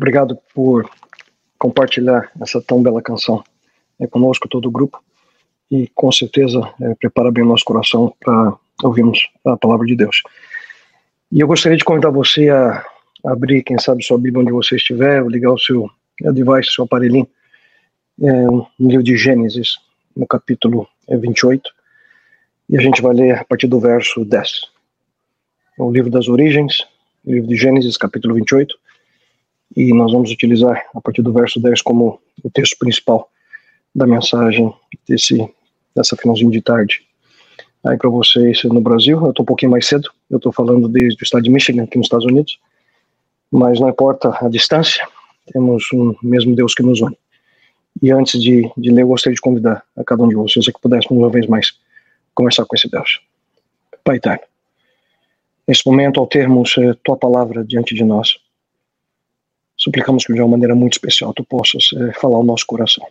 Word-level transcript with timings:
Obrigado 0.00 0.38
por 0.54 0.90
compartilhar 1.58 2.32
essa 2.40 2.58
tão 2.58 2.82
bela 2.82 3.02
canção 3.02 3.44
é, 4.00 4.06
conosco, 4.06 4.48
todo 4.48 4.66
o 4.66 4.70
grupo, 4.70 4.98
e 5.70 5.88
com 5.94 6.10
certeza 6.10 6.58
é, 6.80 6.94
prepara 6.94 7.30
bem 7.30 7.44
o 7.44 7.46
nosso 7.46 7.66
coração 7.66 8.10
para 8.18 8.54
ouvirmos 8.82 9.28
a 9.44 9.58
palavra 9.58 9.86
de 9.86 9.94
Deus. 9.94 10.22
E 11.30 11.40
eu 11.40 11.46
gostaria 11.46 11.76
de 11.76 11.84
convidar 11.84 12.08
você 12.08 12.48
a 12.48 12.82
abrir, 13.26 13.62
quem 13.62 13.78
sabe, 13.78 14.02
sua 14.02 14.16
Bíblia 14.16 14.40
onde 14.40 14.52
você 14.52 14.76
estiver, 14.76 15.22
ligar 15.26 15.52
o 15.52 15.58
seu 15.58 15.90
device, 16.32 16.72
seu 16.72 16.84
aparelhinho, 16.84 17.28
é, 18.22 18.46
no 18.46 18.70
livro 18.78 19.02
de 19.02 19.18
Gênesis, 19.18 19.76
no 20.16 20.26
capítulo 20.26 20.88
28, 21.10 21.68
é, 21.68 21.72
e 22.70 22.78
a 22.78 22.80
gente 22.80 23.02
vai 23.02 23.12
ler 23.12 23.32
a 23.32 23.44
partir 23.44 23.66
do 23.66 23.78
verso 23.78 24.24
10. 24.24 24.50
É 25.78 25.82
o 25.82 25.92
livro 25.92 26.10
das 26.10 26.26
origens, 26.26 26.86
livro 27.22 27.46
de 27.46 27.54
Gênesis, 27.54 27.98
capítulo 27.98 28.34
28, 28.36 28.74
e 29.76 29.92
nós 29.94 30.12
vamos 30.12 30.30
utilizar 30.30 30.84
a 30.94 31.00
partir 31.00 31.22
do 31.22 31.32
verso 31.32 31.60
10 31.60 31.82
como 31.82 32.20
o 32.42 32.50
texto 32.50 32.76
principal 32.78 33.30
da 33.94 34.06
mensagem 34.06 34.72
desse, 35.08 35.48
dessa 35.94 36.16
finalzinho 36.16 36.50
de 36.50 36.60
tarde. 36.60 37.02
Aí 37.84 37.96
para 37.96 38.10
vocês 38.10 38.62
no 38.64 38.80
Brasil, 38.80 39.20
eu 39.24 39.30
estou 39.30 39.42
um 39.42 39.46
pouquinho 39.46 39.72
mais 39.72 39.86
cedo, 39.86 40.10
eu 40.28 40.36
estou 40.36 40.52
falando 40.52 40.88
desde 40.88 41.22
o 41.22 41.24
estado 41.24 41.42
de 41.42 41.50
Michigan, 41.50 41.84
aqui 41.84 41.96
nos 41.96 42.06
Estados 42.06 42.26
Unidos, 42.26 42.58
mas 43.50 43.80
não 43.80 43.88
importa 43.88 44.36
a 44.40 44.48
distância, 44.48 45.06
temos 45.52 45.84
um 45.92 46.14
mesmo 46.22 46.54
Deus 46.54 46.74
que 46.74 46.82
nos 46.82 47.00
une. 47.00 47.16
E 48.02 48.10
antes 48.12 48.40
de, 48.40 48.70
de 48.76 48.90
ler, 48.90 49.02
eu 49.02 49.08
gostaria 49.08 49.34
de 49.34 49.40
convidar 49.40 49.82
a 49.96 50.04
cada 50.04 50.22
um 50.22 50.28
de 50.28 50.34
vocês 50.34 50.66
a 50.68 50.72
que 50.72 50.80
pudéssemos 50.80 51.18
uma 51.18 51.30
vez 51.30 51.46
mais 51.46 51.72
conversar 52.34 52.64
com 52.64 52.76
esse 52.76 52.88
Deus. 52.88 53.20
Pai 54.04 54.16
eterno, 54.16 54.44
nesse 55.66 55.86
momento, 55.86 56.20
ao 56.20 56.26
termos 56.26 56.76
eh, 56.78 56.94
tua 57.02 57.16
palavra 57.16 57.64
diante 57.64 57.94
de 57.94 58.04
nós, 58.04 58.38
suplicamos 59.80 60.24
que 60.24 60.34
de 60.34 60.40
uma 60.40 60.48
maneira 60.48 60.74
muito 60.74 60.92
especial 60.92 61.32
tu 61.32 61.42
possas 61.42 61.90
eh, 61.96 62.12
falar 62.12 62.36
ao 62.36 62.44
nosso 62.44 62.66
coração. 62.66 63.06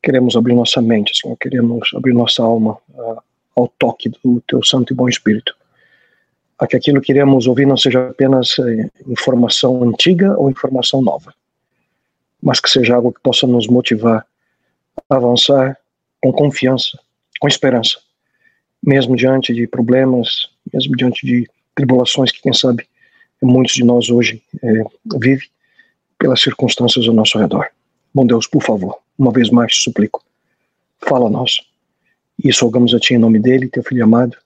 Queremos 0.00 0.36
abrir 0.36 0.54
nossa 0.54 0.80
mente, 0.80 1.18
Senhor, 1.18 1.36
queremos 1.36 1.90
abrir 1.94 2.12
nossa 2.12 2.42
alma 2.42 2.78
uh, 2.90 3.22
ao 3.54 3.68
toque 3.68 4.08
do 4.08 4.40
teu 4.46 4.62
santo 4.64 4.92
e 4.92 4.96
bom 4.96 5.08
Espírito. 5.08 5.54
A 6.58 6.66
que 6.66 6.76
aquilo 6.76 7.00
que 7.00 7.08
queremos 7.08 7.46
ouvir 7.46 7.66
não 7.66 7.76
seja 7.76 8.08
apenas 8.08 8.56
eh, 8.58 8.88
informação 9.06 9.82
antiga 9.82 10.36
ou 10.38 10.48
informação 10.48 11.02
nova, 11.02 11.34
mas 12.40 12.60
que 12.60 12.70
seja 12.70 12.94
algo 12.94 13.12
que 13.12 13.20
possa 13.20 13.46
nos 13.46 13.66
motivar 13.66 14.24
a 15.10 15.16
avançar 15.16 15.76
com 16.20 16.32
confiança, 16.32 16.98
com 17.40 17.48
esperança, 17.48 17.98
mesmo 18.80 19.16
diante 19.16 19.52
de 19.52 19.66
problemas, 19.66 20.50
mesmo 20.72 20.96
diante 20.96 21.26
de 21.26 21.48
tribulações 21.74 22.30
que, 22.30 22.40
quem 22.40 22.52
sabe, 22.52 22.86
muitos 23.46 23.74
de 23.74 23.84
nós 23.84 24.10
hoje 24.10 24.42
é, 24.62 24.84
vivem 25.18 25.48
pelas 26.18 26.40
circunstâncias 26.40 27.06
ao 27.08 27.14
nosso 27.14 27.38
redor. 27.38 27.68
Bom 28.14 28.26
Deus, 28.26 28.46
por 28.46 28.62
favor, 28.62 28.98
uma 29.18 29.32
vez 29.32 29.50
mais 29.50 29.72
te 29.74 29.82
suplico, 29.82 30.22
fala 30.98 31.26
a 31.26 31.30
nós. 31.30 31.60
E 32.42 32.50
rogamos 32.60 32.94
a 32.94 32.98
Ti 32.98 33.14
em 33.14 33.18
nome 33.18 33.38
dele, 33.38 33.68
teu 33.68 33.82
Filho 33.82 34.04
amado, 34.04 34.36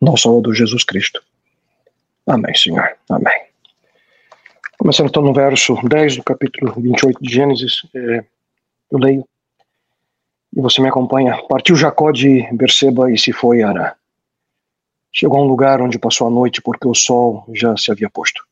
nosso 0.00 0.24
Salvador 0.24 0.54
Jesus 0.54 0.82
Cristo. 0.82 1.22
Amém, 2.26 2.54
Senhor. 2.54 2.96
Amém. 3.08 3.42
Começando 4.78 5.08
então 5.08 5.22
no 5.22 5.32
verso 5.32 5.76
10 5.86 6.16
do 6.16 6.22
capítulo 6.24 6.72
28 6.76 7.22
de 7.22 7.32
Gênesis, 7.32 7.82
é, 7.94 8.24
eu 8.90 8.98
leio, 8.98 9.24
e 10.54 10.60
você 10.60 10.80
me 10.80 10.88
acompanha. 10.88 11.40
Partiu 11.48 11.76
Jacó 11.76 12.10
de 12.10 12.46
Berseba 12.52 13.10
e 13.10 13.16
se 13.16 13.32
foi 13.32 13.62
a 13.62 13.68
Arã. 13.68 13.92
Chegou 15.14 15.38
a 15.38 15.42
um 15.42 15.46
lugar 15.46 15.82
onde 15.82 15.98
passou 15.98 16.26
a 16.26 16.30
noite 16.30 16.62
porque 16.62 16.88
o 16.88 16.94
sol 16.94 17.44
já 17.52 17.76
se 17.76 17.92
havia 17.92 18.08
posto. 18.08 18.42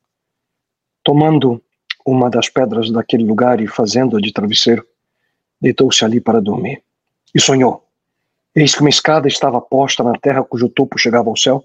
Tomando 1.02 1.62
uma 2.04 2.28
das 2.28 2.50
pedras 2.50 2.90
daquele 2.90 3.24
lugar 3.24 3.62
e 3.62 3.66
fazendo-a 3.66 4.20
de 4.20 4.30
travesseiro, 4.30 4.86
deitou-se 5.58 6.04
ali 6.04 6.20
para 6.20 6.40
dormir. 6.40 6.82
E 7.34 7.40
sonhou. 7.40 7.86
Eis 8.54 8.74
que 8.74 8.82
uma 8.82 8.90
escada 8.90 9.26
estava 9.26 9.58
posta 9.58 10.02
na 10.02 10.12
terra 10.12 10.44
cujo 10.44 10.68
topo 10.68 10.98
chegava 10.98 11.30
ao 11.30 11.36
céu, 11.36 11.64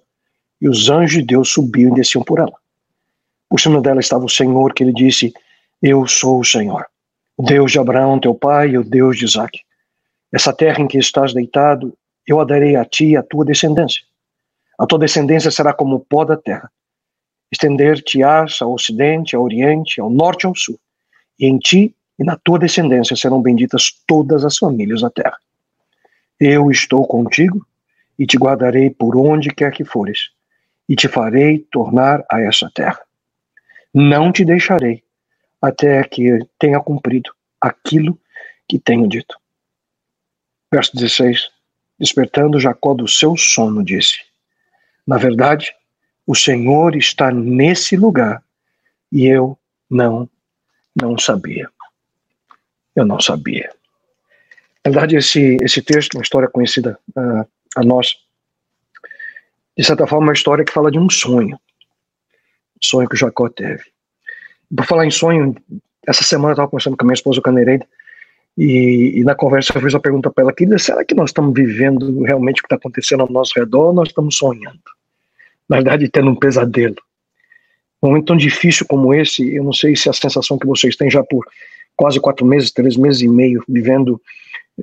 e 0.62 0.70
os 0.70 0.90
anjos 0.90 1.20
de 1.20 1.24
Deus 1.24 1.50
subiam 1.50 1.92
e 1.92 1.96
desciam 1.96 2.24
por 2.24 2.40
ela. 2.40 2.54
Por 3.50 3.60
cima 3.60 3.82
dela 3.82 4.00
estava 4.00 4.24
o 4.24 4.30
Senhor, 4.30 4.74
que 4.74 4.86
lhe 4.86 4.94
disse: 4.94 5.34
Eu 5.82 6.08
sou 6.08 6.40
o 6.40 6.46
Senhor, 6.46 6.86
o 7.36 7.44
Deus 7.44 7.72
de 7.72 7.80
Abraão, 7.80 8.20
teu 8.20 8.34
pai, 8.34 8.70
e 8.70 8.78
o 8.78 8.84
Deus 8.84 9.18
de 9.18 9.26
Isaque. 9.26 9.62
Essa 10.32 10.54
terra 10.54 10.82
em 10.82 10.88
que 10.88 10.98
estás 10.98 11.34
deitado, 11.34 11.98
eu 12.26 12.40
a 12.40 12.46
darei 12.46 12.76
a 12.78 12.86
ti 12.86 13.08
e 13.08 13.18
à 13.18 13.24
tua 13.24 13.44
descendência 13.44 14.04
a 14.78 14.86
tua 14.86 15.00
descendência 15.00 15.52
será 15.52 15.74
como 15.74 15.96
o 15.96 16.00
pó 16.00 16.26
da 16.26 16.36
terra. 16.36 16.72
Estender-te-ás 17.52 18.62
ao 18.62 18.74
ocidente, 18.74 19.36
ao 19.36 19.44
oriente, 19.44 20.02
ao 20.02 20.10
norte 20.10 20.44
e 20.44 20.48
ao 20.48 20.56
sul. 20.56 20.80
E 21.40 21.46
em 21.46 21.58
ti 21.58 21.96
e 22.18 22.24
na 22.24 22.38
tua 22.38 22.60
descendência 22.60 23.16
serão 23.16 23.42
benditas 23.42 23.92
todas 24.08 24.44
as 24.44 24.58
famílias 24.58 25.02
da 25.02 25.10
terra. 25.10 25.38
Eu 26.40 26.70
estou 26.72 27.06
contigo 27.06 27.66
e 28.18 28.26
te 28.26 28.38
guardarei 28.38 28.90
por 28.90 29.18
onde 29.18 29.54
quer 29.54 29.72
que 29.72 29.84
fores, 29.84 30.30
e 30.88 30.96
te 30.96 31.08
farei 31.08 31.60
tornar 31.72 32.24
a 32.32 32.42
essa 32.42 32.70
terra. 32.74 33.02
Não 33.94 34.32
te 34.32 34.46
deixarei 34.46 35.04
até 35.62 36.04
que 36.04 36.40
tenha 36.60 36.80
cumprido 36.80 37.32
aquilo 37.60 38.18
que 38.68 38.80
tenho 38.80 39.08
dito. 39.08 39.38
Verso 40.72 40.96
16: 40.96 41.50
Despertando 42.00 42.60
Jacó 42.60 42.94
do 42.94 43.08
seu 43.08 43.36
sono, 43.38 43.84
disse: 43.84 44.25
na 45.06 45.18
verdade, 45.18 45.74
o 46.26 46.36
Senhor 46.36 46.96
está 46.96 47.32
nesse 47.32 47.96
lugar 47.96 48.44
e 49.12 49.26
eu 49.26 49.58
não 49.90 50.30
não 50.96 51.18
sabia. 51.18 51.70
Eu 52.96 53.06
não 53.06 53.20
sabia. 53.20 53.70
Na 54.86 54.92
verdade, 54.92 55.18
esse, 55.18 55.58
esse 55.62 55.82
texto, 55.82 56.14
uma 56.16 56.24
história 56.24 56.48
conhecida 56.48 56.98
uh, 57.10 57.46
a 57.76 57.84
nós, 57.84 58.16
de 59.78 59.84
certa 59.84 60.08
forma, 60.08 60.28
é 60.28 60.30
uma 60.30 60.34
história 60.34 60.64
que 60.64 60.72
fala 60.72 60.90
de 60.90 60.98
um 60.98 61.10
sonho. 61.10 61.60
Um 62.76 62.82
sonho 62.82 63.10
que 63.10 63.18
Jacó 63.18 63.50
teve. 63.50 63.84
Por 64.76 64.86
falar 64.86 65.06
em 65.06 65.12
sonho, 65.12 65.54
essa 66.08 66.24
semana 66.24 66.52
eu 66.52 66.54
estava 66.54 66.70
conversando 66.70 66.96
com 66.96 67.04
a 67.04 67.08
minha 67.08 67.16
esposa, 67.16 67.42
Canereida, 67.42 67.86
e, 68.58 69.20
e, 69.20 69.24
na 69.26 69.36
conversa 69.36 69.74
eu 69.76 69.82
fiz 69.82 69.94
a 69.94 70.00
pergunta 70.00 70.32
para 70.32 70.44
ela, 70.46 70.54
querida, 70.54 70.80
será 70.80 71.04
que 71.04 71.14
nós 71.14 71.32
estamos 71.32 71.54
vivendo 71.54 72.24
realmente 72.24 72.60
o 72.60 72.64
que 72.64 72.68
está 72.68 72.78
acontecendo 72.78 73.22
ao 73.22 73.30
nosso 73.30 73.52
redor 73.58 73.88
ou 73.88 73.94
nós 73.94 74.08
estamos 74.08 74.38
sonhando? 74.38 74.80
Na 75.70 75.78
verdade, 75.78 76.10
tendo 76.10 76.30
um 76.30 76.36
pesadelo. 76.36 76.96
Um 78.02 78.10
momento 78.10 78.28
tão 78.28 78.38
difícil 78.38 78.86
como 78.86 79.14
esse, 79.14 79.56
eu 79.56 79.64
não 79.64 79.74
sei 79.74 79.96
se 79.96 80.10
a 80.10 80.14
sensação 80.14 80.60
que 80.60 80.68
vocês 80.68 80.96
têm 80.96 81.10
já 81.10 81.24
por 81.24 81.46
quase 81.96 82.20
quatro 82.20 82.46
meses, 82.46 82.72
três 82.72 82.96
meses 82.98 83.22
e 83.22 83.28
meio, 83.28 83.64
vivendo 83.68 84.22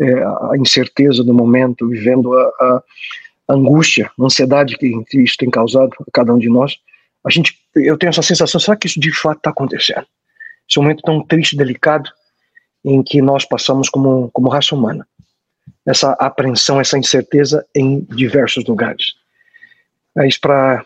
é, 0.01 0.13
a 0.51 0.53
incerteza 0.57 1.23
do 1.23 1.35
momento, 1.35 1.89
vivendo 1.89 2.33
a, 2.35 2.83
a 3.49 3.55
angústia, 3.55 4.11
a 4.19 4.25
ansiedade 4.25 4.77
que 4.77 5.05
isso 5.15 5.37
tem 5.39 5.51
causado 5.51 5.93
a 6.01 6.11
cada 6.13 6.35
um 6.35 6.39
de 6.39 6.49
nós, 6.49 6.79
a 7.25 7.31
gente, 7.31 7.57
eu 7.77 7.97
tenho 7.97 8.11
essa 8.11 8.23
sensação, 8.23 8.61
será 8.61 8.77
que 8.77 8.87
isso 8.87 8.99
de 8.99 9.13
fato 9.13 9.39
está 9.39 9.51
acontecendo? 9.51 10.07
Esse 10.69 10.81
momento 10.81 11.03
tão 11.03 11.25
triste, 11.25 11.57
delicado, 11.57 12.11
em 12.85 13.03
que 13.03 13.23
nós 13.23 13.45
passamos 13.45 13.89
como, 13.89 14.31
como 14.33 14.49
raça 14.49 14.75
humana. 14.75 15.07
Essa 15.87 16.13
apreensão, 16.13 16.81
essa 16.81 16.99
incerteza 16.99 17.65
em 17.75 18.01
diversos 18.01 18.65
lugares. 18.65 19.15
Mas 20.15 20.39
para 20.39 20.85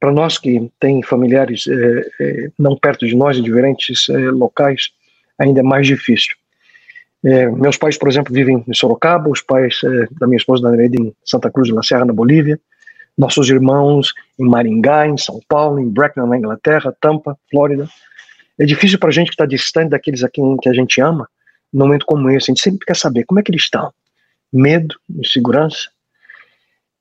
para 0.00 0.12
nós 0.12 0.38
que 0.38 0.70
tem 0.78 1.02
familiares 1.02 1.66
é, 1.66 2.10
é, 2.20 2.50
não 2.56 2.76
perto 2.76 3.04
de 3.04 3.16
nós, 3.16 3.36
em 3.36 3.42
diferentes 3.42 4.08
é, 4.08 4.30
locais, 4.30 4.90
ainda 5.36 5.58
é 5.58 5.62
mais 5.62 5.88
difícil. 5.88 6.36
meus 7.56 7.76
pais, 7.76 7.98
por 7.98 8.08
exemplo, 8.08 8.32
vivem 8.32 8.64
em 8.66 8.74
Sorocaba, 8.74 9.28
os 9.28 9.42
pais 9.42 9.80
da 10.20 10.26
minha 10.28 10.36
esposa, 10.36 10.62
da 10.62 10.70
Nereida, 10.70 11.02
em 11.02 11.12
Santa 11.24 11.50
Cruz 11.50 11.66
de 11.66 11.74
la 11.74 11.82
Serra, 11.82 12.04
na 12.04 12.12
Bolívia, 12.12 12.60
nossos 13.16 13.50
irmãos 13.50 14.14
em 14.38 14.48
Maringá, 14.48 15.08
em 15.08 15.18
São 15.18 15.40
Paulo, 15.48 15.80
em 15.80 15.88
Bracknell, 15.88 16.28
na 16.28 16.38
Inglaterra, 16.38 16.94
Tampa, 17.00 17.36
Flórida. 17.50 17.88
É 18.56 18.64
difícil 18.64 19.00
para 19.00 19.08
a 19.08 19.12
gente 19.12 19.26
que 19.26 19.34
está 19.34 19.46
distante 19.46 19.90
daqueles 19.90 20.22
a 20.22 20.28
quem 20.28 20.56
que 20.58 20.68
a 20.68 20.72
gente 20.72 21.00
ama, 21.00 21.28
num 21.72 21.86
momento 21.86 22.06
como 22.06 22.30
esse, 22.30 22.50
a 22.50 22.54
gente 22.54 22.62
sempre 22.62 22.86
quer 22.86 22.96
saber 22.96 23.24
como 23.24 23.40
é 23.40 23.42
que 23.42 23.50
eles 23.50 23.62
estão. 23.62 23.92
Medo, 24.52 24.94
insegurança. 25.10 25.90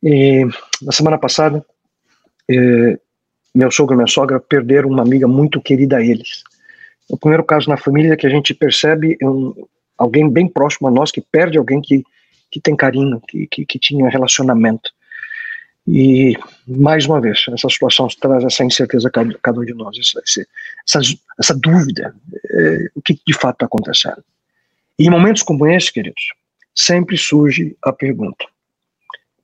E 0.03 0.45
na 0.81 0.91
semana 0.91 1.17
passada, 1.17 1.65
eh, 2.49 2.99
meu 3.53 3.71
sogro 3.71 3.95
e 3.95 3.97
minha 3.97 4.07
sogra 4.07 4.39
perderam 4.39 4.89
uma 4.89 5.01
amiga 5.01 5.27
muito 5.27 5.61
querida 5.61 5.97
a 5.97 6.03
eles. 6.03 6.43
O 7.09 7.17
primeiro 7.17 7.43
caso 7.43 7.69
na 7.69 7.77
família 7.77 8.13
é 8.13 8.17
que 8.17 8.27
a 8.27 8.29
gente 8.29 8.53
percebe 8.53 9.17
um, 9.23 9.53
alguém 9.97 10.29
bem 10.29 10.47
próximo 10.47 10.87
a 10.87 10.91
nós 10.91 11.11
que 11.11 11.21
perde 11.21 11.57
alguém 11.57 11.81
que, 11.81 12.03
que 12.51 12.59
tem 12.59 12.75
carinho, 12.75 13.21
que, 13.27 13.47
que, 13.47 13.65
que 13.65 13.79
tinha 13.79 14.09
relacionamento. 14.09 14.91
E, 15.87 16.37
mais 16.67 17.05
uma 17.05 17.21
vez, 17.21 17.45
essa 17.51 17.69
situação 17.69 18.07
traz 18.19 18.43
essa 18.43 18.63
incerteza 18.63 19.07
a 19.07 19.11
cada, 19.11 19.33
cada 19.41 19.59
um 19.61 19.65
de 19.65 19.73
nós, 19.73 19.97
essa, 19.97 20.45
essa, 20.85 21.13
essa 21.39 21.55
dúvida, 21.55 22.13
eh, 22.51 22.89
o 22.93 23.01
que 23.01 23.17
de 23.25 23.33
fato 23.33 23.55
está 23.55 23.65
acontecendo. 23.67 24.21
E 24.99 25.07
em 25.07 25.09
momentos 25.09 25.43
como 25.43 25.65
esse, 25.65 25.91
queridos, 25.93 26.21
sempre 26.75 27.17
surge 27.17 27.77
a 27.81 27.93
pergunta: 27.93 28.45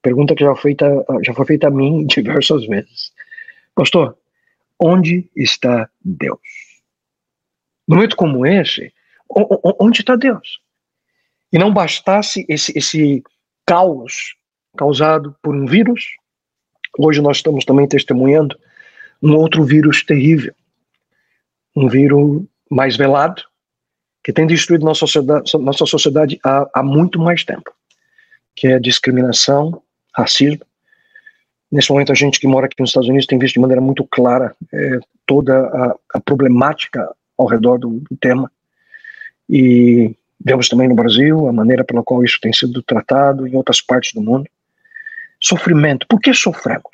Pergunta 0.03 0.35
que 0.35 0.43
já 0.43 0.53
foi 0.53 0.71
feita, 0.71 1.05
já 1.23 1.33
foi 1.33 1.45
feita 1.45 1.67
a 1.67 1.71
mim 1.71 2.05
diversas 2.07 2.67
vezes. 2.67 3.11
Pastor, 3.73 4.15
onde 4.77 5.27
está 5.35 5.89
Deus? 6.03 6.39
No 7.87 7.95
momento 7.95 8.15
como 8.15 8.45
esse, 8.45 8.93
onde 9.79 10.01
está 10.01 10.15
Deus? 10.15 10.59
E 11.51 11.57
não 11.57 11.73
bastasse 11.73 12.45
esse, 12.49 12.77
esse 12.77 13.23
caos 13.65 14.35
causado 14.77 15.35
por 15.41 15.55
um 15.55 15.65
vírus, 15.65 16.03
hoje 16.97 17.21
nós 17.21 17.37
estamos 17.37 17.63
também 17.63 17.87
testemunhando 17.87 18.57
um 19.21 19.35
outro 19.35 19.63
vírus 19.63 20.03
terrível, 20.03 20.53
um 21.75 21.87
vírus 21.87 22.43
mais 22.69 22.97
velado, 22.97 23.41
que 24.23 24.33
tem 24.33 24.47
destruído 24.47 24.85
nossa 24.85 25.01
sociedade, 25.01 25.57
nossa 25.59 25.85
sociedade 25.85 26.39
há, 26.43 26.69
há 26.73 26.83
muito 26.83 27.19
mais 27.19 27.43
tempo, 27.43 27.71
que 28.55 28.67
é 28.67 28.79
discriminação, 28.79 29.81
racismo. 30.15 30.65
Nesse 31.71 31.91
momento, 31.91 32.11
a 32.11 32.15
gente 32.15 32.39
que 32.39 32.47
mora 32.47 32.67
aqui 32.67 32.75
nos 32.79 32.91
Estados 32.91 33.09
Unidos 33.09 33.25
tem 33.25 33.39
visto 33.39 33.55
de 33.55 33.59
maneira 33.59 33.81
muito 33.81 34.05
clara 34.05 34.55
é, 34.71 34.99
toda 35.25 35.59
a, 35.59 35.95
a, 36.13 36.19
problemática 36.19 37.09
ao 37.37 37.47
redor 37.47 37.79
do, 37.79 37.99
do 37.99 38.15
tema. 38.17 38.51
E 39.49 40.15
vemos 40.39 40.69
também 40.69 40.87
no 40.87 40.95
Brasil 40.95 41.47
a 41.47 41.53
maneira 41.53 41.83
pela 41.83 42.03
qual 42.03 42.23
isso 42.23 42.39
tem 42.39 42.53
sido 42.53 42.81
tratado 42.83 43.47
em 43.47 43.55
outras 43.55 43.81
partes 43.81 44.13
do 44.13 44.21
mundo. 44.21 44.47
Sofrimento. 45.39 46.05
Por 46.07 46.19
que 46.19 46.33
sofremos? 46.33 46.91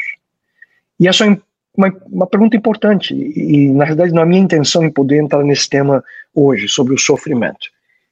E 0.99 1.07
essa 1.07 1.25
é 1.25 1.37
uma, 1.75 1.93
uma 2.07 2.27
pergunta 2.27 2.57
importante, 2.57 3.13
e, 3.13 3.71
na 3.71 3.85
realidade 3.85 4.13
não 4.13 4.21
é 4.21 4.25
minha 4.25 4.41
intenção 4.41 4.83
em 4.83 4.91
poder 4.91 5.17
entrar 5.17 5.43
nesse 5.43 5.69
tema 5.69 6.03
hoje, 6.33 6.67
sobre 6.67 6.93
o 6.93 6.97
sofrimento. 6.97 7.69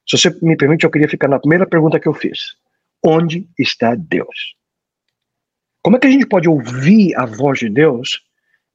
Se 0.08 0.18
você 0.18 0.36
me 0.42 0.56
permite, 0.56 0.86
eu 0.86 0.92
queria 0.92 1.10
ficar 1.10 1.28
na 1.28 1.40
primeira 1.40 1.66
pergunta 1.66 2.00
que 2.00 2.08
eu 2.08 2.14
fiz: 2.14 2.56
Onde 3.04 3.48
está 3.60 3.94
Deus? 3.96 4.56
Como 5.82 5.96
é 5.96 6.00
que 6.00 6.08
a 6.08 6.12
gente 6.12 6.26
pode 6.26 6.50
ouvir 6.50 7.16
a 7.16 7.26
voz 7.26 7.60
de 7.60 7.70
Deus 7.70 8.22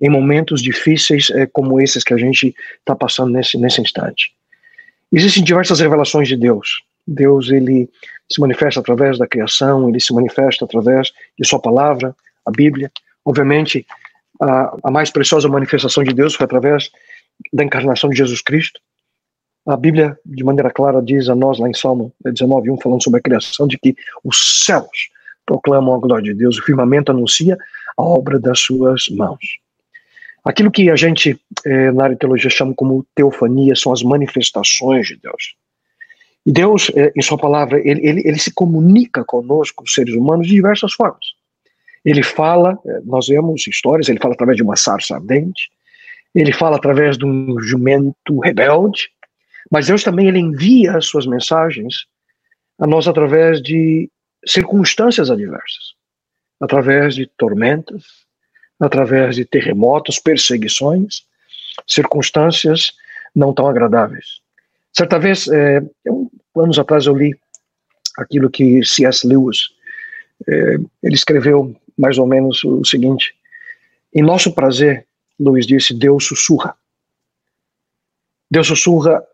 em 0.00 0.08
momentos 0.08 0.62
difíceis 0.62 1.30
eh, 1.30 1.46
como 1.46 1.80
esses 1.80 2.02
que 2.02 2.14
a 2.14 2.16
gente 2.16 2.54
está 2.78 2.94
passando 2.94 3.32
nesse, 3.32 3.58
nesse 3.58 3.80
instante? 3.80 4.34
Existem 5.12 5.44
diversas 5.44 5.80
revelações 5.80 6.26
de 6.26 6.36
Deus. 6.36 6.82
Deus 7.06 7.50
ele 7.50 7.88
se 8.30 8.40
manifesta 8.40 8.80
através 8.80 9.18
da 9.18 9.26
criação, 9.26 9.88
ele 9.88 10.00
se 10.00 10.14
manifesta 10.14 10.64
através 10.64 11.12
de 11.38 11.46
sua 11.46 11.60
palavra, 11.60 12.16
a 12.46 12.50
Bíblia. 12.50 12.90
Obviamente, 13.24 13.86
a, 14.40 14.76
a 14.84 14.90
mais 14.90 15.10
preciosa 15.10 15.48
manifestação 15.48 16.02
de 16.02 16.14
Deus 16.14 16.34
foi 16.34 16.44
através 16.44 16.90
da 17.52 17.64
encarnação 17.64 18.10
de 18.10 18.16
Jesus 18.16 18.40
Cristo. 18.40 18.80
A 19.66 19.76
Bíblia, 19.76 20.18
de 20.24 20.42
maneira 20.42 20.70
clara, 20.70 21.00
diz 21.00 21.28
a 21.28 21.36
nós 21.36 21.58
lá 21.58 21.68
em 21.68 21.74
Salmo 21.74 22.12
19:1 22.24 22.82
falando 22.82 23.02
sobre 23.02 23.20
a 23.20 23.22
criação, 23.22 23.66
de 23.66 23.78
que 23.78 23.94
os 24.24 24.64
céus 24.64 25.10
proclamam 25.46 25.94
a 25.94 25.98
glória 25.98 26.32
de 26.32 26.34
Deus, 26.34 26.58
o 26.58 26.62
firmamento 26.62 27.10
anuncia 27.10 27.56
a 27.96 28.02
obra 28.02 28.38
das 28.38 28.60
suas 28.60 29.08
mãos. 29.08 29.58
Aquilo 30.44 30.70
que 30.70 30.90
a 30.90 30.96
gente, 30.96 31.38
eh, 31.64 31.92
na 31.92 32.04
área 32.04 32.16
de 32.16 32.20
teologia, 32.20 32.50
chama 32.50 32.74
como 32.74 33.06
teofania, 33.14 33.76
são 33.76 33.92
as 33.92 34.02
manifestações 34.02 35.06
de 35.06 35.16
Deus. 35.16 35.54
E 36.44 36.50
Deus, 36.50 36.90
eh, 36.96 37.12
em 37.14 37.22
Sua 37.22 37.38
palavra, 37.38 37.78
ele, 37.78 38.04
ele, 38.06 38.22
ele 38.24 38.38
se 38.38 38.52
comunica 38.52 39.24
conosco, 39.24 39.84
os 39.84 39.94
seres 39.94 40.14
humanos, 40.14 40.48
de 40.48 40.54
diversas 40.54 40.92
formas. 40.94 41.24
Ele 42.04 42.22
fala, 42.24 42.76
eh, 42.84 43.00
nós 43.04 43.28
vemos 43.28 43.66
histórias, 43.68 44.08
ele 44.08 44.18
fala 44.18 44.34
através 44.34 44.56
de 44.56 44.64
uma 44.64 44.74
sarça 44.74 45.14
ardente, 45.14 45.70
ele 46.34 46.52
fala 46.52 46.76
através 46.76 47.16
de 47.16 47.24
um 47.24 47.60
jumento 47.60 48.40
rebelde, 48.40 49.10
mas 49.70 49.86
Deus 49.86 50.02
também 50.02 50.26
ele 50.26 50.38
envia 50.38 50.96
as 50.96 51.06
suas 51.06 51.26
mensagens 51.26 52.06
a 52.80 52.86
nós 52.86 53.06
através 53.06 53.62
de 53.62 54.10
circunstâncias 54.46 55.30
adversas, 55.30 55.94
através 56.60 57.14
de 57.14 57.26
tormentas, 57.26 58.04
através 58.80 59.36
de 59.36 59.44
terremotos, 59.44 60.18
perseguições, 60.18 61.24
circunstâncias 61.86 62.92
não 63.34 63.52
tão 63.54 63.66
agradáveis. 63.66 64.40
Certa 64.92 65.18
vez, 65.18 65.48
é, 65.48 65.82
anos 66.56 66.78
atrás, 66.78 67.06
eu 67.06 67.16
li 67.16 67.34
aquilo 68.18 68.50
que 68.50 68.84
C.S. 68.84 69.26
Lewis 69.26 69.70
é, 70.48 70.74
ele 71.02 71.14
escreveu 71.14 71.74
mais 71.96 72.18
ou 72.18 72.26
menos 72.26 72.62
o 72.64 72.84
seguinte: 72.84 73.34
em 74.14 74.22
nosso 74.22 74.52
prazer, 74.52 75.06
Lewis 75.38 75.66
disse, 75.66 75.94
Deus 75.94 76.26
sussurra. 76.26 76.76
Deus 78.50 78.66
sussurra 78.66 79.24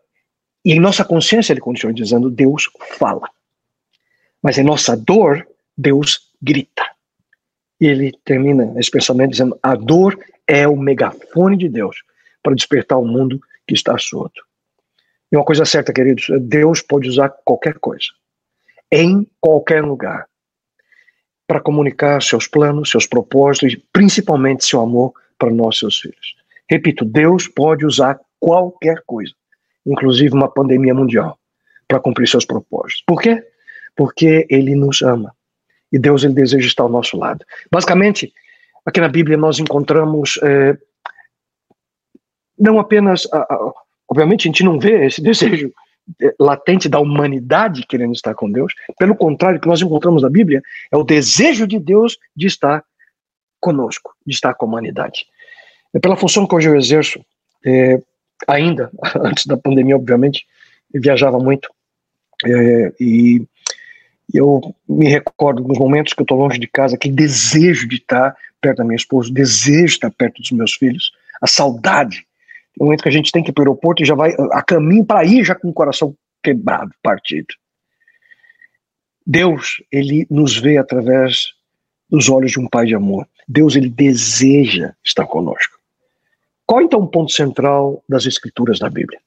e 0.63 0.73
em 0.73 0.79
nossa 0.79 1.03
consciência, 1.05 1.53
ele 1.53 1.61
continua 1.61 1.93
dizendo, 1.93 2.29
Deus 2.29 2.69
fala. 2.97 3.29
Mas 4.41 4.57
em 4.57 4.63
nossa 4.63 4.95
dor, 4.95 5.45
Deus 5.77 6.31
grita. 6.41 6.83
E 7.79 7.87
ele 7.87 8.11
termina 8.23 8.73
esse 8.77 8.91
pensamento 8.91 9.31
dizendo: 9.31 9.57
a 9.61 9.75
dor 9.75 10.17
é 10.47 10.67
o 10.67 10.75
megafone 10.75 11.57
de 11.57 11.69
Deus 11.69 12.03
para 12.43 12.55
despertar 12.55 12.97
o 12.97 13.05
mundo 13.05 13.39
que 13.67 13.73
está 13.73 13.97
surdo. 13.97 14.41
E 15.31 15.37
uma 15.37 15.45
coisa 15.45 15.65
certa, 15.65 15.93
queridos: 15.93 16.27
Deus 16.41 16.81
pode 16.81 17.07
usar 17.07 17.29
qualquer 17.45 17.77
coisa, 17.79 18.07
em 18.91 19.27
qualquer 19.39 19.83
lugar, 19.83 20.27
para 21.47 21.61
comunicar 21.61 22.21
seus 22.21 22.47
planos, 22.47 22.89
seus 22.89 23.05
propósitos 23.05 23.73
e 23.73 23.77
principalmente 23.93 24.65
seu 24.65 24.81
amor 24.81 25.13
para 25.37 25.51
nós, 25.51 25.79
seus 25.79 25.99
filhos. 25.99 26.35
Repito: 26.69 27.05
Deus 27.05 27.47
pode 27.47 27.85
usar 27.85 28.19
qualquer 28.39 29.03
coisa, 29.05 29.33
inclusive 29.85 30.33
uma 30.33 30.51
pandemia 30.51 30.93
mundial, 30.93 31.37
para 31.87 31.99
cumprir 31.99 32.27
seus 32.27 32.45
propósitos. 32.45 33.03
Por 33.05 33.21
quê? 33.21 33.43
Porque 33.99 34.47
Ele 34.49 34.75
nos 34.75 35.01
ama 35.01 35.35
e 35.91 35.99
Deus 35.99 36.23
ele 36.23 36.33
deseja 36.33 36.67
estar 36.67 36.83
ao 36.83 36.89
nosso 36.89 37.17
lado. 37.17 37.43
Basicamente, 37.69 38.33
aqui 38.85 39.01
na 39.01 39.09
Bíblia 39.09 39.35
nós 39.35 39.59
encontramos 39.59 40.39
é, 40.41 40.77
não 42.57 42.79
apenas, 42.79 43.27
a, 43.33 43.39
a, 43.39 43.73
obviamente 44.07 44.47
a 44.47 44.49
gente 44.49 44.63
não 44.63 44.79
vê 44.79 45.05
esse 45.05 45.19
desejo 45.21 45.73
é, 46.21 46.33
latente 46.39 46.87
da 46.87 46.97
humanidade 46.97 47.85
querendo 47.85 48.13
estar 48.13 48.33
com 48.33 48.49
Deus, 48.49 48.73
pelo 48.97 49.17
contrário, 49.17 49.57
o 49.57 49.61
que 49.61 49.67
nós 49.67 49.81
encontramos 49.81 50.21
na 50.21 50.29
Bíblia 50.29 50.61
é 50.89 50.95
o 50.95 51.03
desejo 51.03 51.67
de 51.67 51.77
Deus 51.77 52.17
de 52.33 52.47
estar 52.47 52.81
conosco, 53.59 54.15
de 54.25 54.33
estar 54.33 54.53
com 54.53 54.65
a 54.65 54.69
humanidade. 54.69 55.25
É 55.93 55.99
pela 55.99 56.15
função 56.15 56.47
que 56.47 56.55
hoje 56.55 56.69
eu 56.69 56.77
exerço, 56.77 57.19
é, 57.65 58.01
ainda, 58.47 58.89
antes 59.21 59.45
da 59.45 59.57
pandemia, 59.57 59.97
obviamente, 59.97 60.45
viajava 60.93 61.37
muito, 61.37 61.69
é, 62.45 62.93
e 62.97 63.45
eu 64.33 64.75
me 64.87 65.07
recordo 65.07 65.63
dos 65.63 65.77
momentos 65.77 66.13
que 66.13 66.21
eu 66.21 66.23
estou 66.23 66.37
longe 66.37 66.59
de 66.59 66.67
casa, 66.67 66.95
aquele 66.95 67.15
desejo 67.15 67.87
de 67.87 67.95
estar 67.95 68.35
perto 68.61 68.77
da 68.77 68.83
minha 68.83 68.95
esposa, 68.95 69.29
o 69.29 69.33
desejo 69.33 69.85
de 69.85 69.91
estar 69.91 70.11
perto 70.11 70.41
dos 70.41 70.51
meus 70.51 70.73
filhos, 70.73 71.11
a 71.41 71.47
saudade. 71.47 72.25
Um 72.79 72.85
momento 72.85 73.03
que 73.03 73.09
a 73.09 73.11
gente 73.11 73.31
tem 73.31 73.43
que 73.43 73.49
ir 73.49 73.53
para 73.53 73.61
o 73.61 73.65
aeroporto 73.65 74.03
e 74.03 74.05
já 74.05 74.15
vai 74.15 74.33
a 74.51 74.61
caminho 74.61 75.05
para 75.05 75.25
ir 75.25 75.43
já 75.43 75.55
com 75.55 75.69
o 75.69 75.73
coração 75.73 76.15
quebrado, 76.43 76.93
partido. 77.01 77.53
Deus, 79.25 79.83
ele 79.91 80.25
nos 80.29 80.57
vê 80.57 80.77
através 80.77 81.53
dos 82.09 82.29
olhos 82.29 82.51
de 82.51 82.59
um 82.59 82.67
pai 82.67 82.85
de 82.85 82.95
amor. 82.95 83.27
Deus, 83.47 83.75
ele 83.75 83.89
deseja 83.89 84.93
estar 85.03 85.25
conosco. 85.25 85.77
Qual 86.65 86.81
então 86.81 87.01
o 87.01 87.07
ponto 87.07 87.31
central 87.31 88.03
das 88.07 88.25
escrituras 88.25 88.79
da 88.79 88.89
Bíblia? 88.89 89.19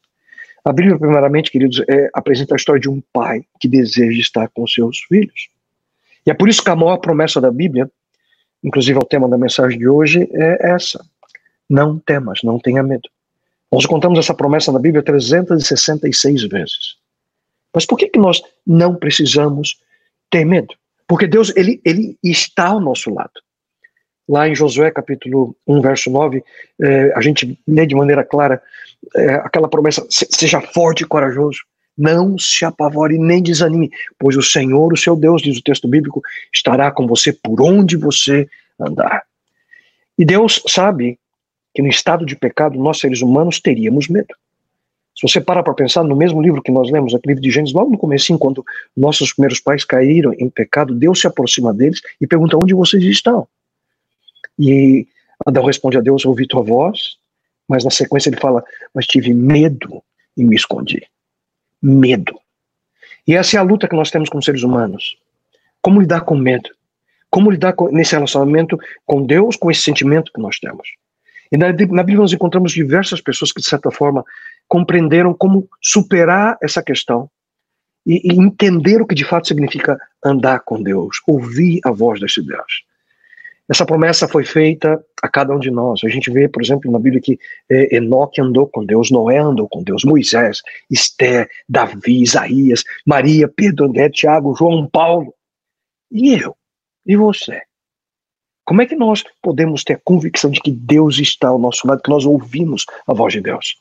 A 0.65 0.73
Bíblia, 0.73 0.99
primeiramente, 0.99 1.51
queridos, 1.51 1.83
é, 1.89 2.09
apresenta 2.15 2.55
a 2.55 2.57
história 2.57 2.81
de 2.81 2.89
um 2.89 3.03
pai 3.13 3.45
que 3.59 3.67
deseja 3.67 4.21
estar 4.21 4.49
com 4.49 4.67
seus 4.67 5.01
filhos. 5.01 5.49
E 6.25 6.31
é 6.31 6.35
por 6.35 6.49
isso 6.49 6.63
que 6.63 6.71
a 6.71 6.77
maior 6.77 6.99
promessa 6.99 7.41
da 7.41 7.51
Bíblia, 7.51 7.91
inclusive 8.63 8.97
é 8.97 9.03
o 9.03 9.07
tema 9.07 9.29
da 9.29 9.37
mensagem 9.37 9.79
de 9.79 9.89
hoje, 9.89 10.29
é 10.33 10.71
essa: 10.71 11.05
não 11.69 11.99
temas, 11.99 12.41
não 12.45 12.61
tenha 12.61 12.83
medo. 12.83 13.09
Nós 13.73 13.85
encontramos 13.85 14.19
essa 14.19 14.35
promessa 14.35 14.71
na 14.71 14.79
Bíblia 14.79 15.03
366 15.03 16.45
vezes. 16.45 16.97
Mas 17.75 17.87
por 17.87 17.97
que, 17.97 18.09
que 18.09 18.19
nós 18.19 18.43
não 18.67 18.95
precisamos 18.95 19.81
ter 20.31 20.45
medo? 20.45 20.75
Porque 21.09 21.27
Deus 21.27 21.55
ele, 21.57 21.81
ele 21.85 22.17
está 22.23 22.69
ao 22.69 22.81
nosso 22.81 23.13
lado. 23.13 23.33
Lá 24.33 24.49
em 24.49 24.55
Josué 24.55 24.91
capítulo 24.91 25.55
1, 25.67 25.83
verso 25.83 26.11
9, 26.11 26.43
eh, 26.81 27.13
a 27.15 27.21
gente 27.21 27.61
lê 27.69 27.85
de 27.85 27.95
maneira 27.95 28.25
clara 28.25 28.63
eh, 29.15 29.35
aquela 29.35 29.69
promessa: 29.69 30.07
seja 30.09 30.59
forte 30.59 31.03
e 31.03 31.07
corajoso, 31.07 31.59
não 31.99 32.39
se 32.39 32.65
apavore 32.65 33.19
nem 33.19 33.43
desanime, 33.43 33.91
pois 34.19 34.35
o 34.35 34.41
Senhor, 34.41 34.91
o 34.91 34.97
seu 34.97 35.15
Deus, 35.15 35.43
diz 35.43 35.59
o 35.59 35.63
texto 35.63 35.87
bíblico, 35.87 36.23
estará 36.51 36.91
com 36.91 37.07
você 37.07 37.31
por 37.31 37.61
onde 37.61 37.95
você 37.95 38.49
andar. 38.81 39.23
E 40.19 40.25
Deus 40.25 40.63
sabe 40.67 41.19
que 41.75 41.83
no 41.83 41.89
estado 41.89 42.25
de 42.25 42.35
pecado 42.35 42.79
nós 42.79 43.01
seres 43.01 43.21
humanos 43.21 43.61
teríamos 43.61 44.09
medo. 44.09 44.35
Se 45.15 45.29
você 45.29 45.43
para 45.43 45.63
para 45.63 45.75
pensar 45.75 46.05
no 46.05 46.17
mesmo 46.17 46.41
livro 46.41 46.63
que 46.63 46.73
nós 46.73 46.91
lemos, 46.91 47.15
aquele 47.15 47.35
livro 47.35 47.43
de 47.43 47.51
Gênesis, 47.51 47.75
logo 47.75 47.91
no 47.91 47.99
começo, 47.99 48.39
quando 48.39 48.65
nossos 48.97 49.35
primeiros 49.35 49.61
pais 49.61 49.85
caíram 49.85 50.33
em 50.39 50.49
pecado, 50.49 50.95
Deus 50.95 51.21
se 51.21 51.27
aproxima 51.27 51.75
deles 51.75 52.01
e 52.19 52.27
pergunta 52.27 52.57
onde 52.57 52.73
vocês 52.73 53.05
estão. 53.05 53.47
E 54.65 55.09
Adão 55.45 55.65
responde 55.65 55.99
a 55.99 56.01
Deus: 56.01 56.25
Ouvi 56.25 56.47
tua 56.47 56.63
voz, 56.63 57.17
mas 57.69 57.85
na 57.85 57.91
sequência 57.91 58.31
ele 58.31 58.41
fala: 58.41 58.63
Mas 58.95 59.07
tive 59.07 59.35
medo 59.35 60.01
e 60.37 60.45
me 60.45 60.55
escondi. 60.55 61.05
Medo. 61.83 62.39
E 63.27 63.35
essa 63.35 63.57
é 63.57 63.59
a 63.59 63.65
luta 63.65 63.89
que 63.89 63.97
nós 63.97 64.11
temos 64.11 64.29
como 64.29 64.43
seres 64.43 64.63
humanos. 64.63 65.17
Como 65.81 66.01
lidar 66.01 66.21
com 66.21 66.37
medo? 66.37 66.71
Como 67.29 67.51
lidar 67.51 67.73
com, 67.73 67.89
nesse 67.89 68.15
relacionamento 68.15 68.79
com 69.05 69.27
Deus, 69.27 69.57
com 69.57 69.69
esse 69.69 69.83
sentimento 69.83 70.33
que 70.33 70.41
nós 70.41 70.61
temos? 70.61 70.89
E 71.51 71.57
na, 71.57 71.67
na 71.67 71.73
Bíblia 71.73 72.19
nós 72.19 72.33
encontramos 72.33 72.71
diversas 72.71 73.21
pessoas 73.21 73.51
que, 73.51 73.61
de 73.61 73.67
certa 73.67 73.91
forma, 73.91 74.25
compreenderam 74.69 75.35
como 75.35 75.69
superar 75.81 76.57
essa 76.63 76.83
questão 76.83 77.29
e, 78.07 78.33
e 78.33 78.39
entender 78.39 79.03
o 79.03 79.07
que 79.07 79.15
de 79.15 79.25
fato 79.25 79.49
significa 79.49 79.99
andar 80.25 80.61
com 80.61 80.81
Deus, 80.81 81.17
ouvir 81.27 81.81
a 81.85 81.91
voz 81.91 82.21
desse 82.21 82.41
Deus. 82.41 82.85
Essa 83.71 83.87
promessa 83.87 84.27
foi 84.27 84.45
feita 84.45 85.03
a 85.23 85.29
cada 85.29 85.55
um 85.55 85.59
de 85.59 85.71
nós. 85.71 86.01
A 86.05 86.09
gente 86.09 86.31
vê, 86.31 86.49
por 86.49 86.63
exemplo, 86.63 86.91
na 86.91 86.99
Bíblia 86.99 87.23
que 87.23 87.39
é, 87.71 87.97
Enoque 87.97 88.41
andou 88.41 88.67
com 88.67 88.85
Deus, 88.85 89.11
Noé 89.11 89.39
andou 89.39 89.69
com 89.69 89.83
Deus, 89.83 90.05
Moisés, 90.05 90.61
Esther, 90.91 91.49
Davi, 91.69 92.23
Isaías, 92.23 92.83
Maria, 93.07 93.49
Pedro, 93.49 93.87
André, 93.87 94.11
Tiago, 94.11 94.55
João, 94.55 94.87
Paulo. 94.89 95.33
E 96.11 96.35
eu? 96.35 96.57
E 97.07 97.17
você? 97.17 97.63
Como 98.65 98.83
é 98.83 98.87
que 98.87 98.95
nós 98.95 99.25
podemos 99.43 99.83
ter 99.83 99.95
a 99.95 100.01
convicção 100.05 100.51
de 100.51 100.61
que 100.61 100.71
Deus 100.71 101.19
está 101.19 101.49
ao 101.49 101.59
nosso 101.59 101.87
lado, 101.87 102.03
que 102.03 102.11
nós 102.11 102.25
ouvimos 102.25 102.85
a 103.07 103.15
voz 103.15 103.33
de 103.33 103.41
Deus? 103.41 103.77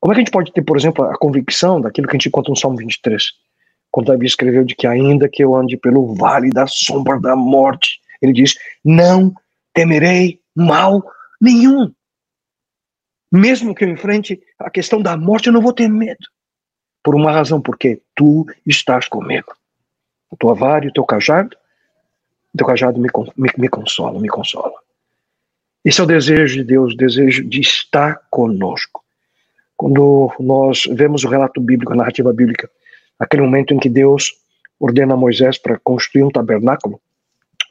Como 0.00 0.12
é 0.12 0.14
que 0.14 0.20
a 0.20 0.24
gente 0.24 0.32
pode 0.32 0.52
ter, 0.52 0.62
por 0.62 0.76
exemplo, 0.76 1.04
a 1.04 1.16
convicção 1.16 1.80
daquilo 1.80 2.08
que 2.08 2.16
a 2.16 2.18
gente 2.18 2.28
encontra 2.28 2.50
no 2.50 2.56
Salmo 2.56 2.76
23? 2.76 3.22
Quando 3.90 4.06
Davi 4.06 4.26
escreveu 4.26 4.64
de 4.64 4.74
que 4.74 4.86
ainda 4.86 5.28
que 5.28 5.44
eu 5.44 5.54
ande 5.54 5.76
pelo 5.76 6.14
vale 6.14 6.50
da 6.50 6.66
sombra 6.66 7.20
da 7.20 7.36
morte, 7.36 8.00
ele 8.22 8.32
diz: 8.32 8.54
Não 8.84 9.34
temerei 9.74 10.40
mal 10.54 11.02
nenhum. 11.40 11.92
Mesmo 13.30 13.74
que 13.74 13.84
eu 13.84 13.88
enfrente 13.88 14.40
a 14.58 14.70
questão 14.70 15.02
da 15.02 15.16
morte, 15.16 15.48
eu 15.48 15.52
não 15.52 15.60
vou 15.60 15.72
ter 15.72 15.88
medo. 15.88 16.26
Por 17.02 17.14
uma 17.14 17.32
razão, 17.32 17.60
porque 17.60 18.00
tu 18.14 18.46
estás 18.64 19.08
comigo. 19.08 19.52
A 20.30 20.36
tua 20.36 20.54
vara 20.54 20.84
e 20.84 20.88
o 20.88 20.92
teu 20.92 21.04
cajado, 21.04 21.56
o 22.54 22.58
teu 22.58 22.66
cajado 22.66 23.00
me, 23.00 23.08
me, 23.36 23.50
me 23.58 23.68
consola, 23.68 24.20
me 24.20 24.28
consola. 24.28 24.74
Esse 25.84 26.00
é 26.00 26.04
o 26.04 26.06
desejo 26.06 26.58
de 26.58 26.64
Deus, 26.64 26.92
o 26.92 26.96
desejo 26.96 27.44
de 27.44 27.60
estar 27.60 28.20
conosco. 28.30 29.02
Quando 29.76 30.32
nós 30.38 30.84
vemos 30.92 31.24
o 31.24 31.28
relato 31.28 31.60
bíblico, 31.60 31.92
a 31.92 31.96
narrativa 31.96 32.32
bíblica, 32.32 32.70
aquele 33.18 33.42
momento 33.42 33.74
em 33.74 33.80
que 33.80 33.88
Deus 33.88 34.30
ordena 34.78 35.14
a 35.14 35.16
Moisés 35.16 35.58
para 35.58 35.78
construir 35.78 36.22
um 36.22 36.30
tabernáculo, 36.30 37.00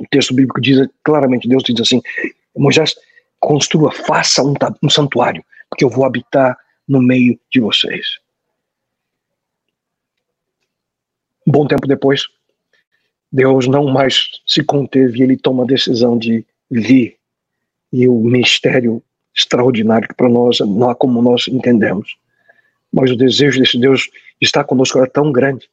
o 0.02 0.08
texto 0.10 0.34
bíblico 0.34 0.60
diz 0.60 0.88
claramente, 1.04 1.48
Deus 1.48 1.64
diz 1.64 1.80
assim, 1.80 2.02
Moisés, 2.58 2.96
construa, 3.40 3.92
faça 3.92 4.44
um, 4.44 4.56
um 4.82 4.90
santuário, 4.90 5.44
porque 5.70 5.86
eu 5.86 5.90
vou 5.90 6.06
habitar 6.06 6.58
no 6.88 7.00
meio 7.00 7.40
de 7.52 7.60
vocês. 7.60 8.18
Um 11.46 11.52
bom 11.52 11.68
tempo 11.68 11.88
depois, 11.88 12.24
Deus 13.32 13.68
não 13.68 13.86
mais 13.86 14.28
se 14.46 14.64
conteve 14.64 15.22
ele 15.22 15.38
toma 15.38 15.64
a 15.64 15.68
decisão 15.68 16.18
de 16.18 16.44
vir. 16.70 17.18
E 17.94 18.08
o 18.08 18.16
mistério 18.16 19.04
extraordinário 19.36 20.08
para 20.16 20.30
nós 20.30 20.60
não 20.60 20.90
há 20.90 20.96
como 20.96 21.22
nós 21.22 21.48
entendemos. 21.48 22.18
Mas 22.92 23.12
o 23.12 23.16
desejo 23.16 23.60
desse 23.60 23.78
Deus 23.78 24.02
de 24.02 24.12
estar 24.48 24.64
conosco 24.64 24.98
era 24.98 25.08
tão 25.08 25.32
grande 25.32 25.70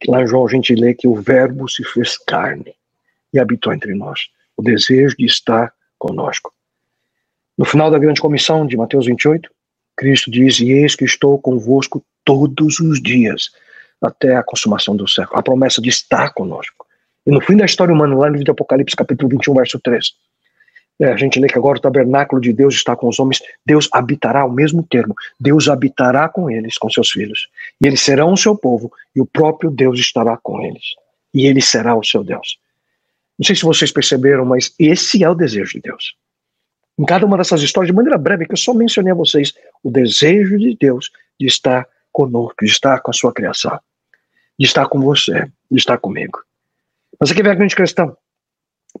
que 0.00 0.10
lá 0.10 0.22
em 0.22 0.26
João 0.26 0.46
a 0.46 0.50
gente 0.50 0.74
lê 0.74 0.94
que 0.94 1.06
o 1.06 1.14
Verbo 1.14 1.68
se 1.68 1.84
fez 1.84 2.16
carne 2.16 2.74
e 3.32 3.38
habitou 3.38 3.72
entre 3.72 3.94
nós. 3.94 4.28
O 4.56 4.62
desejo 4.62 5.16
de 5.16 5.26
estar 5.26 5.72
conosco. 5.98 6.52
No 7.56 7.64
final 7.64 7.90
da 7.90 7.98
grande 7.98 8.20
comissão 8.20 8.66
de 8.66 8.76
Mateus 8.76 9.06
28, 9.06 9.50
Cristo 9.96 10.30
diz: 10.30 10.60
E 10.60 10.70
eis 10.70 10.94
que 10.94 11.04
estou 11.04 11.38
convosco 11.38 12.04
todos 12.24 12.80
os 12.80 13.00
dias, 13.00 13.50
até 14.02 14.36
a 14.36 14.42
consumação 14.42 14.96
do 14.96 15.06
século. 15.08 15.38
A 15.38 15.42
promessa 15.42 15.80
de 15.80 15.88
estar 15.88 16.32
conosco. 16.32 16.86
E 17.26 17.30
no 17.30 17.40
fim 17.40 17.56
da 17.56 17.64
história 17.64 17.92
humana, 17.92 18.16
lá 18.16 18.26
no 18.26 18.32
livro 18.32 18.44
de 18.44 18.50
Apocalipse, 18.50 18.96
capítulo 18.96 19.28
21, 19.28 19.54
verso 19.54 19.78
3, 19.78 20.14
é, 21.00 21.12
a 21.12 21.16
gente 21.16 21.40
lê 21.40 21.48
que 21.48 21.56
agora 21.56 21.78
o 21.78 21.80
tabernáculo 21.80 22.40
de 22.40 22.52
Deus 22.52 22.74
está 22.74 22.94
com 22.94 23.08
os 23.08 23.18
homens, 23.18 23.40
Deus 23.64 23.88
habitará, 23.92 24.44
o 24.44 24.52
mesmo 24.52 24.82
termo, 24.82 25.14
Deus 25.38 25.68
habitará 25.68 26.28
com 26.28 26.50
eles, 26.50 26.76
com 26.76 26.90
seus 26.90 27.10
filhos, 27.10 27.48
e 27.82 27.86
eles 27.86 28.02
serão 28.02 28.32
o 28.32 28.36
seu 28.36 28.54
povo, 28.54 28.92
e 29.16 29.20
o 29.20 29.26
próprio 29.26 29.70
Deus 29.70 29.98
estará 29.98 30.36
com 30.36 30.60
eles, 30.60 30.84
e 31.32 31.46
ele 31.46 31.62
será 31.62 31.96
o 31.96 32.04
seu 32.04 32.22
Deus. 32.22 32.58
Não 33.40 33.46
sei 33.46 33.56
se 33.56 33.62
vocês 33.62 33.90
perceberam, 33.90 34.44
mas 34.44 34.74
esse 34.78 35.24
é 35.24 35.30
o 35.30 35.34
desejo 35.34 35.72
de 35.72 35.80
Deus. 35.80 36.14
Em 36.98 37.06
cada 37.06 37.24
uma 37.24 37.38
dessas 37.38 37.62
histórias, 37.62 37.90
de 37.90 37.96
maneira 37.96 38.18
breve, 38.18 38.44
que 38.44 38.52
eu 38.52 38.58
só 38.58 38.74
mencionei 38.74 39.12
a 39.12 39.16
vocês, 39.16 39.54
o 39.82 39.90
desejo 39.90 40.58
de 40.58 40.76
Deus 40.78 41.10
de 41.40 41.46
estar 41.46 41.88
conosco, 42.12 42.62
de 42.62 42.70
estar 42.70 43.00
com 43.00 43.10
a 43.10 43.14
sua 43.14 43.32
criação, 43.32 43.80
de 44.58 44.66
estar 44.66 44.86
com 44.88 45.00
você, 45.00 45.50
de 45.70 45.78
estar 45.78 45.96
comigo. 45.96 46.38
Mas 47.18 47.30
aqui 47.30 47.42
vem 47.42 47.50
a 47.50 47.54
grande 47.54 47.74
questão. 47.74 48.14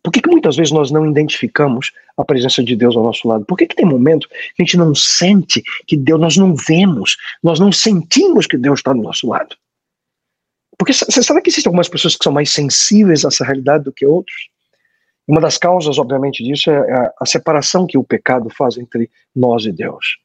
Por 0.02 0.10
que, 0.10 0.22
que 0.22 0.30
muitas 0.30 0.56
vezes 0.56 0.72
nós 0.72 0.90
não 0.90 1.04
identificamos 1.04 1.92
a 2.16 2.24
presença 2.24 2.64
de 2.64 2.74
Deus 2.74 2.96
ao 2.96 3.02
nosso 3.02 3.28
lado? 3.28 3.44
Por 3.44 3.58
que, 3.58 3.66
que 3.66 3.76
tem 3.76 3.84
momento 3.84 4.26
que 4.28 4.62
a 4.62 4.64
gente 4.64 4.78
não 4.78 4.94
sente 4.94 5.62
que 5.86 5.98
Deus, 5.98 6.18
nós 6.18 6.38
não 6.38 6.54
vemos, 6.54 7.18
nós 7.42 7.60
não 7.60 7.70
sentimos 7.70 8.46
que 8.46 8.56
Deus 8.56 8.78
está 8.78 8.94
do 8.94 9.02
nosso 9.02 9.28
lado? 9.28 9.54
Porque 10.80 10.94
sabe 10.94 11.42
que 11.42 11.50
existem 11.50 11.68
algumas 11.68 11.90
pessoas 11.90 12.16
que 12.16 12.24
são 12.24 12.32
mais 12.32 12.50
sensíveis 12.50 13.22
a 13.22 13.28
essa 13.28 13.44
realidade 13.44 13.84
do 13.84 13.92
que 13.92 14.06
outros? 14.06 14.48
Uma 15.28 15.38
das 15.38 15.58
causas, 15.58 15.98
obviamente, 15.98 16.42
disso 16.42 16.70
é 16.70 17.12
a 17.20 17.26
separação 17.26 17.86
que 17.86 17.98
o 17.98 18.02
pecado 18.02 18.48
faz 18.48 18.78
entre 18.78 19.10
nós 19.36 19.66
e 19.66 19.72
Deus. 19.72 20.16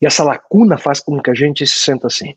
E 0.00 0.06
essa 0.06 0.24
lacuna 0.24 0.76
faz 0.76 0.98
com 0.98 1.22
que 1.22 1.30
a 1.30 1.34
gente 1.34 1.64
se 1.64 1.78
sinta 1.78 2.08
assim. 2.08 2.34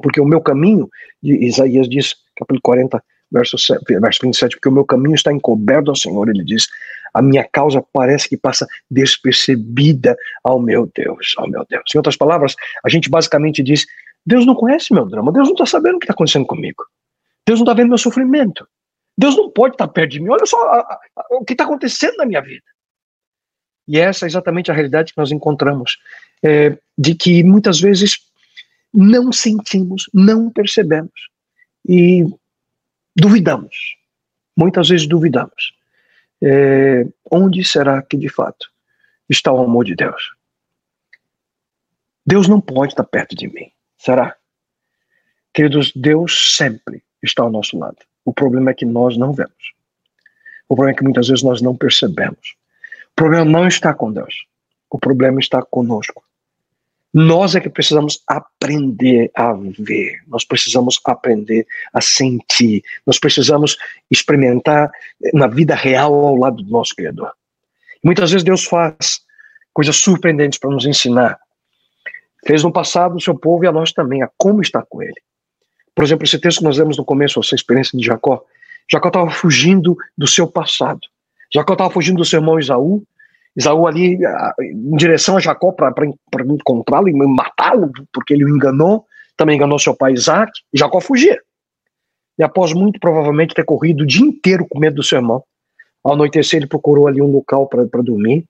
Porque 0.00 0.20
o 0.20 0.24
meu 0.24 0.40
caminho, 0.40 0.88
Isaías 1.20 1.88
diz, 1.88 2.14
capítulo 2.36 2.60
40, 2.62 3.02
verso, 3.32 3.58
7, 3.58 3.82
verso 3.98 4.20
27, 4.22 4.54
porque 4.54 4.68
o 4.68 4.72
meu 4.72 4.84
caminho 4.84 5.16
está 5.16 5.32
encoberto 5.32 5.90
ao 5.90 5.96
Senhor, 5.96 6.28
ele 6.28 6.44
diz, 6.44 6.68
a 7.12 7.20
minha 7.20 7.42
causa 7.42 7.84
parece 7.92 8.28
que 8.28 8.36
passa 8.36 8.64
despercebida 8.88 10.16
ao 10.44 10.62
meu 10.62 10.88
Deus, 10.94 11.34
ao 11.36 11.50
meu 11.50 11.66
Deus. 11.68 11.82
Em 11.92 11.98
outras 11.98 12.16
palavras, 12.16 12.54
a 12.84 12.88
gente 12.88 13.10
basicamente 13.10 13.60
diz, 13.60 13.84
Deus 14.26 14.44
não 14.44 14.54
conhece 14.54 14.92
meu 14.92 15.06
drama, 15.06 15.32
Deus 15.32 15.46
não 15.46 15.54
está 15.54 15.66
sabendo 15.66 15.96
o 15.96 15.98
que 15.98 16.04
está 16.04 16.14
acontecendo 16.14 16.46
comigo, 16.46 16.84
Deus 17.46 17.60
não 17.60 17.64
está 17.64 17.74
vendo 17.74 17.88
meu 17.88 17.98
sofrimento, 17.98 18.66
Deus 19.16 19.36
não 19.36 19.50
pode 19.50 19.74
estar 19.74 19.86
tá 19.86 19.92
perto 19.92 20.12
de 20.12 20.20
mim, 20.20 20.30
olha 20.30 20.44
só 20.46 20.56
a, 20.68 20.80
a, 20.80 21.00
a, 21.16 21.26
o 21.36 21.44
que 21.44 21.54
está 21.54 21.64
acontecendo 21.64 22.16
na 22.16 22.26
minha 22.26 22.40
vida. 22.40 22.64
E 23.88 23.98
essa 23.98 24.26
é 24.26 24.28
exatamente 24.28 24.70
a 24.70 24.74
realidade 24.74 25.12
que 25.12 25.18
nós 25.18 25.30
encontramos, 25.30 25.98
é, 26.42 26.76
de 26.98 27.14
que 27.14 27.44
muitas 27.44 27.80
vezes 27.80 28.18
não 28.92 29.32
sentimos, 29.32 30.10
não 30.12 30.50
percebemos. 30.50 31.28
E 31.88 32.24
duvidamos. 33.14 33.96
Muitas 34.56 34.88
vezes 34.88 35.06
duvidamos. 35.06 35.74
É, 36.42 37.06
onde 37.30 37.62
será 37.62 38.02
que 38.02 38.16
de 38.16 38.28
fato 38.28 38.70
está 39.28 39.52
o 39.52 39.62
amor 39.62 39.84
de 39.84 39.94
Deus? 39.94 40.34
Deus 42.26 42.48
não 42.48 42.60
pode 42.60 42.92
estar 42.92 43.04
perto 43.04 43.36
de 43.36 43.46
mim. 43.46 43.70
Será? 44.06 44.36
Queridos, 45.52 45.90
Deus 45.96 46.56
sempre 46.56 47.02
está 47.20 47.42
ao 47.42 47.50
nosso 47.50 47.76
lado. 47.76 47.96
O 48.24 48.32
problema 48.32 48.70
é 48.70 48.74
que 48.74 48.86
nós 48.86 49.16
não 49.16 49.32
vemos. 49.32 49.74
O 50.68 50.76
problema 50.76 50.94
é 50.94 50.96
que 50.96 51.02
muitas 51.02 51.26
vezes 51.26 51.42
nós 51.42 51.60
não 51.60 51.76
percebemos. 51.76 52.54
O 53.10 53.16
problema 53.16 53.44
não 53.44 53.66
está 53.66 53.92
com 53.92 54.12
Deus. 54.12 54.46
O 54.88 54.96
problema 54.96 55.40
está 55.40 55.60
conosco. 55.60 56.22
Nós 57.12 57.56
é 57.56 57.60
que 57.60 57.68
precisamos 57.68 58.22
aprender 58.28 59.28
a 59.34 59.52
ver, 59.52 60.22
nós 60.28 60.44
precisamos 60.44 61.00
aprender 61.04 61.66
a 61.92 62.00
sentir, 62.00 62.84
nós 63.04 63.18
precisamos 63.18 63.76
experimentar 64.08 64.88
na 65.34 65.48
vida 65.48 65.74
real 65.74 66.14
ao 66.14 66.36
lado 66.36 66.62
do 66.62 66.70
nosso 66.70 66.94
Criador. 66.94 67.32
Muitas 68.04 68.30
vezes 68.30 68.44
Deus 68.44 68.64
faz 68.66 69.22
coisas 69.72 69.96
surpreendentes 69.96 70.60
para 70.60 70.70
nos 70.70 70.86
ensinar. 70.86 71.40
Fez 72.46 72.62
no 72.62 72.72
passado 72.72 73.16
o 73.16 73.20
seu 73.20 73.36
povo 73.36 73.64
e 73.64 73.66
a 73.66 73.72
nós 73.72 73.92
também, 73.92 74.22
a 74.22 74.30
como 74.36 74.62
estar 74.62 74.84
com 74.88 75.02
Ele. 75.02 75.20
Por 75.94 76.04
exemplo, 76.04 76.24
esse 76.24 76.38
texto 76.38 76.58
que 76.58 76.64
nós 76.64 76.78
lemos 76.78 76.96
no 76.96 77.04
começo, 77.04 77.40
essa 77.40 77.54
experiência 77.54 77.98
de 77.98 78.04
Jacó. 78.04 78.44
Jacó 78.90 79.08
estava 79.08 79.30
fugindo 79.30 79.96
do 80.16 80.26
seu 80.26 80.46
passado. 80.46 81.00
Jacó 81.52 81.72
estava 81.72 81.90
fugindo 81.90 82.18
do 82.18 82.24
seu 82.24 82.38
irmão 82.38 82.58
Isaú, 82.58 83.02
Isaú 83.56 83.86
ali 83.86 84.18
em 84.60 84.96
direção 84.96 85.36
a 85.36 85.40
Jacó 85.40 85.72
para 85.72 86.06
encontrá-lo 86.44 87.08
e 87.08 87.12
matá-lo, 87.12 87.90
porque 88.12 88.34
ele 88.34 88.44
o 88.44 88.48
enganou, 88.48 89.06
também 89.36 89.56
enganou 89.56 89.78
seu 89.78 89.96
pai 89.96 90.12
Isaac, 90.12 90.52
e 90.72 90.78
Jacó 90.78 91.00
fugia. 91.00 91.40
E 92.38 92.44
após 92.44 92.74
muito 92.74 93.00
provavelmente 93.00 93.54
ter 93.54 93.64
corrido 93.64 94.02
o 94.02 94.06
dia 94.06 94.24
inteiro 94.24 94.66
com 94.68 94.78
medo 94.78 94.96
do 94.96 95.02
seu 95.02 95.18
irmão, 95.18 95.42
ao 96.04 96.12
anoitecer 96.12 96.58
ele 96.58 96.66
procurou 96.66 97.08
ali 97.08 97.22
um 97.22 97.32
local 97.32 97.66
para 97.66 98.02
dormir. 98.02 98.44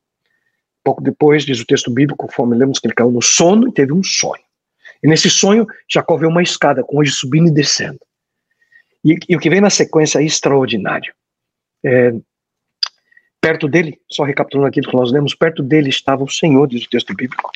Pouco 0.86 1.02
depois, 1.02 1.44
diz 1.44 1.58
o 1.58 1.66
texto 1.66 1.90
bíblico, 1.90 2.28
conforme 2.28 2.56
lemos 2.56 2.78
que 2.78 2.86
ele 2.86 2.94
caiu 2.94 3.10
no 3.10 3.20
sono 3.20 3.66
e 3.66 3.72
teve 3.72 3.92
um 3.92 4.04
sonho. 4.04 4.44
E 5.02 5.08
nesse 5.08 5.28
sonho, 5.28 5.66
Jacó 5.90 6.16
vê 6.16 6.26
uma 6.26 6.44
escada 6.44 6.84
com 6.84 6.98
hoje 6.98 7.10
subindo 7.10 7.48
e 7.48 7.50
descendo. 7.50 7.98
E, 9.04 9.18
e 9.28 9.34
o 9.34 9.40
que 9.40 9.50
vem 9.50 9.60
na 9.60 9.68
sequência 9.68 10.20
é 10.20 10.24
extraordinário. 10.24 11.12
É, 11.84 12.14
Perto 13.40 13.66
dele, 13.66 14.00
só 14.08 14.22
recapitulando 14.22 14.68
aquilo 14.68 14.88
que 14.88 14.96
nós 14.96 15.10
lemos, 15.10 15.34
perto 15.34 15.60
dele 15.60 15.88
estava 15.88 16.22
o 16.22 16.30
Senhor, 16.30 16.68
diz 16.68 16.84
o 16.84 16.88
texto 16.88 17.14
bíblico. 17.14 17.50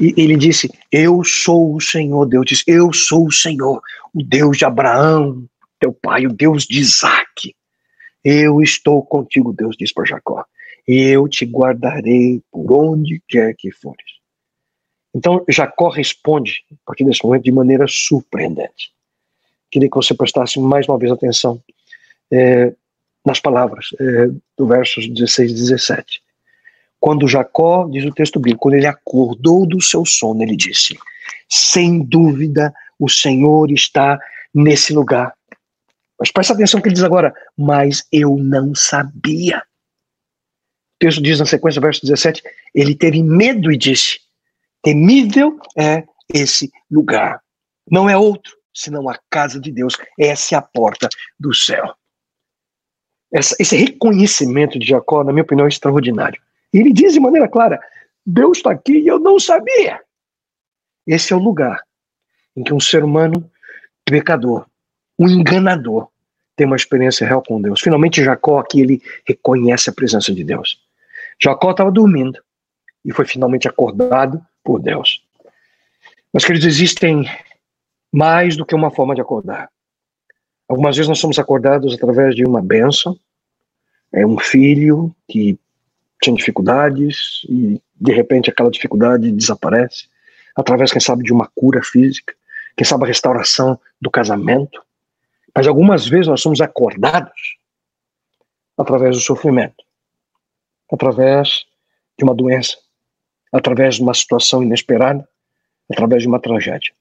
E 0.00 0.14
ele 0.18 0.36
disse: 0.36 0.70
Eu 0.92 1.24
sou 1.24 1.74
o 1.74 1.80
Senhor. 1.80 2.26
Deus 2.26 2.44
disse: 2.46 2.64
Eu 2.66 2.92
sou 2.92 3.26
o 3.26 3.32
Senhor, 3.32 3.80
o 4.14 4.22
Deus 4.22 4.58
de 4.58 4.66
Abraão, 4.66 5.46
teu 5.78 5.94
pai, 5.94 6.26
o 6.26 6.32
Deus 6.32 6.64
de 6.64 6.78
Isaac. 6.78 7.54
Eu 8.22 8.60
estou 8.60 9.02
contigo, 9.02 9.52
Deus 9.52 9.76
disse 9.78 9.94
para 9.94 10.04
Jacó. 10.04 10.44
Eu 10.86 11.28
te 11.28 11.44
guardarei 11.44 12.42
por 12.50 12.72
onde 12.72 13.22
quer 13.28 13.54
que 13.54 13.70
fores. 13.70 14.20
Então 15.14 15.44
Jacó 15.48 15.88
responde, 15.88 16.64
a 16.72 16.74
partir 16.86 17.04
desse 17.04 17.24
momento, 17.24 17.44
de 17.44 17.52
maneira 17.52 17.86
surpreendente. 17.88 18.92
Queria 19.70 19.88
que 19.88 19.96
você 19.96 20.14
prestasse 20.14 20.58
mais 20.58 20.88
uma 20.88 20.98
vez 20.98 21.12
atenção 21.12 21.62
é, 22.30 22.72
nas 23.24 23.40
palavras 23.40 23.88
é, 23.98 24.30
do 24.56 24.66
versos 24.66 25.08
16 25.08 25.50
e 25.50 25.54
17. 25.54 26.22
Quando 26.98 27.26
Jacó, 27.26 27.88
diz 27.88 28.04
o 28.04 28.12
texto 28.12 28.38
bíblico, 28.38 28.60
quando 28.60 28.74
ele 28.74 28.86
acordou 28.86 29.66
do 29.66 29.80
seu 29.80 30.04
sono, 30.04 30.42
ele 30.42 30.56
disse: 30.56 30.98
Sem 31.48 32.04
dúvida 32.04 32.74
o 32.98 33.08
Senhor 33.08 33.70
está 33.70 34.18
nesse 34.54 34.92
lugar. 34.92 35.34
Mas 36.18 36.30
presta 36.30 36.52
atenção 36.52 36.80
que 36.80 36.88
ele 36.88 36.94
diz 36.94 37.04
agora: 37.04 37.34
Mas 37.56 38.06
eu 38.12 38.36
não 38.36 38.74
sabia. 38.74 39.62
Texto 41.00 41.22
diz 41.22 41.40
na 41.40 41.46
sequência, 41.46 41.80
verso 41.80 42.02
17: 42.02 42.42
Ele 42.74 42.94
teve 42.94 43.22
medo 43.22 43.72
e 43.72 43.76
disse: 43.76 44.20
Temível 44.82 45.58
é 45.76 46.04
esse 46.32 46.70
lugar. 46.90 47.40
Não 47.90 48.08
é 48.08 48.16
outro, 48.16 48.54
senão 48.72 49.08
a 49.08 49.18
casa 49.30 49.58
de 49.58 49.72
Deus. 49.72 49.96
Essa 50.18 50.54
é 50.54 50.58
a 50.58 50.62
porta 50.62 51.08
do 51.38 51.54
céu. 51.54 51.94
Essa, 53.32 53.56
esse 53.58 53.76
reconhecimento 53.76 54.78
de 54.78 54.86
Jacó, 54.86 55.24
na 55.24 55.32
minha 55.32 55.42
opinião, 55.42 55.64
é 55.64 55.68
extraordinário. 55.68 56.40
Ele 56.72 56.92
diz 56.92 57.14
de 57.14 57.20
maneira 57.20 57.48
clara: 57.48 57.80
Deus 58.24 58.58
está 58.58 58.70
aqui 58.72 58.98
e 58.98 59.06
eu 59.06 59.18
não 59.18 59.40
sabia. 59.40 60.00
Esse 61.06 61.32
é 61.32 61.36
o 61.36 61.40
lugar 61.40 61.82
em 62.54 62.62
que 62.62 62.74
um 62.74 62.80
ser 62.80 63.02
humano 63.02 63.50
pecador, 64.04 64.66
um 65.18 65.26
enganador, 65.28 66.08
tem 66.54 66.66
uma 66.66 66.76
experiência 66.76 67.26
real 67.26 67.42
com 67.42 67.58
Deus. 67.62 67.80
Finalmente, 67.80 68.22
Jacó 68.22 68.58
aqui 68.58 68.82
ele 68.82 69.02
reconhece 69.26 69.88
a 69.88 69.94
presença 69.94 70.34
de 70.34 70.44
Deus. 70.44 70.89
Jacó 71.42 71.70
estava 71.70 71.90
dormindo 71.90 72.38
e 73.04 73.12
foi 73.12 73.26
finalmente 73.26 73.66
acordado 73.66 74.44
por 74.62 74.80
Deus. 74.80 75.24
Mas, 76.32 76.44
queridos, 76.44 76.66
existem 76.66 77.24
mais 78.12 78.56
do 78.56 78.66
que 78.66 78.74
uma 78.74 78.90
forma 78.90 79.14
de 79.14 79.20
acordar. 79.20 79.70
Algumas 80.68 80.96
vezes 80.96 81.08
nós 81.08 81.18
somos 81.18 81.38
acordados 81.38 81.94
através 81.94 82.34
de 82.34 82.44
uma 82.44 82.62
benção, 82.62 83.18
é 84.12 84.26
um 84.26 84.38
filho 84.38 85.14
que 85.28 85.58
tinha 86.22 86.36
dificuldades 86.36 87.42
e 87.48 87.80
de 88.00 88.12
repente 88.12 88.50
aquela 88.50 88.70
dificuldade 88.70 89.32
desaparece, 89.32 90.08
através, 90.54 90.92
quem 90.92 91.00
sabe, 91.00 91.24
de 91.24 91.32
uma 91.32 91.50
cura 91.54 91.82
física, 91.82 92.34
quem 92.76 92.84
sabe 92.84 93.04
a 93.04 93.08
restauração 93.08 93.80
do 94.00 94.10
casamento. 94.10 94.82
Mas 95.54 95.66
algumas 95.66 96.06
vezes 96.06 96.28
nós 96.28 96.40
somos 96.40 96.60
acordados 96.60 97.56
através 98.76 99.16
do 99.16 99.22
sofrimento, 99.22 99.84
através 100.92 101.64
de 102.18 102.24
uma 102.24 102.34
doença, 102.34 102.76
através 103.52 103.96
de 103.96 104.02
uma 104.02 104.14
situação 104.14 104.62
inesperada, 104.62 105.26
através 105.90 106.22
de 106.22 106.28
uma 106.28 106.40
tragédia. 106.40 106.92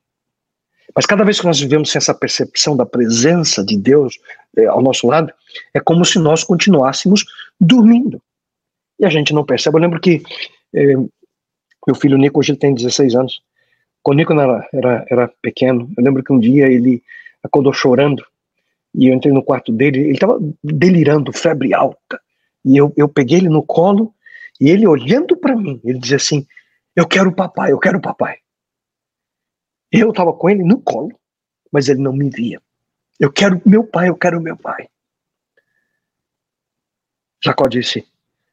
Mas 0.95 1.05
cada 1.05 1.23
vez 1.23 1.39
que 1.39 1.45
nós 1.45 1.59
vivemos 1.59 1.95
essa 1.95 2.13
percepção 2.13 2.75
da 2.75 2.85
presença 2.85 3.63
de 3.63 3.77
Deus 3.77 4.17
eh, 4.57 4.65
ao 4.65 4.81
nosso 4.81 5.07
lado, 5.07 5.31
é 5.73 5.79
como 5.79 6.03
se 6.03 6.17
nós 6.17 6.43
continuássemos 6.43 7.25
dormindo 7.59 8.21
e 8.99 9.05
a 9.05 9.09
gente 9.09 9.33
não 9.33 9.45
percebe. 9.45 9.77
Eu 9.77 9.81
lembro 9.81 9.99
que 9.99 10.23
eh, 10.73 10.95
meu 11.87 11.95
filho 11.95 12.17
Nico 12.17 12.39
hoje 12.39 12.55
tem 12.55 12.73
16 12.73 13.15
anos. 13.15 13.41
Quando 14.01 14.17
Nico 14.17 14.33
era, 14.33 14.67
era, 14.73 15.05
era 15.09 15.31
pequeno, 15.41 15.89
eu 15.97 16.03
lembro 16.03 16.23
que 16.23 16.33
um 16.33 16.39
dia 16.39 16.67
ele 16.67 17.03
acordou 17.43 17.71
chorando 17.71 18.25
e 18.93 19.07
eu 19.07 19.13
entrei 19.13 19.31
no 19.31 19.43
quarto 19.43 19.71
dele, 19.71 19.99
ele 19.99 20.13
estava 20.13 20.39
delirando, 20.63 21.31
febre 21.31 21.73
alta. 21.73 22.19
E 22.63 22.77
eu, 22.77 22.93
eu 22.97 23.07
peguei 23.07 23.37
ele 23.37 23.49
no 23.49 23.63
colo 23.63 24.13
e 24.59 24.69
ele 24.69 24.87
olhando 24.87 25.37
para 25.37 25.55
mim, 25.55 25.79
ele 25.83 25.99
dizia 25.99 26.17
assim: 26.17 26.45
Eu 26.95 27.07
quero 27.07 27.29
o 27.29 27.35
papai, 27.35 27.71
eu 27.71 27.79
quero 27.79 27.97
o 27.97 28.01
papai. 28.01 28.37
Eu 29.91 30.09
estava 30.09 30.33
com 30.33 30.49
ele 30.49 30.63
no 30.63 30.79
colo, 30.79 31.17
mas 31.71 31.89
ele 31.89 32.01
não 32.01 32.13
me 32.13 32.29
via. 32.29 32.61
Eu 33.19 33.31
quero 33.31 33.61
meu 33.65 33.83
pai, 33.83 34.09
eu 34.09 34.15
quero 34.15 34.41
meu 34.41 34.55
pai. 34.55 34.87
Jacó 37.41 37.67
disse: 37.67 38.05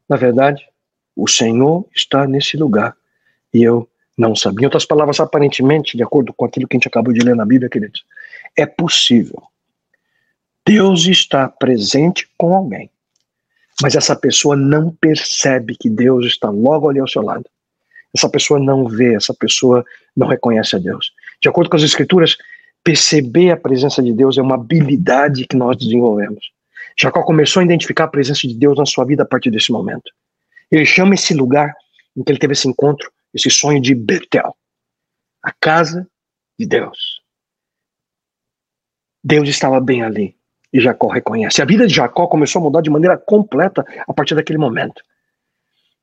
na 0.08 0.16
verdade, 0.16 0.66
o 1.14 1.28
Senhor 1.28 1.86
está 1.94 2.26
nesse 2.26 2.56
lugar 2.56 2.96
e 3.52 3.62
eu 3.62 3.88
não 4.16 4.34
sabia. 4.34 4.62
Em 4.62 4.66
outras 4.66 4.86
palavras, 4.86 5.20
aparentemente, 5.20 5.96
de 5.96 6.02
acordo 6.02 6.32
com 6.32 6.44
aquilo 6.44 6.66
que 6.68 6.76
a 6.76 6.78
gente 6.78 6.88
acabou 6.88 7.12
de 7.12 7.20
ler 7.20 7.34
na 7.34 7.44
Bíblia, 7.44 7.68
queridos, 7.68 8.04
é 8.56 8.64
possível. 8.64 9.42
Deus 10.64 11.06
está 11.06 11.48
presente 11.48 12.28
com 12.36 12.54
alguém, 12.54 12.90
mas 13.82 13.94
essa 13.94 14.16
pessoa 14.16 14.56
não 14.56 14.90
percebe 14.90 15.76
que 15.76 15.90
Deus 15.90 16.24
está 16.24 16.48
logo 16.48 16.88
ali 16.88 16.98
ao 16.98 17.08
seu 17.08 17.22
lado. 17.22 17.44
Essa 18.14 18.28
pessoa 18.28 18.58
não 18.58 18.88
vê, 18.88 19.14
essa 19.14 19.34
pessoa 19.34 19.84
não 20.16 20.26
reconhece 20.26 20.76
a 20.76 20.78
Deus. 20.78 21.12
De 21.40 21.48
acordo 21.48 21.68
com 21.68 21.76
as 21.76 21.82
Escrituras, 21.82 22.36
perceber 22.82 23.50
a 23.50 23.56
presença 23.56 24.02
de 24.02 24.12
Deus 24.12 24.38
é 24.38 24.42
uma 24.42 24.54
habilidade 24.54 25.46
que 25.46 25.56
nós 25.56 25.76
desenvolvemos. 25.76 26.50
Jacó 26.98 27.22
começou 27.22 27.60
a 27.60 27.64
identificar 27.64 28.04
a 28.04 28.08
presença 28.08 28.48
de 28.48 28.54
Deus 28.54 28.78
na 28.78 28.86
sua 28.86 29.04
vida 29.04 29.22
a 29.22 29.26
partir 29.26 29.50
desse 29.50 29.70
momento. 29.70 30.10
Ele 30.70 30.86
chama 30.86 31.14
esse 31.14 31.34
lugar 31.34 31.74
em 32.16 32.24
que 32.24 32.32
ele 32.32 32.38
teve 32.38 32.54
esse 32.54 32.66
encontro, 32.66 33.10
esse 33.34 33.50
sonho 33.50 33.80
de 33.80 33.94
Betel, 33.94 34.56
a 35.42 35.52
casa 35.52 36.08
de 36.58 36.66
Deus. 36.66 37.20
Deus 39.22 39.48
estava 39.48 39.78
bem 39.80 40.02
ali 40.02 40.35
e 40.76 40.80
Jacó 40.80 41.08
reconhece. 41.08 41.62
A 41.62 41.64
vida 41.64 41.86
de 41.86 41.94
Jacó 41.94 42.26
começou 42.26 42.60
a 42.60 42.64
mudar 42.64 42.82
de 42.82 42.90
maneira 42.90 43.16
completa 43.16 43.84
a 44.06 44.12
partir 44.12 44.34
daquele 44.34 44.58
momento. 44.58 45.02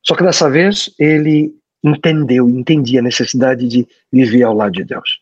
Só 0.01 0.15
que 0.15 0.23
dessa 0.23 0.49
vez 0.49 0.89
ele 0.99 1.53
entendeu, 1.83 2.49
entendia 2.49 2.99
a 2.99 3.03
necessidade 3.03 3.67
de 3.67 3.88
viver 4.12 4.43
ao 4.43 4.53
lado 4.53 4.71
de 4.71 4.83
Deus. 4.83 5.21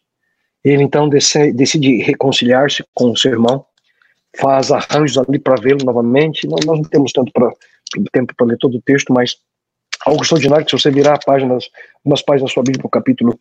Ele 0.64 0.84
então 0.84 1.10
decide 1.10 1.98
reconciliar-se 2.02 2.84
com 2.94 3.12
o 3.12 3.18
seu 3.18 3.32
irmão 3.32 3.66
faz 4.40 4.72
arranjos 4.72 5.18
ali 5.18 5.40
para 5.40 5.62
vê-lo 5.62 5.84
novamente. 5.84 6.48
Nós 6.48 6.66
não 6.66 6.82
temos 6.84 7.12
tanto 7.12 7.32
pra, 7.34 7.52
tempo 8.14 8.34
para 8.36 8.48
ler 8.48 8.58
todo 8.58 8.78
o 8.78 8.82
texto, 8.82 9.12
mas 9.12 9.36
algo 10.06 10.22
extraordinário 10.22 10.66
que 10.66 10.72
se 10.72 10.82
você 10.82 10.90
virar 10.90 11.20
páginas, 11.26 11.66
umas 12.06 12.22
páginas 12.22 12.50
da 12.50 12.54
sua 12.54 12.64
Bíblia 12.64 12.86
o 12.86 12.90
capítulo 12.90 13.38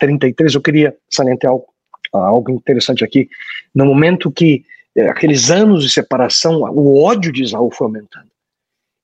33, 0.00 0.52
eh, 0.52 0.56
eu 0.56 0.62
queria 0.62 0.96
salientar 1.08 1.50
algo, 1.50 1.66
algo 2.12 2.50
interessante 2.50 3.04
aqui. 3.04 3.28
No 3.74 3.86
momento 3.86 4.32
que 4.32 4.64
aqueles 5.02 5.50
anos 5.50 5.82
de 5.82 5.90
separação, 5.90 6.62
o 6.62 7.02
ódio 7.02 7.32
de 7.32 7.42
Isaú 7.42 7.70
foi 7.72 7.86
aumentando. 7.86 8.28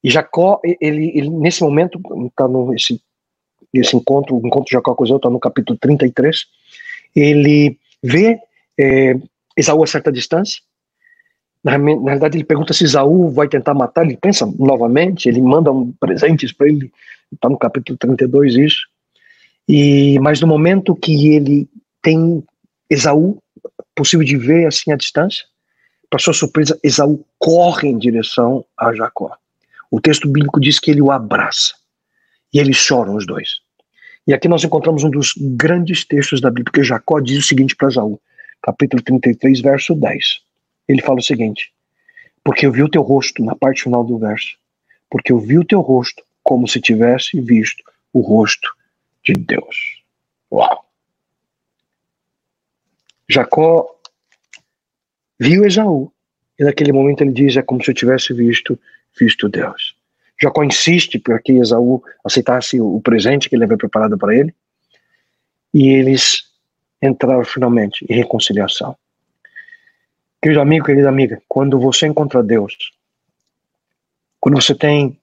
E 0.03 0.11
Jacó, 0.11 0.61
ele, 0.65 1.13
ele 1.15 1.29
nesse 1.29 1.63
momento, 1.63 2.01
está 2.27 2.49
nesse 2.49 3.01
esse 3.73 3.95
encontro, 3.95 4.35
o 4.35 4.47
encontro 4.47 4.65
de 4.65 4.73
Jacó 4.73 4.95
com 4.95 5.05
Esaú 5.05 5.19
está 5.19 5.31
no 5.31 5.39
capítulo 5.39 5.79
33, 5.79 6.45
ele 7.15 7.79
vê 8.03 8.41
é, 8.79 9.15
Esaú 9.57 9.83
a 9.83 9.87
certa 9.87 10.11
distância, 10.11 10.61
na, 11.63 11.77
na 11.77 11.87
realidade, 11.87 12.39
ele 12.39 12.45
pergunta 12.45 12.73
se 12.73 12.85
Isaú 12.85 13.31
vai 13.31 13.47
tentar 13.47 13.75
matar, 13.75 14.05
ele 14.05 14.17
pensa 14.17 14.47
novamente, 14.59 15.29
ele 15.29 15.41
manda 15.41 15.71
um 15.71 15.93
presentes 15.93 16.53
para 16.53 16.69
ele, 16.69 16.91
está 17.33 17.49
no 17.49 17.59
capítulo 17.59 17.99
32 17.99 18.57
isso. 18.57 18.87
E, 19.69 20.19
mas 20.21 20.41
no 20.41 20.47
momento 20.47 20.97
que 20.97 21.29
ele 21.29 21.69
tem 22.03 22.43
Esaú, 22.89 23.39
possível 23.95 24.25
de 24.25 24.37
ver 24.37 24.67
assim 24.67 24.91
à 24.91 24.97
distância, 24.97 25.45
para 26.11 26.19
sua 26.19 26.35
surpresa, 26.35 26.79
Esaú 26.83 27.25
corre 27.39 27.89
em 27.89 27.97
direção 27.97 28.65
a 28.77 28.93
Jacó. 28.93 29.35
O 29.91 30.01
texto 30.01 30.29
bíblico 30.29 30.61
diz 30.61 30.79
que 30.79 30.91
ele 30.91 31.01
o 31.01 31.11
abraça. 31.11 31.75
E 32.53 32.59
eles 32.59 32.77
choram 32.77 33.15
os 33.15 33.27
dois. 33.27 33.61
E 34.27 34.35
aqui 34.35 34.49
nós 34.49 34.63
encontramos 34.65 35.05
um 35.05 35.11
dos 35.11 35.33
grandes 35.39 36.05
textos 36.05 36.41
da 36.41 36.51
Bíblia, 36.51 36.73
que 36.73 36.83
Jacó 36.83 37.21
diz 37.21 37.39
o 37.39 37.47
seguinte 37.47 37.77
para 37.77 37.89
Esaú, 37.89 38.21
capítulo 38.61 39.03
33, 39.03 39.61
verso 39.61 39.95
10 39.95 40.51
ele 40.91 41.03
fala 41.03 41.19
o 41.19 41.23
seguinte: 41.23 41.73
Porque 42.43 42.67
eu 42.67 42.73
vi 42.73 42.83
o 42.83 42.89
teu 42.89 43.03
rosto, 43.03 43.45
na 43.45 43.55
parte 43.55 43.83
final 43.83 44.05
do 44.05 44.19
verso, 44.19 44.57
porque 45.09 45.33
eu 45.33 45.39
vi 45.39 45.59
o 45.59 45.65
teu 45.65 45.81
rosto 45.81 46.23
como 46.43 46.67
se 46.67 46.81
tivesse 46.81 47.41
visto 47.41 47.83
o 48.13 48.21
rosto 48.21 48.75
de 49.25 49.35
Deus. 49.35 50.03
Uau! 50.51 50.85
Jacó 53.29 54.00
viu 55.41 55.65
Esaú, 55.65 56.13
e 56.59 56.65
naquele 56.65 56.93
momento 56.93 57.23
ele 57.23 57.33
diz: 57.33 57.57
É 57.57 57.63
como 57.63 57.83
se 57.83 57.91
eu 57.91 57.95
tivesse 57.95 58.35
visto, 58.35 58.79
visto 59.19 59.49
Deus. 59.49 59.97
Jacó 60.41 60.63
insiste 60.63 61.19
para 61.19 61.39
que 61.39 61.53
Esaú 61.53 62.03
aceitasse 62.25 62.81
o 62.81 63.01
presente 63.01 63.49
que 63.49 63.57
ele 63.57 63.65
havia 63.65 63.79
preparado 63.79 64.19
para 64.19 64.37
ele, 64.37 64.55
e 65.73 65.89
eles 65.89 66.45
entraram 67.03 67.45
finalmente 67.45 68.05
em 68.09 68.15
reconciliação. 68.15 68.95
Querido 70.43 70.61
amigo, 70.61 70.87
querida 70.87 71.09
amiga, 71.09 71.43
quando 71.49 71.79
você 71.79 72.07
encontra 72.07 72.43
Deus, 72.43 72.93
quando 74.39 74.61
você 74.61 74.75
tem 74.75 75.19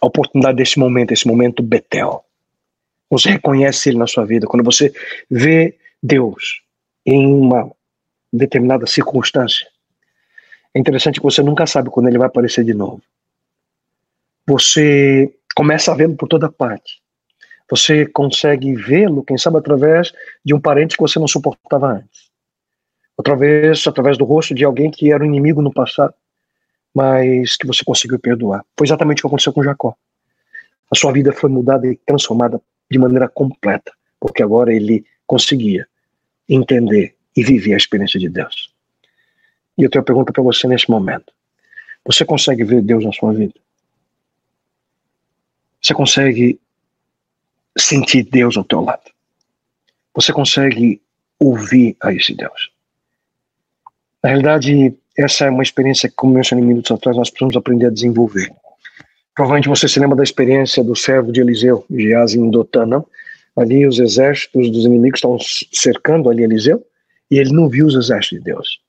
a 0.00 0.06
oportunidade 0.06 0.56
desse 0.56 0.78
momento, 0.78 1.12
esse 1.12 1.26
momento 1.26 1.62
Betel, 1.62 2.24
você 3.10 3.30
reconhece 3.30 3.88
Ele 3.88 3.98
na 3.98 4.06
sua 4.06 4.24
vida, 4.24 4.46
quando 4.46 4.64
você 4.64 4.92
vê 5.30 5.76
Deus 6.02 6.62
em 7.04 7.26
uma 7.26 7.70
determinada 8.32 8.86
circunstância, 8.86 9.66
é 10.74 10.78
interessante 10.78 11.20
que 11.20 11.24
você 11.24 11.42
nunca 11.42 11.66
sabe 11.66 11.90
quando 11.90 12.08
Ele 12.08 12.18
vai 12.18 12.26
aparecer 12.26 12.64
de 12.64 12.74
novo. 12.74 13.02
Você 14.46 15.34
começa 15.54 15.92
a 15.92 15.94
vê-lo 15.94 16.14
por 16.14 16.28
toda 16.28 16.50
parte. 16.50 17.00
Você 17.70 18.06
consegue 18.06 18.74
vê-lo, 18.74 19.22
quem 19.22 19.36
sabe, 19.36 19.58
através 19.58 20.12
de 20.44 20.54
um 20.54 20.60
parente 20.60 20.96
que 20.96 21.02
você 21.02 21.18
não 21.18 21.28
suportava 21.28 21.94
antes. 21.94 22.30
Outra 23.16 23.36
vez, 23.36 23.86
através 23.86 24.16
do 24.16 24.24
rosto 24.24 24.54
de 24.54 24.64
alguém 24.64 24.90
que 24.90 25.12
era 25.12 25.22
um 25.22 25.26
inimigo 25.26 25.60
no 25.60 25.72
passado, 25.72 26.14
mas 26.94 27.56
que 27.56 27.66
você 27.66 27.84
conseguiu 27.84 28.18
perdoar. 28.18 28.64
Foi 28.76 28.86
exatamente 28.86 29.18
o 29.18 29.22
que 29.22 29.26
aconteceu 29.26 29.52
com 29.52 29.62
Jacó. 29.62 29.94
A 30.90 30.96
sua 30.96 31.12
vida 31.12 31.32
foi 31.32 31.50
mudada 31.50 31.86
e 31.86 31.96
transformada 32.06 32.60
de 32.90 32.98
maneira 32.98 33.28
completa, 33.28 33.92
porque 34.18 34.42
agora 34.42 34.72
ele 34.72 35.04
conseguia 35.26 35.86
entender 36.48 37.17
e 37.36 37.42
viver 37.42 37.74
a 37.74 37.76
experiência 37.76 38.18
de 38.18 38.28
Deus. 38.28 38.72
E 39.76 39.84
eu 39.84 39.90
tenho 39.90 40.00
uma 40.00 40.06
pergunta 40.06 40.32
para 40.32 40.42
você 40.42 40.66
nesse 40.66 40.90
momento. 40.90 41.32
Você 42.04 42.24
consegue 42.24 42.64
ver 42.64 42.82
Deus 42.82 43.04
na 43.04 43.12
sua 43.12 43.32
vida? 43.32 43.54
Você 45.80 45.94
consegue 45.94 46.58
sentir 47.78 48.24
Deus 48.24 48.56
ao 48.56 48.64
teu 48.64 48.80
lado? 48.80 49.10
Você 50.14 50.32
consegue 50.32 51.00
ouvir 51.38 51.96
a 52.00 52.12
esse 52.12 52.34
Deus? 52.34 52.72
Na 54.22 54.30
realidade, 54.30 54.96
essa 55.16 55.44
é 55.44 55.50
uma 55.50 55.62
experiência 55.62 56.08
que, 56.08 56.16
como 56.16 56.34
mencionei 56.34 56.64
minutos 56.64 56.90
atrás, 56.90 57.16
nós 57.16 57.30
precisamos 57.30 57.56
aprender 57.56 57.86
a 57.86 57.90
desenvolver. 57.90 58.52
Provavelmente 59.34 59.68
você 59.68 59.86
se 59.86 60.00
lembra 60.00 60.16
da 60.16 60.24
experiência 60.24 60.82
do 60.82 60.96
servo 60.96 61.30
de 61.30 61.40
Eliseu, 61.40 61.84
Geazi 61.88 62.40
em 62.40 62.50
Dotã, 62.50 62.84
não? 62.84 63.06
Ali 63.56 63.86
os 63.86 64.00
exércitos 64.00 64.70
dos 64.70 64.84
inimigos 64.84 65.18
estavam 65.18 65.38
cercando 65.72 66.28
ali 66.28 66.42
Eliseu 66.42 66.84
e 67.30 67.38
ele 67.38 67.52
não 67.52 67.68
viu 67.68 67.86
os 67.86 67.94
exércitos 67.94 68.38
de 68.38 68.44
Deus. 68.44 68.80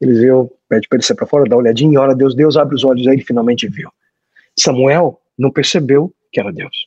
Eliseu 0.00 0.50
pede 0.68 0.88
para 0.88 0.96
ele 0.96 1.04
sair 1.04 1.16
para 1.16 1.26
fora, 1.26 1.48
dá 1.48 1.56
uma 1.56 1.62
olhadinha 1.62 1.92
e 1.92 1.96
ora 1.98 2.14
Deus, 2.14 2.34
Deus 2.34 2.56
abre 2.56 2.74
os 2.74 2.84
olhos, 2.84 3.06
aí 3.06 3.14
ele 3.14 3.24
finalmente 3.24 3.68
viu. 3.68 3.90
Samuel 4.58 5.20
não 5.38 5.50
percebeu 5.50 6.12
que 6.32 6.40
era 6.40 6.52
Deus. 6.52 6.86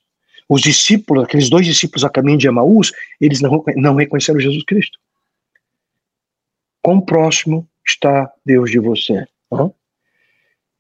Os 0.49 0.61
discípulos, 0.61 1.23
aqueles 1.23 1.49
dois 1.49 1.65
discípulos 1.65 2.03
a 2.03 2.09
caminho 2.09 2.37
de 2.37 2.47
Emaús, 2.47 2.91
eles 3.19 3.41
não, 3.41 3.63
não 3.75 3.95
reconheceram 3.95 4.39
Jesus 4.39 4.63
Cristo. 4.63 4.99
Quão 6.81 6.99
próximo 6.99 7.67
está 7.87 8.31
Deus 8.45 8.69
de 8.69 8.79
você? 8.79 9.25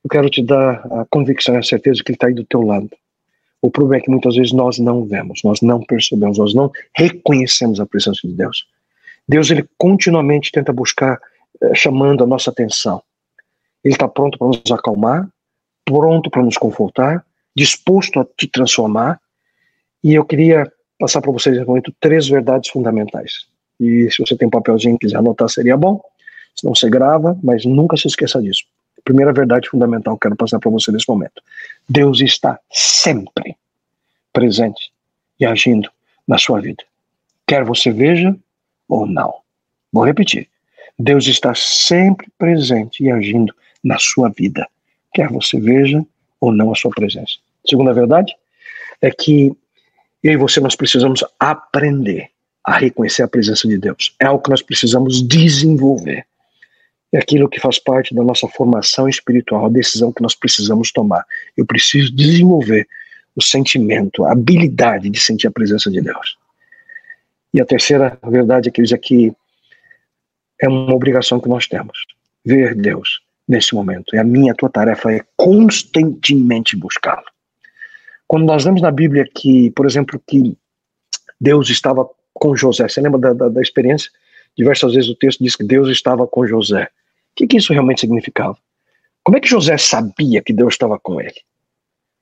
Eu 0.03 0.09
quero 0.09 0.29
te 0.29 0.43
dar 0.43 0.85
a 0.91 1.05
convicção 1.09 1.55
e 1.55 1.59
a 1.59 1.63
certeza 1.63 2.03
que 2.03 2.11
Ele 2.11 2.15
está 2.17 2.27
aí 2.27 2.33
do 2.33 2.43
teu 2.43 2.61
lado. 2.61 2.89
O 3.61 3.71
problema 3.71 4.01
é 4.01 4.03
que 4.03 4.11
muitas 4.11 4.35
vezes 4.35 4.51
nós 4.51 4.77
não 4.77 5.05
vemos, 5.05 5.39
nós 5.43 5.61
não 5.61 5.81
percebemos, 5.81 6.37
nós 6.37 6.53
não 6.53 6.69
reconhecemos 6.93 7.79
a 7.79 7.85
presença 7.85 8.27
de 8.27 8.33
Deus. 8.33 8.67
Deus, 9.27 9.49
Ele 9.49 9.67
continuamente 9.77 10.51
tenta 10.51 10.73
buscar, 10.73 11.19
eh, 11.61 11.75
chamando 11.75 12.23
a 12.23 12.27
nossa 12.27 12.49
atenção. 12.49 13.01
Ele 13.83 13.93
está 13.93 14.07
pronto 14.07 14.37
para 14.37 14.47
nos 14.47 14.71
acalmar, 14.71 15.27
pronto 15.85 16.29
para 16.29 16.43
nos 16.43 16.57
confortar, 16.57 17.25
disposto 17.55 18.19
a 18.19 18.25
te 18.37 18.47
transformar. 18.47 19.19
E 20.03 20.13
eu 20.13 20.25
queria 20.25 20.71
passar 20.99 21.21
para 21.21 21.31
vocês 21.31 21.55
nesse 21.55 21.67
momento 21.67 21.93
três 21.99 22.27
verdades 22.27 22.69
fundamentais. 22.69 23.45
E 23.79 24.09
se 24.11 24.23
você 24.23 24.35
tem 24.35 24.47
um 24.47 24.51
papelzinho 24.51 24.95
e 24.95 24.99
quiser 24.99 25.17
anotar, 25.17 25.49
seria 25.49 25.75
bom. 25.75 26.01
Se 26.55 26.65
não, 26.65 26.75
você 26.75 26.89
grava, 26.89 27.37
mas 27.43 27.65
nunca 27.65 27.97
se 27.97 28.07
esqueça 28.07 28.41
disso. 28.41 28.63
Primeira 29.03 29.33
verdade 29.33 29.67
fundamental 29.69 30.15
que 30.15 30.21
quero 30.21 30.35
passar 30.35 30.59
para 30.59 30.71
você 30.71 30.91
nesse 30.91 31.09
momento. 31.09 31.41
Deus 31.89 32.21
está 32.21 32.59
sempre 32.71 33.57
presente 34.31 34.91
e 35.39 35.45
agindo 35.45 35.89
na 36.27 36.37
sua 36.37 36.61
vida. 36.61 36.83
Quer 37.45 37.65
você 37.65 37.91
veja 37.91 38.35
ou 38.93 39.07
não. 39.07 39.33
Vou 39.91 40.05
repetir. 40.05 40.47
Deus 40.97 41.25
está 41.25 41.55
sempre 41.55 42.27
presente 42.37 43.03
e 43.03 43.11
agindo 43.11 43.53
na 43.83 43.97
sua 43.97 44.29
vida. 44.29 44.67
Quer 45.13 45.29
você 45.29 45.59
veja 45.59 46.05
ou 46.39 46.51
não 46.51 46.71
a 46.71 46.75
sua 46.75 46.91
presença. 46.91 47.33
Segunda 47.67 47.91
verdade 47.91 48.35
é 49.01 49.09
que 49.09 49.51
eu 50.23 50.33
e 50.33 50.37
você 50.37 50.59
nós 50.59 50.75
precisamos 50.75 51.23
aprender 51.39 52.29
a 52.63 52.77
reconhecer 52.77 53.23
a 53.23 53.27
presença 53.27 53.67
de 53.67 53.77
Deus. 53.77 54.15
É 54.19 54.25
algo 54.25 54.43
que 54.43 54.51
nós 54.51 54.61
precisamos 54.61 55.27
desenvolver. 55.27 56.25
É 57.11 57.17
aquilo 57.17 57.49
que 57.49 57.59
faz 57.59 57.79
parte 57.79 58.13
da 58.13 58.23
nossa 58.23 58.47
formação 58.47 59.09
espiritual, 59.09 59.65
a 59.65 59.69
decisão 59.69 60.13
que 60.13 60.21
nós 60.21 60.35
precisamos 60.35 60.91
tomar. 60.91 61.25
Eu 61.57 61.65
preciso 61.65 62.15
desenvolver 62.15 62.87
o 63.35 63.41
sentimento, 63.41 64.23
a 64.23 64.31
habilidade 64.31 65.09
de 65.09 65.19
sentir 65.19 65.47
a 65.47 65.51
presença 65.51 65.89
de 65.89 65.99
Deus. 65.99 66.37
E 67.53 67.61
a 67.61 67.65
terceira 67.65 68.17
verdade 68.23 68.69
é 68.69 68.97
que 68.97 69.33
é 70.61 70.67
uma 70.67 70.93
obrigação 70.93 71.39
que 71.39 71.49
nós 71.49 71.67
temos, 71.67 72.05
ver 72.43 72.73
Deus 72.73 73.21
nesse 73.47 73.75
momento. 73.75 74.15
E 74.15 74.19
a 74.19 74.23
minha, 74.23 74.53
a 74.53 74.55
tua 74.55 74.69
tarefa 74.69 75.11
é 75.11 75.23
constantemente 75.35 76.75
buscá-lo. 76.75 77.25
Quando 78.27 78.45
nós 78.45 78.63
vemos 78.63 78.81
na 78.81 78.89
Bíblia 78.89 79.27
que, 79.31 79.69
por 79.71 79.85
exemplo, 79.85 80.21
que 80.25 80.57
Deus 81.39 81.69
estava 81.69 82.09
com 82.33 82.55
José, 82.55 82.87
você 82.87 83.01
lembra 83.01 83.19
da, 83.19 83.33
da, 83.33 83.49
da 83.49 83.61
experiência? 83.61 84.09
Diversas 84.57 84.93
vezes 84.93 85.09
o 85.09 85.15
texto 85.15 85.43
diz 85.43 85.55
que 85.55 85.63
Deus 85.63 85.89
estava 85.89 86.25
com 86.25 86.47
José. 86.47 86.85
O 86.85 87.35
que, 87.35 87.47
que 87.47 87.57
isso 87.57 87.73
realmente 87.73 88.01
significava? 88.01 88.57
Como 89.23 89.37
é 89.37 89.41
que 89.41 89.47
José 89.47 89.77
sabia 89.77 90.41
que 90.41 90.53
Deus 90.53 90.73
estava 90.73 90.99
com 90.99 91.19
ele? 91.19 91.41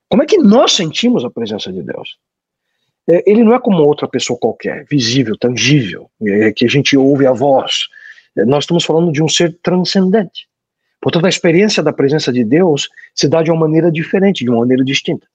Como 0.10 0.24
é 0.24 0.26
que 0.26 0.38
nós 0.38 0.74
sentimos 0.74 1.24
a 1.24 1.30
presença 1.30 1.72
de 1.72 1.82
Deus? 1.82 2.18
É, 3.10 3.30
ele 3.30 3.44
não 3.44 3.54
é 3.54 3.60
como 3.60 3.84
outra 3.84 4.08
pessoa 4.08 4.38
qualquer, 4.40 4.86
visível, 4.90 5.38
tangível, 5.38 6.10
é, 6.24 6.52
que 6.52 6.66
a 6.66 6.70
gente 6.70 6.96
ouve 6.96 7.26
a 7.26 7.32
voz. 7.32 7.88
É, 8.38 8.46
nós 8.46 8.64
estamos 8.64 8.84
falando 8.84 9.12
de 9.12 9.24
um 9.24 9.28
ser 9.28 9.58
transcendente. 9.62 10.48
Portanto, 11.02 11.26
a 11.26 11.30
experiência 11.30 11.82
da 11.82 11.92
presença 11.92 12.32
de 12.32 12.44
Deus 12.44 12.88
se 13.16 13.28
dá 13.28 13.42
de 13.42 13.50
uma 13.50 13.60
maneira 13.62 13.92
diferente, 13.92 14.44
de 14.44 14.50
uma 14.50 14.60
maneira 14.60 14.84
distinta. 14.84 15.26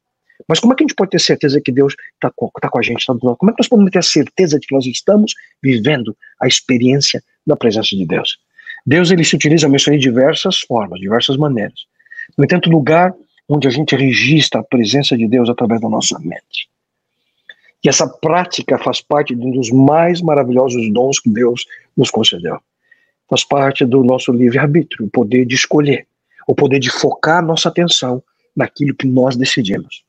Mas 0.46 0.60
como 0.60 0.72
é 0.72 0.76
que 0.76 0.84
a 0.84 0.86
gente 0.86 0.94
pode 0.94 1.10
ter 1.10 1.20
certeza 1.20 1.60
que 1.60 1.72
Deus 1.72 1.94
está 2.14 2.30
com, 2.34 2.48
tá 2.60 2.68
com 2.68 2.78
a 2.78 2.82
gente? 2.82 3.04
Tá 3.04 3.14
como 3.14 3.50
é 3.50 3.54
que 3.54 3.60
nós 3.60 3.68
podemos 3.68 3.90
ter 3.90 4.04
certeza 4.04 4.60
de 4.60 4.66
que 4.66 4.74
nós 4.74 4.86
estamos 4.86 5.32
vivendo 5.62 6.16
a 6.40 6.46
experiência 6.46 7.22
da 7.46 7.56
presença 7.56 7.96
de 7.96 8.06
Deus? 8.06 8.38
Deus 8.86 9.10
ele 9.10 9.24
se 9.24 9.34
utiliza, 9.34 9.66
eu 9.66 9.70
mencionei, 9.70 9.98
diversas 9.98 10.60
formas, 10.60 11.00
diversas 11.00 11.36
maneiras. 11.36 11.86
No 12.38 12.44
entanto, 12.44 12.70
lugar 12.70 13.12
onde 13.48 13.66
a 13.66 13.70
gente 13.70 13.96
registra 13.96 14.60
a 14.60 14.64
presença 14.64 15.16
de 15.16 15.26
Deus 15.26 15.48
através 15.48 15.80
da 15.80 15.88
nossa 15.88 16.18
mente. 16.20 16.68
E 17.86 17.88
essa 17.88 18.08
prática 18.08 18.76
faz 18.78 19.00
parte 19.00 19.32
de 19.32 19.46
um 19.46 19.52
dos 19.52 19.70
mais 19.70 20.20
maravilhosos 20.20 20.92
dons 20.92 21.20
que 21.20 21.30
Deus 21.30 21.64
nos 21.96 22.10
concedeu. 22.10 22.58
Faz 23.30 23.44
parte 23.44 23.84
do 23.84 24.02
nosso 24.02 24.32
livre-arbítrio, 24.32 25.06
o 25.06 25.08
poder 25.08 25.46
de 25.46 25.54
escolher, 25.54 26.04
o 26.48 26.54
poder 26.54 26.80
de 26.80 26.90
focar 26.90 27.46
nossa 27.46 27.68
atenção 27.68 28.20
naquilo 28.56 28.92
que 28.92 29.06
nós 29.06 29.36
decidimos. 29.36 30.02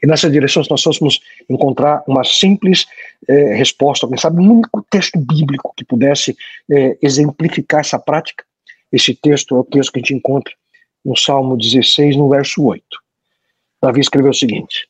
E 0.00 0.06
nessa 0.06 0.30
direção, 0.30 0.62
nós 0.70 0.80
fôssemos 0.80 1.20
encontrar 1.50 2.04
uma 2.06 2.22
simples 2.22 2.86
eh, 3.26 3.54
resposta, 3.56 4.06
quem 4.06 4.16
sabe, 4.16 4.40
um 4.40 4.58
único 4.58 4.86
texto 4.88 5.18
bíblico 5.18 5.74
que 5.76 5.84
pudesse 5.84 6.36
eh, 6.70 6.96
exemplificar 7.02 7.80
essa 7.80 7.98
prática. 7.98 8.44
Esse 8.92 9.16
texto 9.16 9.56
é 9.56 9.58
o 9.58 9.64
texto 9.64 9.90
que 9.90 9.98
a 9.98 10.02
gente 10.02 10.14
encontra 10.14 10.54
no 11.04 11.16
Salmo 11.16 11.56
16, 11.56 12.14
no 12.14 12.28
verso 12.28 12.62
8. 12.62 12.84
Davi 13.82 14.00
escreveu 14.00 14.30
o 14.30 14.34
seguinte: 14.34 14.86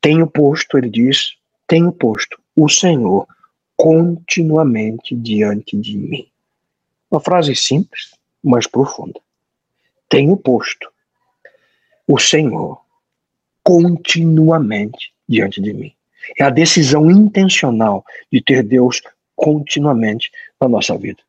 Tenho 0.00 0.24
posto, 0.28 0.78
ele 0.78 0.88
diz, 0.88 1.37
tenho 1.68 1.92
posto 1.92 2.40
o 2.56 2.68
Senhor 2.68 3.28
continuamente 3.76 5.14
diante 5.14 5.76
de 5.76 5.96
mim. 5.96 6.26
Uma 7.10 7.20
frase 7.20 7.54
simples, 7.54 8.14
mas 8.42 8.66
profunda. 8.66 9.20
Tenho 10.08 10.36
posto 10.36 10.90
o 12.06 12.18
Senhor 12.18 12.80
continuamente 13.62 15.12
diante 15.28 15.60
de 15.60 15.72
mim. 15.72 15.92
É 16.38 16.44
a 16.44 16.50
decisão 16.50 17.10
intencional 17.10 18.04
de 18.32 18.42
ter 18.42 18.62
Deus 18.62 19.02
continuamente 19.36 20.32
na 20.60 20.68
nossa 20.68 20.96
vida. 20.96 21.22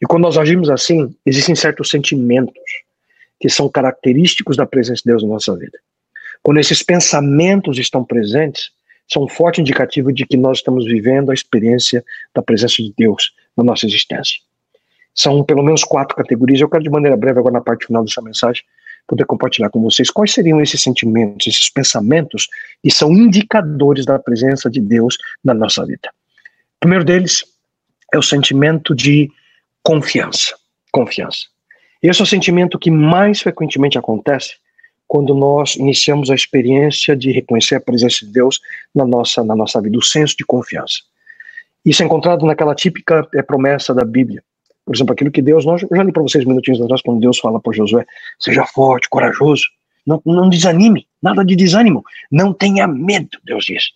E 0.00 0.06
quando 0.06 0.22
nós 0.22 0.36
agimos 0.36 0.68
assim, 0.68 1.14
existem 1.24 1.54
certos 1.54 1.90
sentimentos 1.90 2.54
que 3.38 3.48
são 3.48 3.68
característicos 3.68 4.56
da 4.56 4.66
presença 4.66 5.02
de 5.04 5.10
Deus 5.10 5.22
na 5.22 5.28
nossa 5.28 5.54
vida. 5.54 5.78
Quando 6.42 6.58
esses 6.58 6.82
pensamentos 6.82 7.78
estão 7.78 8.04
presentes, 8.04 8.70
são 9.08 9.24
um 9.24 9.28
forte 9.28 9.60
indicativo 9.60 10.12
de 10.12 10.26
que 10.26 10.36
nós 10.36 10.58
estamos 10.58 10.84
vivendo 10.84 11.30
a 11.30 11.34
experiência 11.34 12.04
da 12.34 12.42
presença 12.42 12.82
de 12.82 12.92
Deus 12.96 13.32
na 13.56 13.62
nossa 13.62 13.86
existência. 13.86 14.40
São 15.14 15.42
pelo 15.44 15.62
menos 15.62 15.84
quatro 15.84 16.16
categorias. 16.16 16.60
Eu 16.60 16.68
quero, 16.68 16.82
de 16.82 16.90
maneira 16.90 17.16
breve, 17.16 17.38
agora 17.38 17.54
na 17.54 17.60
parte 17.60 17.86
final 17.86 18.04
dessa 18.04 18.20
mensagem, 18.20 18.62
poder 19.06 19.24
compartilhar 19.24 19.70
com 19.70 19.80
vocês 19.80 20.10
quais 20.10 20.32
seriam 20.32 20.60
esses 20.60 20.82
sentimentos, 20.82 21.46
esses 21.46 21.70
pensamentos 21.70 22.48
que 22.82 22.90
são 22.90 23.12
indicadores 23.12 24.04
da 24.04 24.18
presença 24.18 24.68
de 24.68 24.80
Deus 24.80 25.16
na 25.42 25.54
nossa 25.54 25.86
vida. 25.86 26.10
O 26.76 26.80
primeiro 26.80 27.04
deles 27.04 27.44
é 28.12 28.18
o 28.18 28.22
sentimento 28.22 28.94
de 28.94 29.30
confiança. 29.82 30.54
Confiança. 30.92 31.46
Esse 32.02 32.20
é 32.20 32.24
o 32.24 32.26
sentimento 32.26 32.78
que 32.78 32.90
mais 32.90 33.40
frequentemente 33.40 33.96
acontece 33.96 34.56
quando 35.06 35.34
nós 35.34 35.76
iniciamos 35.76 36.30
a 36.30 36.34
experiência 36.34 37.16
de 37.16 37.30
reconhecer 37.30 37.76
a 37.76 37.80
presença 37.80 38.24
de 38.26 38.32
Deus 38.32 38.60
na 38.94 39.06
nossa, 39.06 39.44
na 39.44 39.54
nossa 39.54 39.80
vida, 39.80 39.96
o 39.96 40.02
senso 40.02 40.36
de 40.36 40.44
confiança. 40.44 40.96
Isso 41.84 42.02
é 42.02 42.06
encontrado 42.06 42.44
naquela 42.44 42.74
típica 42.74 43.26
é, 43.34 43.42
promessa 43.42 43.94
da 43.94 44.04
Bíblia, 44.04 44.42
por 44.86 44.94
exemplo, 44.94 45.14
aquilo 45.14 45.32
que 45.32 45.42
Deus, 45.42 45.66
nós, 45.66 45.82
eu 45.82 45.96
já 45.96 46.02
li 46.04 46.12
para 46.12 46.22
vocês 46.22 46.44
minutinhos 46.44 46.80
atrás, 46.80 47.02
quando 47.02 47.18
Deus 47.18 47.40
fala 47.40 47.60
para 47.60 47.72
Josué, 47.72 48.06
seja 48.38 48.64
forte, 48.64 49.08
corajoso, 49.08 49.64
não, 50.06 50.22
não 50.24 50.48
desanime, 50.48 51.08
nada 51.20 51.44
de 51.44 51.56
desânimo, 51.56 52.04
não 52.30 52.52
tenha 52.52 52.86
medo, 52.86 53.36
Deus 53.44 53.64
diz. 53.64 53.90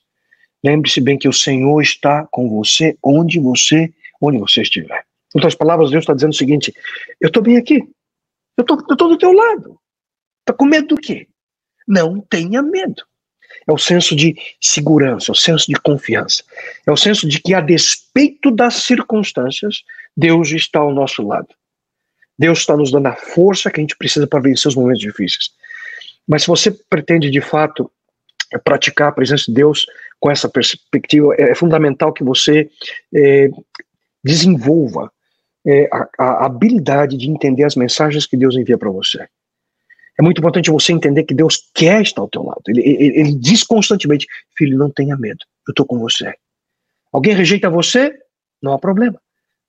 Lembre-se 0.65 1.01
bem 1.01 1.17
que 1.17 1.29
o 1.29 1.33
Senhor 1.33 1.81
está 1.81 2.27
com 2.33 2.51
você 2.51 2.99
onde 3.03 3.39
você, 3.39 3.93
onde 4.21 4.39
você 4.39 4.63
estiver. 4.63 5.05
Em 5.33 5.39
outras 5.39 5.55
palavras, 5.55 5.91
Deus 5.91 6.03
está 6.03 6.13
dizendo 6.13 6.33
o 6.33 6.37
seguinte: 6.37 6.75
eu 7.21 7.29
estou 7.29 7.41
bem 7.41 7.57
aqui, 7.57 7.85
eu 8.57 8.63
estou 8.63 9.09
do 9.09 9.17
teu 9.17 9.33
lado. 9.33 9.79
Está 10.51 10.59
com 10.59 10.65
medo 10.65 10.89
do 10.89 10.97
quê? 10.97 11.29
Não 11.87 12.21
tenha 12.21 12.61
medo. 12.61 13.05
É 13.69 13.73
o 13.73 13.79
senso 13.79 14.17
de 14.17 14.35
segurança, 14.61 15.31
é 15.31 15.33
o 15.33 15.37
senso 15.37 15.67
de 15.69 15.79
confiança. 15.81 16.43
É 16.85 16.91
o 16.91 16.97
senso 16.97 17.29
de 17.29 17.41
que, 17.41 17.55
a 17.55 17.61
despeito 17.61 18.51
das 18.51 18.75
circunstâncias, 18.75 19.85
Deus 20.17 20.51
está 20.51 20.81
ao 20.81 20.93
nosso 20.93 21.23
lado. 21.23 21.49
Deus 22.37 22.59
está 22.59 22.77
nos 22.77 22.91
dando 22.91 23.07
a 23.07 23.15
força 23.15 23.71
que 23.71 23.81
a 23.81 23.83
gente 23.83 23.97
precisa 23.97 24.27
para 24.27 24.41
vencer 24.41 24.69
os 24.69 24.75
momentos 24.75 25.01
difíceis. 25.01 25.51
Mas 26.27 26.43
se 26.43 26.49
você 26.49 26.73
pretende, 26.73 27.31
de 27.31 27.41
fato, 27.41 27.89
praticar 28.65 29.11
a 29.11 29.13
presença 29.13 29.45
de 29.47 29.53
Deus 29.53 29.87
com 30.19 30.33
essa 30.33 30.49
perspectiva, 30.49 31.33
é, 31.39 31.55
fundamental 31.55 32.13
que 32.13 32.25
você 32.25 32.69
é, 33.15 33.51
desenvolva 34.25 35.13
é, 35.65 35.89
a, 35.93 36.09
a 36.19 36.47
habilidade 36.47 37.17
de 37.17 37.31
entender 37.31 37.63
as 37.63 37.77
mensagens 37.77 38.27
que 38.27 38.37
Deus 38.37 38.57
envia 38.57 38.77
para 38.77 38.91
você. 38.91 39.29
É 40.21 40.23
muito 40.23 40.39
importante 40.39 40.71
você 40.71 40.93
entender 40.93 41.25
que 41.25 41.33
Deus 41.33 41.71
quer 41.75 42.03
estar 42.03 42.21
ao 42.21 42.29
teu 42.29 42.43
lado. 42.43 42.61
Ele, 42.69 42.83
ele, 42.83 43.21
ele 43.21 43.35
diz 43.35 43.65
constantemente: 43.65 44.27
Filho, 44.55 44.77
não 44.77 44.91
tenha 44.91 45.17
medo, 45.17 45.43
eu 45.67 45.73
estou 45.73 45.87
com 45.87 45.99
você. 45.99 46.35
Alguém 47.11 47.35
rejeita 47.35 47.71
você? 47.71 48.15
Não 48.61 48.75
há 48.75 48.79
problema. 48.79 49.19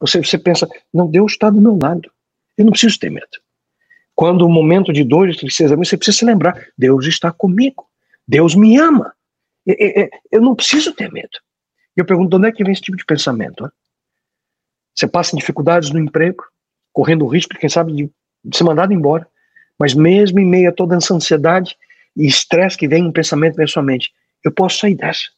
Você, 0.02 0.22
você 0.22 0.38
pensa: 0.38 0.68
Não, 0.94 1.10
Deus 1.10 1.32
está 1.32 1.50
do 1.50 1.62
meu 1.62 1.80
lado. 1.82 2.12
Eu 2.58 2.66
não 2.66 2.72
preciso 2.74 3.00
ter 3.00 3.10
medo. 3.10 3.30
Quando 4.14 4.46
o 4.46 4.50
momento 4.50 4.92
de 4.92 5.06
dor 5.06 5.30
e 5.30 5.38
tristeza, 5.38 5.74
você 5.78 5.96
precisa 5.96 6.18
se 6.18 6.26
lembrar: 6.26 6.68
Deus 6.78 7.06
está 7.06 7.32
comigo. 7.32 7.88
Deus 8.28 8.54
me 8.54 8.78
ama. 8.78 9.14
Eu 10.30 10.42
não 10.42 10.54
preciso 10.54 10.92
ter 10.92 11.10
medo. 11.14 11.40
E 11.96 12.02
eu 12.02 12.06
pergunto: 12.06 12.30
de 12.32 12.36
onde 12.36 12.50
é 12.50 12.52
que 12.52 12.62
vem 12.62 12.74
esse 12.74 12.82
tipo 12.82 12.98
de 12.98 13.06
pensamento? 13.06 13.72
Você 14.94 15.08
passa 15.08 15.34
em 15.34 15.40
dificuldades 15.40 15.92
no 15.92 16.00
emprego, 16.00 16.44
correndo 16.92 17.24
o 17.24 17.30
risco, 17.30 17.58
quem 17.58 17.70
sabe, 17.70 17.94
de 18.44 18.58
ser 18.58 18.66
mandado 18.66 18.92
embora. 18.92 19.26
Mas 19.82 19.96
mesmo 19.96 20.40
em 20.40 20.46
meio 20.46 20.70
a 20.70 20.72
toda 20.72 20.96
essa 20.96 21.12
ansiedade 21.12 21.76
e 22.16 22.28
estresse 22.28 22.78
que 22.78 22.88
vem 22.88 23.02
no 23.02 23.12
pensamento 23.12 23.58
na 23.58 23.66
sua 23.66 23.82
mente, 23.82 24.14
eu 24.44 24.52
posso 24.52 24.78
sair 24.78 24.94
dessa. 24.94 25.32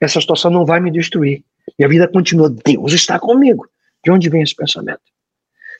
Essa 0.00 0.20
situação 0.20 0.50
não 0.50 0.66
vai 0.66 0.80
me 0.80 0.90
destruir. 0.90 1.44
Minha 1.78 1.88
vida 1.88 2.08
continua. 2.08 2.50
Deus 2.50 2.92
está 2.92 3.16
comigo. 3.16 3.68
De 4.04 4.10
onde 4.10 4.28
vem 4.28 4.42
esse 4.42 4.56
pensamento? 4.56 5.02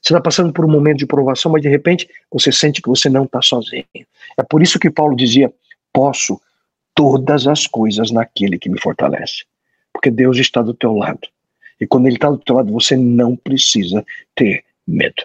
Você 0.01 0.13
está 0.13 0.21
passando 0.21 0.53
por 0.53 0.65
um 0.65 0.71
momento 0.71 0.99
de 0.99 1.07
provação, 1.07 1.51
mas 1.51 1.63
de 1.63 1.69
repente 1.69 2.09
você 2.31 2.53
sente 2.53 2.81
que 2.81 2.89
você 2.89 3.09
não 3.09 3.25
está 3.25 3.43
sozinho. 3.43 3.85
É 4.39 4.43
por 4.49 4.63
isso 4.63 4.79
que 4.79 4.89
Paulo 4.89 5.17
dizia: 5.17 5.53
posso 5.93 6.41
todas 6.95 7.49
as 7.49 7.67
coisas 7.67 8.13
naquele 8.13 8.57
que 8.57 8.69
me 8.69 8.81
fortalece. 8.81 9.45
Porque 9.93 10.13
Deus 10.13 10.39
está 10.39 10.63
do 10.63 10.75
teu 10.75 10.95
lado. 10.95 11.27
E 11.81 11.89
quando 11.89 12.07
Ele 12.07 12.15
está 12.15 12.31
do 12.31 12.39
teu 12.39 12.55
lado, 12.55 12.73
você 12.73 12.97
não 12.97 13.35
precisa 13.35 14.07
ter 14.33 14.65
medo. 14.87 15.25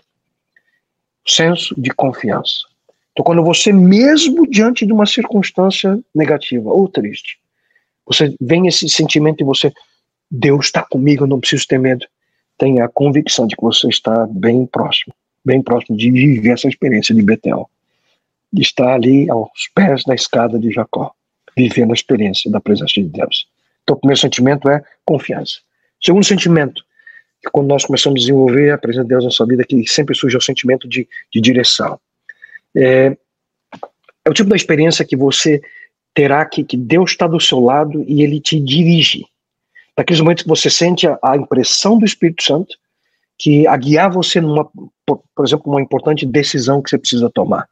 Senso 1.27 1.79
de 1.79 1.91
confiança. 1.91 2.70
Então, 3.11 3.25
quando 3.25 3.43
você, 3.43 3.73
mesmo 3.73 4.47
diante 4.47 4.85
de 4.85 4.93
uma 4.93 5.05
circunstância 5.05 5.99
negativa 6.15 6.69
ou 6.69 6.87
triste, 6.87 7.39
você 8.05 8.35
vem 8.39 8.67
esse 8.67 8.87
sentimento 8.89 9.41
em 9.41 9.45
você, 9.45 9.71
Deus 10.29 10.67
está 10.67 10.81
comigo, 10.83 11.23
eu 11.23 11.27
não 11.27 11.39
preciso 11.39 11.67
ter 11.67 11.77
medo. 11.77 12.05
Tenha 12.57 12.85
a 12.85 12.89
convicção 12.89 13.47
de 13.47 13.55
que 13.55 13.61
você 13.61 13.87
está 13.89 14.25
bem 14.27 14.65
próximo, 14.65 15.13
bem 15.43 15.61
próximo 15.61 15.97
de 15.97 16.09
viver 16.09 16.51
essa 16.51 16.69
experiência 16.69 17.13
de 17.13 17.21
Betel, 17.21 17.69
de 18.51 18.61
estar 18.61 18.93
ali 18.93 19.29
aos 19.29 19.49
pés 19.75 20.03
da 20.05 20.15
escada 20.15 20.57
de 20.57 20.71
Jacó, 20.71 21.11
vivendo 21.57 21.91
a 21.91 21.93
experiência 21.93 22.49
da 22.49 22.61
presença 22.61 22.93
de 22.95 23.03
Deus. 23.03 23.47
Então, 23.83 23.95
o 23.95 23.99
primeiro 23.99 24.21
sentimento 24.21 24.69
é 24.69 24.81
confiança. 25.03 25.59
O 26.01 26.05
segundo 26.05 26.23
sentimento, 26.23 26.83
que 27.41 27.49
quando 27.51 27.67
nós 27.67 27.83
começamos 27.83 28.19
a 28.19 28.21
desenvolver 28.21 28.71
a 28.71 28.77
presença 28.77 29.03
de 29.03 29.09
Deus 29.09 29.23
na 29.23 29.27
nossa 29.27 29.45
vida, 29.45 29.63
que 29.65 29.85
sempre 29.87 30.15
surge 30.15 30.37
o 30.37 30.41
sentimento 30.41 30.87
de, 30.87 31.07
de 31.31 31.41
direção. 31.41 31.99
É, 32.75 33.17
é 34.25 34.29
o 34.29 34.33
tipo 34.33 34.49
da 34.49 34.55
experiência 34.55 35.05
que 35.05 35.15
você 35.15 35.61
terá 36.13 36.45
que, 36.45 36.63
que 36.63 36.77
Deus 36.77 37.11
está 37.11 37.27
do 37.27 37.39
seu 37.39 37.59
lado 37.59 38.03
e 38.07 38.21
ele 38.21 38.39
te 38.39 38.59
dirige. 38.59 39.25
Naqueles 39.97 40.21
momentos 40.21 40.43
que 40.43 40.49
você 40.49 40.69
sente 40.69 41.07
a, 41.07 41.17
a 41.23 41.37
impressão 41.37 41.97
do 41.97 42.05
Espírito 42.05 42.43
Santo 42.43 42.75
que 43.37 43.65
a 43.65 43.75
guiar 43.75 44.11
você 44.11 44.39
numa, 44.39 44.69
por, 45.05 45.23
por, 45.35 45.45
exemplo, 45.45 45.71
uma 45.71 45.81
importante 45.81 46.25
decisão 46.25 46.81
que 46.81 46.89
você 46.89 46.97
precisa 46.97 47.29
tomar. 47.29 47.67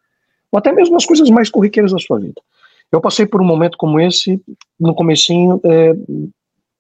Ou 0.52 0.58
até 0.58 0.72
mesmo 0.72 0.96
nas 0.96 1.06
coisas 1.06 1.30
mais 1.30 1.50
corriqueiras 1.50 1.92
da 1.92 2.00
sua 2.00 2.20
vida. 2.20 2.42
Eu 2.92 3.00
passei 3.00 3.26
por 3.26 3.40
um 3.40 3.46
momento 3.46 3.78
como 3.78 4.00
esse 4.00 4.42
no 4.80 4.96
comecinho 4.96 5.62
é, 5.64 5.94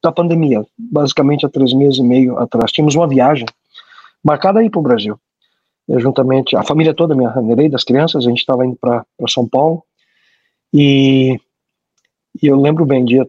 da 0.01 0.12
pandemia, 0.12 0.65
basicamente 0.75 1.45
há 1.45 1.49
três 1.49 1.71
meses 1.73 1.99
e 1.99 2.03
meio 2.03 2.38
atrás. 2.39 2.71
Tínhamos 2.71 2.95
uma 2.95 3.08
viagem 3.08 3.45
marcada 4.23 4.60
aí 4.60 4.69
para 4.69 4.79
o 4.79 4.84
Brasil 4.84 5.19
juntamente, 5.97 6.56
a 6.56 6.63
família 6.63 6.93
toda, 6.93 7.15
minha 7.15 7.34
Nereida, 7.41 7.71
das 7.71 7.84
crianças, 7.84 8.25
a 8.25 8.30
gente 8.30 8.39
estava 8.39 8.65
indo 8.65 8.75
para 8.75 9.04
São 9.28 9.47
Paulo, 9.47 9.84
e, 10.73 11.39
e 12.41 12.47
eu 12.47 12.60
lembro 12.60 12.86
bem, 12.86 13.04
dia 13.04 13.28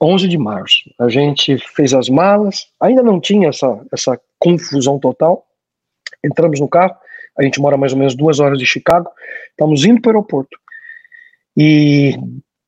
11 0.00 0.28
de 0.28 0.36
março, 0.36 0.90
a 1.00 1.08
gente 1.08 1.56
fez 1.74 1.94
as 1.94 2.08
malas, 2.08 2.66
ainda 2.80 3.02
não 3.02 3.20
tinha 3.20 3.48
essa, 3.48 3.80
essa 3.92 4.20
confusão 4.38 4.98
total, 4.98 5.46
entramos 6.22 6.60
no 6.60 6.68
carro, 6.68 6.94
a 7.38 7.42
gente 7.42 7.60
mora 7.60 7.78
mais 7.78 7.92
ou 7.92 7.98
menos 7.98 8.14
duas 8.14 8.40
horas 8.40 8.58
de 8.58 8.66
Chicago, 8.66 9.08
estamos 9.50 9.84
indo 9.84 10.00
para 10.02 10.10
o 10.10 10.12
aeroporto, 10.12 10.58
e 11.56 12.18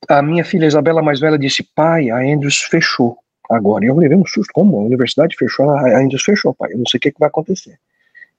a 0.09 0.23
minha 0.23 0.45
filha 0.45 0.67
Isabela 0.67 1.03
mais 1.03 1.21
velha 1.21 1.39
disse, 1.39 1.63
pai, 1.75 2.09
a 2.09 2.19
Andrews 2.19 2.63
fechou 2.63 3.19
agora, 3.51 3.85
e 3.85 3.89
eu 3.89 3.97
levei 3.97 4.17
um 4.17 4.25
susto, 4.25 4.51
como? 4.55 4.79
A 4.79 4.85
universidade 4.85 5.37
fechou, 5.37 5.69
a 5.69 6.01
Andrews 6.01 6.23
fechou, 6.23 6.55
pai, 6.55 6.73
eu 6.73 6.79
não 6.79 6.87
sei 6.87 6.97
o 6.97 7.01
que, 7.01 7.13
que 7.13 7.21
vai 7.21 7.29
acontecer. 7.29 7.79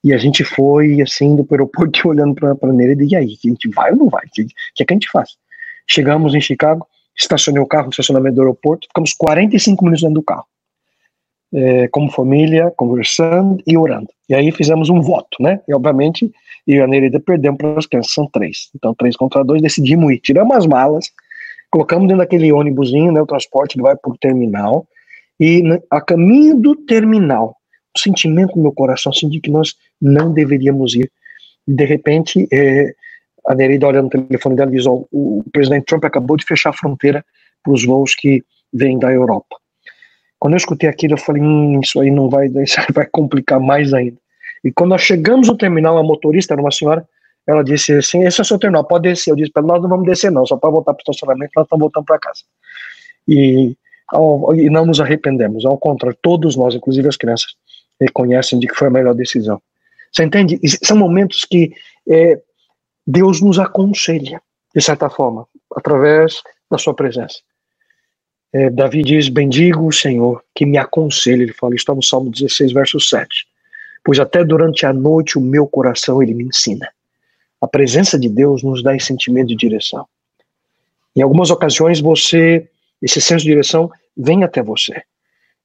E 0.04 0.12
a 0.12 0.18
gente 0.18 0.44
foi, 0.44 1.00
assim, 1.00 1.34
do 1.36 1.46
aeroporto, 1.50 2.00
olhando 2.08 2.34
para 2.34 2.50
a 2.50 2.72
Nereida, 2.72 3.04
e 3.04 3.16
aí, 3.16 3.36
a 3.44 3.48
gente 3.48 3.68
vai 3.70 3.92
ou 3.92 3.96
não 3.96 4.08
vai? 4.08 4.24
O 4.26 4.30
que, 4.30 4.46
que, 4.74 4.82
é 4.82 4.86
que 4.86 4.92
a 4.92 4.96
gente 4.96 5.10
faz? 5.10 5.30
Chegamos 5.86 6.34
em 6.34 6.40
Chicago, 6.40 6.86
estacionei 7.16 7.62
o 7.62 7.66
carro 7.66 7.84
no 7.84 7.90
estacionamento 7.90 8.36
do 8.36 8.42
aeroporto, 8.42 8.86
ficamos 8.88 9.12
45 9.12 9.84
minutos 9.84 10.02
dentro 10.02 10.14
do 10.14 10.22
carro. 10.22 10.46
É, 11.54 11.88
como 11.88 12.10
família, 12.10 12.72
conversando 12.76 13.62
e 13.66 13.76
orando. 13.76 14.08
E 14.28 14.34
aí 14.34 14.50
fizemos 14.50 14.90
um 14.90 15.00
voto, 15.00 15.40
né? 15.40 15.60
E 15.66 15.72
obviamente, 15.72 16.30
eu 16.66 16.78
e 16.78 16.82
a 16.82 16.86
Nereida 16.86 17.20
perdemos 17.20 17.58
para 17.58 17.78
as 17.78 17.86
crianças, 17.86 18.12
são 18.12 18.28
três. 18.28 18.68
Então, 18.74 18.92
três 18.94 19.16
contra 19.16 19.44
dois, 19.44 19.62
decidimos 19.62 20.12
ir. 20.12 20.18
Tiramos 20.18 20.56
as 20.56 20.66
malas, 20.66 21.10
colocamos 21.70 22.08
dentro 22.08 22.18
daquele 22.18 22.52
ônibusinho, 22.52 23.12
né? 23.12 23.22
O 23.22 23.26
transporte 23.26 23.76
que 23.76 23.82
vai 23.82 23.96
para 23.96 24.10
o 24.10 24.18
terminal. 24.18 24.86
E 25.38 25.62
a 25.90 26.00
caminho 26.00 26.56
do 26.56 26.74
terminal, 26.74 27.56
sentimento 27.96 28.56
no 28.56 28.62
meu 28.62 28.72
coração, 28.72 29.12
assim, 29.14 29.28
de 29.28 29.40
que 29.40 29.50
nós 29.50 29.74
não 30.00 30.32
deveríamos 30.32 30.94
ir. 30.94 31.10
De 31.66 31.84
repente, 31.84 32.46
é, 32.52 32.94
a 33.46 33.54
Nereida 33.54 33.86
olha 33.86 34.02
no 34.02 34.10
telefone 34.10 34.56
dela 34.56 34.70
e 34.70 34.76
diz: 34.76 34.86
oh, 34.86 35.06
o 35.12 35.44
presidente 35.52 35.86
Trump 35.86 36.04
acabou 36.04 36.36
de 36.36 36.44
fechar 36.44 36.70
a 36.70 36.72
fronteira 36.72 37.24
para 37.62 37.72
os 37.72 37.84
voos 37.84 38.14
que 38.14 38.42
vêm 38.72 38.98
da 38.98 39.12
Europa. 39.12 39.56
Quando 40.38 40.54
eu 40.54 40.58
escutei 40.58 40.88
aquilo, 40.88 41.14
eu 41.14 41.18
falei: 41.18 41.42
hum, 41.42 41.80
isso 41.80 42.00
aí 42.00 42.10
não 42.10 42.28
vai, 42.28 42.46
isso 42.62 42.76
vai 42.92 43.06
complicar 43.06 43.60
mais 43.60 43.92
ainda. 43.94 44.16
E 44.64 44.72
quando 44.72 44.90
nós 44.90 45.02
chegamos 45.02 45.48
no 45.48 45.56
terminal, 45.56 45.96
a 45.96 46.02
motorista 46.02 46.54
era 46.54 46.60
uma 46.60 46.72
senhora, 46.72 47.06
ela 47.46 47.62
disse 47.62 47.92
assim: 47.92 48.24
esse 48.24 48.40
é 48.40 48.42
o 48.42 48.44
seu 48.44 48.58
terminal, 48.58 48.84
pode 48.84 49.08
descer. 49.08 49.30
Eu 49.30 49.36
disse 49.36 49.52
para 49.52 49.62
nós 49.62 49.80
não 49.80 49.88
vamos 49.88 50.06
descer, 50.06 50.30
não, 50.30 50.44
só 50.44 50.56
para 50.56 50.70
voltar 50.70 50.92
para 50.92 51.00
o 51.00 51.02
estacionamento, 51.02 51.52
nós 51.54 51.64
estamos 51.64 51.80
voltando 51.80 52.04
para 52.04 52.18
casa. 52.18 52.42
E, 53.28 53.76
ao, 54.08 54.54
e 54.54 54.68
não 54.70 54.86
nos 54.86 55.00
arrependemos, 55.00 55.64
ao 55.64 55.78
contrário, 55.78 56.18
todos 56.20 56.56
nós, 56.56 56.74
inclusive 56.74 57.08
as 57.08 57.16
crianças, 57.16 57.54
reconhecem 58.00 58.58
de 58.58 58.66
que 58.66 58.74
foi 58.74 58.88
a 58.88 58.90
melhor 58.90 59.14
decisão. 59.14 59.60
Você 60.12 60.24
entende? 60.24 60.58
São 60.82 60.96
momentos 60.96 61.44
que 61.44 61.72
é, 62.08 62.40
Deus 63.06 63.40
nos 63.40 63.58
aconselha, 63.58 64.40
de 64.74 64.82
certa 64.82 65.10
forma, 65.10 65.46
através 65.74 66.42
da 66.70 66.78
sua 66.78 66.94
presença. 66.94 67.38
É, 68.52 68.70
Davi 68.70 69.02
diz: 69.02 69.28
Bendigo 69.28 69.86
o 69.86 69.92
Senhor 69.92 70.42
que 70.54 70.64
me 70.64 70.78
aconselha. 70.78 71.42
Ele 71.42 71.52
fala, 71.52 71.74
está 71.74 71.94
no 71.94 72.02
Salmo 72.02 72.30
16, 72.30 72.72
verso 72.72 72.98
7. 72.98 73.28
Pois 74.04 74.18
até 74.18 74.44
durante 74.44 74.86
a 74.86 74.92
noite 74.92 75.36
o 75.36 75.40
meu 75.40 75.66
coração 75.66 76.22
ele 76.22 76.32
me 76.32 76.44
ensina. 76.44 76.88
A 77.60 77.66
presença 77.66 78.18
de 78.18 78.28
Deus 78.28 78.62
nos 78.62 78.82
dá 78.82 78.94
esse 78.94 79.06
sentimento 79.06 79.48
de 79.48 79.56
direção. 79.56 80.06
Em 81.14 81.22
algumas 81.22 81.50
ocasiões 81.50 82.00
você, 82.00 82.68
esse 83.02 83.20
senso 83.20 83.44
de 83.44 83.50
direção 83.50 83.90
vem 84.16 84.44
até 84.44 84.62
você. 84.62 85.02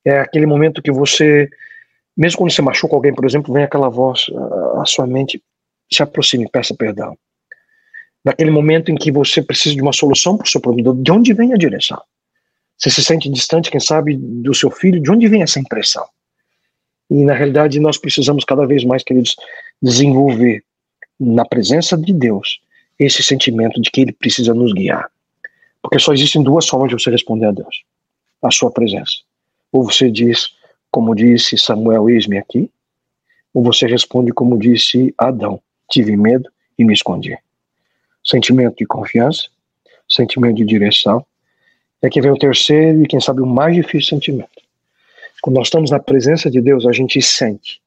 É 0.03 0.19
aquele 0.19 0.45
momento 0.45 0.81
que 0.81 0.91
você 0.91 1.49
mesmo 2.21 2.37
quando 2.37 2.51
você 2.51 2.61
machuca 2.61 2.93
alguém, 2.93 3.15
por 3.15 3.25
exemplo, 3.25 3.51
vem 3.51 3.63
aquela 3.63 3.89
voz 3.89 4.27
à 4.75 4.85
sua 4.85 5.07
mente, 5.07 5.41
se 5.91 6.03
aproxime, 6.03 6.47
peça 6.47 6.75
perdão. 6.75 7.17
Naquele 8.23 8.51
momento 8.51 8.91
em 8.91 8.95
que 8.95 9.11
você 9.11 9.41
precisa 9.41 9.73
de 9.73 9.81
uma 9.81 9.91
solução 9.91 10.37
para 10.37 10.45
o 10.45 10.47
seu 10.47 10.61
problema, 10.61 10.93
de 10.93 11.11
onde 11.11 11.33
vem 11.33 11.51
a 11.51 11.57
direção? 11.57 11.99
Você 12.77 12.91
se 12.91 13.03
sente 13.03 13.27
distante, 13.27 13.71
quem 13.71 13.79
sabe, 13.79 14.15
do 14.15 14.53
seu 14.53 14.69
filho, 14.69 15.01
de 15.01 15.09
onde 15.09 15.27
vem 15.27 15.41
essa 15.41 15.59
impressão? 15.59 16.07
E 17.09 17.25
na 17.25 17.33
realidade 17.33 17.79
nós 17.79 17.97
precisamos 17.97 18.45
cada 18.45 18.67
vez 18.67 18.83
mais, 18.83 19.01
queridos, 19.03 19.35
desenvolver 19.81 20.63
na 21.19 21.43
presença 21.43 21.97
de 21.97 22.13
Deus 22.13 22.61
esse 22.99 23.23
sentimento 23.23 23.81
de 23.81 23.89
que 23.89 24.01
Ele 24.01 24.11
precisa 24.11 24.53
nos 24.53 24.73
guiar. 24.73 25.09
Porque 25.81 25.97
só 25.97 26.13
existem 26.13 26.43
duas 26.43 26.67
formas 26.67 26.89
de 26.89 27.01
você 27.01 27.09
responder 27.09 27.47
a 27.47 27.51
Deus. 27.51 27.83
a 28.43 28.51
sua 28.51 28.71
presença. 28.71 29.13
Ou 29.71 29.85
você 29.85 30.11
diz, 30.11 30.60
como 30.91 31.15
disse 31.15 31.57
Samuel, 31.57 32.09
eis-me 32.09 32.37
aqui, 32.37 32.69
ou 33.53 33.63
você 33.63 33.87
responde 33.87 34.31
como 34.31 34.57
disse 34.57 35.13
Adão, 35.17 35.61
tive 35.89 36.15
medo 36.17 36.49
e 36.77 36.83
me 36.83 36.93
escondi. 36.93 37.37
Sentimento 38.23 38.77
de 38.77 38.85
confiança, 38.85 39.47
sentimento 40.07 40.57
de 40.57 40.65
direção. 40.65 41.25
É 42.03 42.09
que 42.09 42.19
vem 42.19 42.31
o 42.31 42.37
terceiro 42.37 43.03
e, 43.03 43.07
quem 43.07 43.21
sabe, 43.21 43.41
o 43.41 43.45
mais 43.45 43.75
difícil 43.75 44.09
sentimento. 44.09 44.49
Quando 45.41 45.57
nós 45.57 45.67
estamos 45.67 45.91
na 45.91 45.99
presença 45.99 46.49
de 46.49 46.59
Deus, 46.59 46.85
a 46.85 46.91
gente 46.91 47.21
sente 47.21 47.79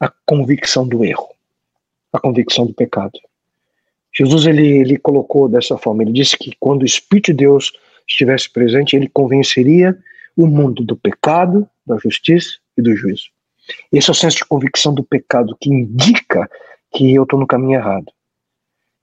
a 0.00 0.10
convicção 0.24 0.86
do 0.86 1.04
erro, 1.04 1.28
a 2.12 2.18
convicção 2.18 2.66
do 2.66 2.72
pecado. 2.72 3.18
Jesus 4.14 4.46
ele, 4.46 4.66
ele 4.66 4.98
colocou 4.98 5.48
dessa 5.48 5.76
forma, 5.76 6.02
ele 6.02 6.12
disse 6.12 6.36
que 6.36 6.52
quando 6.58 6.82
o 6.82 6.86
Espírito 6.86 7.26
de 7.32 7.38
Deus 7.38 7.72
estivesse 8.08 8.50
presente, 8.50 8.96
ele 8.96 9.08
convenceria 9.08 9.96
o 10.34 10.46
mundo 10.46 10.82
do 10.82 10.96
pecado, 10.96 11.68
da 11.86 11.96
justiça 11.98 12.58
e 12.76 12.82
do 12.82 12.94
juízo. 12.96 13.30
Esse 13.92 14.10
é 14.10 14.12
o 14.12 14.14
senso 14.14 14.38
de 14.38 14.44
convicção 14.44 14.94
do 14.94 15.02
pecado 15.02 15.56
que 15.60 15.70
indica 15.70 16.48
que 16.94 17.14
eu 17.14 17.24
estou 17.24 17.38
no 17.38 17.46
caminho 17.46 17.78
errado. 17.78 18.12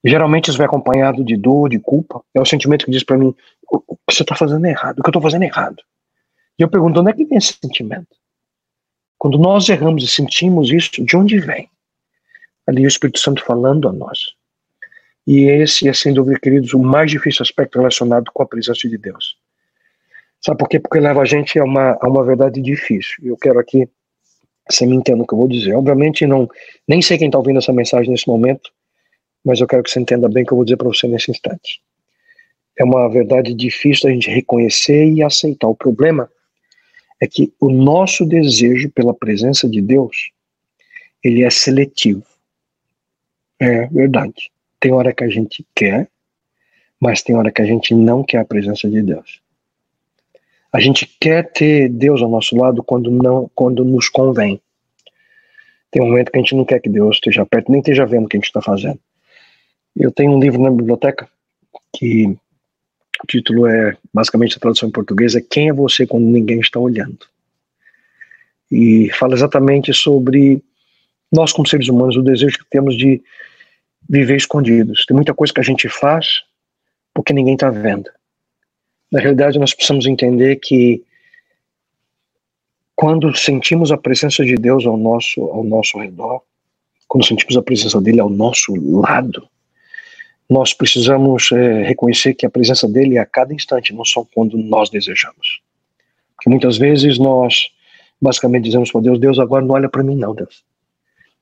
Geralmente 0.03 0.49
isso 0.49 0.57
vai 0.57 0.67
acompanhado 0.67 1.23
de 1.23 1.37
dor, 1.37 1.69
de 1.69 1.79
culpa. 1.79 2.21
É 2.33 2.41
o 2.41 2.45
sentimento 2.45 2.85
que 2.85 2.91
diz 2.91 3.03
para 3.03 3.17
mim: 3.17 3.33
o 3.71 3.79
que 3.79 4.15
você 4.15 4.23
está 4.23 4.35
fazendo 4.35 4.65
errado, 4.65 4.99
o 4.99 5.03
que 5.03 5.07
eu 5.07 5.11
estou 5.11 5.21
fazendo 5.21 5.43
errado. 5.43 5.81
E 6.59 6.63
eu 6.63 6.69
pergunto: 6.69 6.99
onde 6.99 7.11
é 7.11 7.13
que 7.13 7.25
vem 7.25 7.37
esse 7.37 7.53
sentimento? 7.53 8.15
Quando 9.17 9.37
nós 9.37 9.69
erramos 9.69 10.03
e 10.03 10.07
sentimos 10.07 10.69
isso, 10.69 11.03
de 11.03 11.15
onde 11.15 11.39
vem? 11.39 11.69
Ali 12.67 12.85
o 12.85 12.87
Espírito 12.87 13.19
Santo 13.19 13.43
falando 13.43 13.87
a 13.87 13.93
nós. 13.93 14.33
E 15.25 15.45
esse 15.45 15.87
é, 15.87 15.93
sem 15.93 16.13
dúvida, 16.13 16.37
queridos, 16.37 16.73
o 16.73 16.79
mais 16.79 17.09
difícil 17.09 17.43
aspecto 17.43 17.77
relacionado 17.77 18.29
com 18.33 18.43
a 18.43 18.45
presença 18.45 18.87
de 18.89 18.97
Deus. 18.97 19.37
Sabe 20.45 20.57
por 20.57 20.67
quê? 20.67 20.79
Porque 20.79 20.99
leva 20.99 21.21
a 21.21 21.25
gente 21.25 21.57
a 21.57 21.63
uma, 21.63 21.97
a 22.01 22.07
uma 22.07 22.23
verdade 22.23 22.61
difícil. 22.61 23.15
Eu 23.23 23.37
quero 23.37 23.59
aqui, 23.59 23.87
você 24.69 24.85
me 24.85 24.95
entenda 24.95 25.23
o 25.23 25.27
que 25.27 25.33
eu 25.33 25.37
vou 25.37 25.47
dizer. 25.47 25.73
Obviamente, 25.73 26.27
não, 26.27 26.49
nem 26.87 27.01
sei 27.01 27.17
quem 27.17 27.27
está 27.27 27.37
ouvindo 27.37 27.59
essa 27.59 27.71
mensagem 27.71 28.11
nesse 28.11 28.27
momento, 28.27 28.69
mas 29.43 29.61
eu 29.61 29.67
quero 29.67 29.81
que 29.83 29.89
você 29.89 30.01
entenda 30.01 30.27
bem 30.27 30.43
o 30.43 30.45
que 30.45 30.51
eu 30.51 30.57
vou 30.57 30.65
dizer 30.65 30.75
para 30.75 30.87
você 30.87 31.07
nesse 31.07 31.31
instante. 31.31 31.81
É 32.77 32.83
uma 32.83 33.07
verdade 33.07 33.53
difícil 33.53 34.09
a 34.09 34.13
gente 34.13 34.29
reconhecer 34.29 35.05
e 35.05 35.23
aceitar. 35.23 35.67
O 35.67 35.75
problema 35.75 36.29
é 37.21 37.27
que 37.27 37.53
o 37.59 37.69
nosso 37.69 38.25
desejo 38.25 38.91
pela 38.91 39.13
presença 39.13 39.69
de 39.69 39.81
Deus, 39.81 40.31
ele 41.23 41.43
é 41.43 41.49
seletivo. 41.49 42.23
É 43.59 43.85
verdade. 43.87 44.51
Tem 44.77 44.91
hora 44.91 45.13
que 45.13 45.23
a 45.23 45.29
gente 45.29 45.65
quer, 45.73 46.09
mas 46.99 47.21
tem 47.21 47.35
hora 47.35 47.51
que 47.51 47.61
a 47.61 47.65
gente 47.65 47.95
não 47.95 48.23
quer 48.23 48.39
a 48.39 48.45
presença 48.45 48.89
de 48.89 49.01
Deus. 49.01 49.42
A 50.73 50.79
gente 50.79 51.05
quer 51.21 51.51
ter 51.51 51.87
Deus 51.87 52.19
ao 52.23 52.29
nosso 52.29 52.55
lado 52.55 52.83
quando 52.83 53.11
não, 53.11 53.49
quando 53.53 53.85
nos 53.85 54.09
convém. 54.09 54.59
Tem 55.91 56.01
um 56.01 56.07
momento 56.07 56.31
que 56.31 56.37
a 56.39 56.41
gente 56.41 56.55
não 56.55 56.65
quer 56.65 56.79
que 56.79 56.89
Deus 56.89 57.17
esteja 57.17 57.45
perto, 57.45 57.71
nem 57.71 57.79
esteja 57.79 58.07
vendo 58.07 58.25
o 58.25 58.27
que 58.27 58.35
a 58.35 58.39
gente 58.39 58.47
está 58.47 58.59
fazendo. 58.59 58.99
Eu 59.95 60.11
tenho 60.11 60.31
um 60.31 60.39
livro 60.39 60.59
na 60.59 60.71
biblioteca 60.71 61.29
que 61.95 62.25
o 63.23 63.27
título 63.27 63.67
é, 63.67 63.95
basicamente 64.11 64.57
a 64.57 64.59
tradução 64.59 64.89
em 64.89 64.91
português 64.91 65.35
é 65.35 65.41
Quem 65.41 65.69
é 65.69 65.73
você 65.73 66.07
quando 66.07 66.25
ninguém 66.25 66.59
está 66.59 66.79
olhando? 66.79 67.19
E 68.71 69.11
fala 69.11 69.35
exatamente 69.35 69.93
sobre 69.93 70.59
nós 71.31 71.53
como 71.53 71.67
seres 71.67 71.87
humanos, 71.87 72.17
o 72.17 72.23
desejo 72.23 72.57
que 72.57 72.65
temos 72.71 72.97
de 72.97 73.21
viver 74.09 74.37
escondidos. 74.37 75.05
Tem 75.05 75.15
muita 75.15 75.35
coisa 75.35 75.53
que 75.53 75.59
a 75.59 75.63
gente 75.63 75.87
faz 75.87 76.41
porque 77.13 77.31
ninguém 77.31 77.53
está 77.53 77.69
vendo. 77.69 78.09
Na 79.13 79.19
realidade, 79.19 79.59
nós 79.59 79.75
precisamos 79.75 80.07
entender 80.07 80.55
que 80.55 81.03
quando 82.95 83.31
sentimos 83.37 83.91
a 83.91 83.97
presença 83.97 84.43
de 84.43 84.55
Deus 84.55 84.87
ao 84.87 84.97
nosso, 84.97 85.39
ao 85.39 85.63
nosso 85.63 85.99
redor, 85.99 86.41
quando 87.07 87.23
sentimos 87.23 87.55
a 87.55 87.61
presença 87.61 88.01
dele 88.01 88.19
ao 88.19 88.29
nosso 88.29 88.73
lado, 88.75 89.47
nós 90.49 90.73
precisamos 90.73 91.51
é, 91.51 91.83
reconhecer 91.83 92.33
que 92.33 92.43
a 92.43 92.49
presença 92.49 92.87
dele 92.87 93.17
é 93.17 93.19
a 93.19 93.25
cada 93.25 93.53
instante, 93.53 93.93
não 93.93 94.03
só 94.03 94.25
quando 94.33 94.57
nós 94.57 94.89
desejamos. 94.89 95.61
Porque 96.35 96.49
muitas 96.49 96.79
vezes 96.79 97.19
nós 97.19 97.69
basicamente 98.19 98.63
dizemos 98.63 98.91
para 98.91 99.01
Deus: 99.01 99.19
Deus, 99.19 99.37
agora 99.37 99.63
não 99.63 99.75
olha 99.75 99.89
para 99.89 100.03
mim, 100.03 100.15
não, 100.15 100.33
Deus 100.33 100.63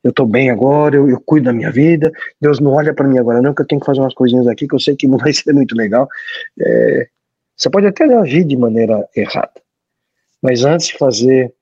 eu 0.04 0.10
estou 0.10 0.26
bem 0.26 0.50
agora, 0.50 0.96
eu, 0.96 1.08
eu, 1.08 1.22
cuido 1.22 1.46
da 1.46 1.54
minha 1.54 1.72
vida, 1.72 2.12
Deus 2.42 2.60
não 2.60 2.72
olha 2.72 2.92
para 2.92 3.08
mim 3.08 3.20
agora 3.20 3.40
não, 3.40 3.54
que 3.54 3.62
eu 3.62 3.68
tenho 3.68 3.80
que 3.80 3.86
fazer 3.86 4.00
umas 4.00 4.16
coisinhas 4.16 4.48
aqui 4.48 4.68
que 4.68 4.74
eu 4.74 4.80
sei 4.80 4.96
que 4.96 5.08
não 5.08 5.20
vai 5.20 5.32
ser 5.32 5.54
muito 5.54 5.76
legal. 5.76 6.08
É, 6.60 7.08
você 7.62 7.70
pode 7.70 7.86
até 7.86 8.06
agir 8.16 8.44
de 8.44 8.58
maneira 8.58 9.08
errada, 9.16 9.62
mas 10.42 10.66
antes 10.66 10.88
de 10.88 10.98
fazer 10.98 11.54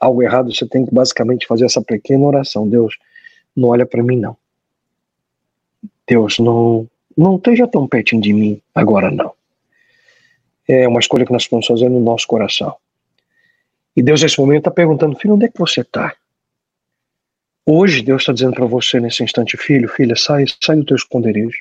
algo 0.00 0.22
errado, 0.22 0.54
você 0.54 0.64
tem 0.64 0.86
que 0.86 0.94
basicamente 0.94 1.44
fazer 1.44 1.64
essa 1.64 1.82
pequena 1.82 2.24
oração, 2.24 2.68
Deus, 2.68 2.96
não 3.56 3.70
olha 3.70 3.84
para 3.84 4.00
mim 4.00 4.16
não. 4.16 4.36
Deus, 6.06 6.38
não, 6.38 6.88
não 7.16 7.34
esteja 7.34 7.66
tão 7.66 7.88
pertinho 7.88 8.22
de 8.22 8.32
mim 8.32 8.62
agora 8.72 9.10
não. 9.10 9.34
É 10.68 10.86
uma 10.86 11.00
escolha 11.00 11.26
que 11.26 11.32
nós 11.32 11.48
podemos 11.48 11.66
fazer 11.66 11.88
no 11.88 11.98
nosso 11.98 12.28
coração. 12.28 12.76
E 13.96 14.02
Deus, 14.04 14.22
nesse 14.22 14.38
momento, 14.38 14.58
está 14.58 14.70
perguntando, 14.70 15.18
filho, 15.18 15.34
onde 15.34 15.46
é 15.46 15.48
que 15.48 15.58
você 15.58 15.80
está? 15.80 16.14
Hoje 17.66 18.02
Deus 18.02 18.22
está 18.22 18.32
dizendo 18.32 18.54
para 18.54 18.66
você 18.66 19.00
nesse 19.00 19.24
instante, 19.24 19.56
filho, 19.56 19.88
filha, 19.88 20.14
sai, 20.14 20.44
sai 20.62 20.76
do 20.76 20.84
teu 20.84 20.96
esconderijo. 20.96 21.58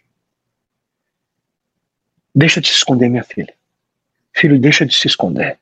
Deixa 2.38 2.62
de 2.62 2.68
se 2.68 2.76
esconder, 2.76 3.10
minha 3.10 3.24
filha. 3.24 3.52
Filho, 4.32 4.60
deixa 4.60 4.86
de 4.86 4.94
se 4.94 5.08
esconder. 5.08 5.58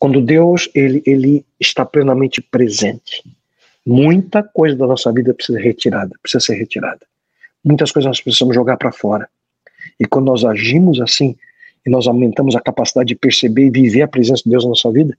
Quando 0.00 0.22
Deus 0.22 0.70
ele, 0.74 1.02
ele 1.04 1.44
está 1.60 1.84
plenamente 1.84 2.40
presente, 2.40 3.22
muita 3.84 4.42
coisa 4.42 4.74
da 4.74 4.86
nossa 4.86 5.12
vida 5.12 5.34
precisa 5.34 5.60
retirada, 5.60 6.16
precisa 6.22 6.42
ser 6.42 6.54
retirada. 6.54 7.06
Muitas 7.62 7.92
coisas 7.92 8.08
nós 8.08 8.20
precisamos 8.22 8.54
jogar 8.54 8.78
para 8.78 8.90
fora. 8.90 9.28
E 10.00 10.06
quando 10.06 10.24
nós 10.24 10.46
agimos 10.46 10.98
assim, 10.98 11.36
e 11.86 11.90
nós 11.90 12.06
aumentamos 12.06 12.56
a 12.56 12.60
capacidade 12.62 13.08
de 13.08 13.14
perceber 13.14 13.66
e 13.66 13.70
viver 13.70 14.00
a 14.00 14.08
presença 14.08 14.44
de 14.44 14.48
Deus 14.48 14.64
na 14.64 14.70
nossa 14.70 14.90
vida, 14.90 15.14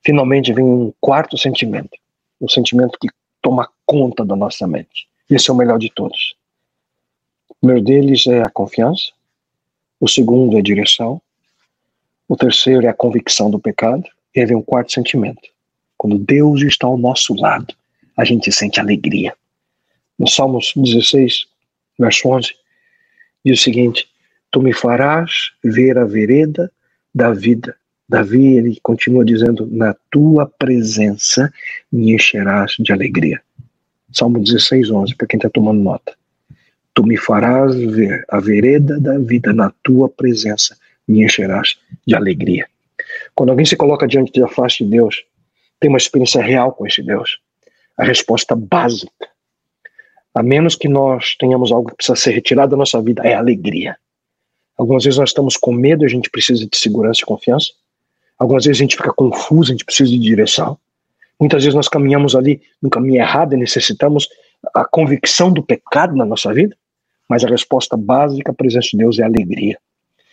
finalmente 0.00 0.52
vem 0.52 0.64
um 0.64 0.92
quarto 1.00 1.36
sentimento, 1.36 1.98
um 2.40 2.48
sentimento 2.48 2.96
que 3.00 3.08
toma 3.42 3.68
conta 3.84 4.24
da 4.24 4.36
nossa 4.36 4.64
mente. 4.64 5.08
Esse 5.28 5.50
é 5.50 5.52
o 5.52 5.56
melhor 5.56 5.80
de 5.80 5.90
todos. 5.90 6.36
O 7.48 7.54
primeiro 7.56 7.84
deles 7.84 8.28
é 8.28 8.42
a 8.42 8.48
confiança, 8.48 9.15
o 10.00 10.08
segundo 10.08 10.56
é 10.56 10.60
a 10.60 10.62
direção, 10.62 11.20
o 12.28 12.36
terceiro 12.36 12.86
é 12.86 12.88
a 12.88 12.94
convicção 12.94 13.50
do 13.50 13.58
pecado, 13.58 14.04
e 14.34 14.40
aí 14.40 14.46
vem 14.46 14.56
um 14.56 14.62
quarto 14.62 14.92
sentimento. 14.92 15.42
Quando 15.96 16.18
Deus 16.18 16.62
está 16.62 16.86
ao 16.86 16.98
nosso 16.98 17.34
lado, 17.34 17.74
a 18.16 18.24
gente 18.24 18.50
sente 18.52 18.80
alegria. 18.80 19.34
No 20.18 20.28
Salmos 20.28 20.72
16, 20.76 21.46
verso 21.98 22.28
11, 22.28 22.54
diz 23.44 23.60
o 23.60 23.62
seguinte: 23.62 24.08
Tu 24.50 24.60
me 24.60 24.72
farás 24.72 25.52
ver 25.62 25.98
a 25.98 26.04
vereda 26.04 26.70
da 27.14 27.32
vida 27.32 27.76
Davi, 28.08 28.56
ele 28.56 28.78
continua 28.82 29.24
dizendo: 29.24 29.66
Na 29.66 29.94
tua 30.10 30.46
presença 30.46 31.52
me 31.90 32.14
encherás 32.14 32.76
de 32.78 32.92
alegria. 32.92 33.42
Salmo 34.12 34.38
16, 34.38 34.90
11, 34.90 35.16
para 35.16 35.26
quem 35.26 35.38
está 35.38 35.50
tomando 35.50 35.82
nota. 35.82 36.14
Tu 36.96 37.04
me 37.04 37.18
farás 37.18 37.76
ver 37.76 38.24
a 38.30 38.40
vereda 38.40 38.98
da 38.98 39.18
vida 39.18 39.52
na 39.52 39.70
tua 39.84 40.08
presença, 40.08 40.74
me 41.06 41.22
encherás 41.22 41.76
de 42.06 42.16
alegria. 42.16 42.66
Quando 43.34 43.50
alguém 43.50 43.66
se 43.66 43.76
coloca 43.76 44.08
diante 44.08 44.40
da 44.40 44.48
face 44.48 44.82
de 44.82 44.92
Deus, 44.92 45.22
tem 45.78 45.90
uma 45.90 45.98
experiência 45.98 46.42
real 46.42 46.72
com 46.72 46.86
esse 46.86 47.02
Deus. 47.02 47.38
A 47.98 48.04
resposta 48.04 48.56
básica, 48.56 49.28
a 50.34 50.42
menos 50.42 50.74
que 50.74 50.88
nós 50.88 51.36
tenhamos 51.38 51.70
algo 51.70 51.90
que 51.90 51.96
precisa 51.96 52.16
ser 52.16 52.30
retirado 52.30 52.70
da 52.70 52.78
nossa 52.78 53.00
vida, 53.02 53.22
é 53.22 53.34
alegria. 53.34 53.98
Algumas 54.78 55.04
vezes 55.04 55.18
nós 55.18 55.28
estamos 55.28 55.58
com 55.58 55.72
medo, 55.72 56.02
a 56.02 56.08
gente 56.08 56.30
precisa 56.30 56.66
de 56.66 56.78
segurança 56.78 57.20
e 57.22 57.26
confiança. 57.26 57.72
Algumas 58.38 58.64
vezes 58.64 58.80
a 58.80 58.84
gente 58.84 58.96
fica 58.96 59.12
confuso, 59.12 59.70
a 59.70 59.74
gente 59.74 59.84
precisa 59.84 60.10
de 60.10 60.18
direção. 60.18 60.78
Muitas 61.38 61.62
vezes 61.62 61.74
nós 61.74 61.90
caminhamos 61.90 62.34
ali 62.34 62.62
no 62.80 62.88
caminho 62.88 63.20
errado 63.20 63.52
e 63.52 63.58
necessitamos 63.58 64.30
a 64.74 64.82
convicção 64.86 65.52
do 65.52 65.62
pecado 65.62 66.16
na 66.16 66.24
nossa 66.24 66.54
vida, 66.54 66.74
mas 67.28 67.44
a 67.44 67.48
resposta 67.48 67.96
básica 67.96 68.52
à 68.52 68.54
presença 68.54 68.88
de 68.92 68.98
Deus 68.98 69.18
é 69.18 69.24
alegria. 69.24 69.78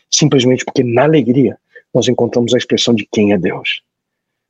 Simplesmente 0.09 0.63
porque 0.63 0.83
na 0.83 1.03
alegria 1.03 1.57
nós 1.93 2.07
encontramos 2.07 2.53
a 2.53 2.57
expressão 2.57 2.93
de 2.93 3.07
quem 3.11 3.33
é 3.33 3.37
Deus. 3.37 3.81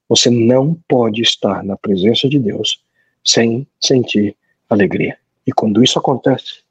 Você 0.10 0.30
não 0.30 0.78
pode 0.88 1.22
estar 1.22 1.64
na 1.64 1.78
presença 1.78 2.28
de 2.28 2.40
Deus 2.40 2.84
sem 3.24 3.68
sentir 3.80 4.36
alegria. 4.70 5.18
E 5.48 5.52
quando 5.52 5.84
isso 5.84 5.98
acontece, 5.98 6.62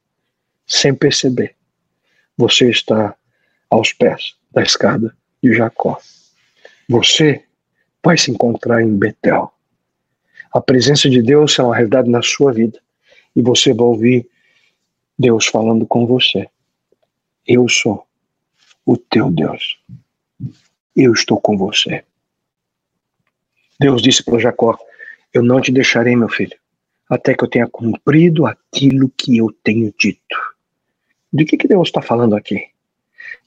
sem 0.67 0.95
perceber, 0.95 1.55
você 2.37 2.71
está 2.71 3.15
aos 3.71 3.93
pés 3.93 4.35
da 4.51 4.63
escada 4.63 5.15
de 5.43 5.55
Jacó. 5.55 5.99
Você 6.89 7.43
vai 8.05 8.19
se 8.19 8.31
encontrar 8.31 8.83
em 8.83 8.97
Betel. 8.97 9.53
A 10.53 10.61
presença 10.61 11.09
de 11.09 11.23
Deus 11.23 11.59
é 11.59 11.63
uma 11.63 11.75
realidade 11.75 12.11
na 12.11 12.23
sua 12.23 12.53
vida. 12.53 12.79
E 13.35 13.41
você 13.41 13.73
vai 13.73 13.87
ouvir 13.87 14.29
Deus 15.19 15.47
falando 15.47 15.87
com 15.87 16.07
você. 16.07 16.49
Eu 17.47 17.69
sou 17.69 18.07
o 18.85 18.97
teu 18.97 19.31
Deus. 19.31 19.79
eu 20.95 21.13
estou 21.13 21.41
com 21.41 21.57
você. 21.57 22.05
Deus 23.79 24.03
disse 24.03 24.23
para 24.23 24.39
Jacó: 24.39 24.79
Eu 25.33 25.43
não 25.43 25.61
te 25.61 25.73
deixarei, 25.73 26.15
meu 26.15 26.29
filho, 26.29 26.57
até 27.09 27.35
que 27.35 27.45
eu 27.45 27.49
tenha 27.49 27.67
cumprido 27.67 28.47
aquilo 28.47 29.11
que 29.17 29.39
eu 29.39 29.53
tenho 29.63 29.93
dito. 29.99 30.37
De 31.33 31.45
que, 31.45 31.57
que 31.57 31.69
Deus 31.69 31.89
está 31.89 32.03
falando 32.03 32.37
aqui? 32.37 32.69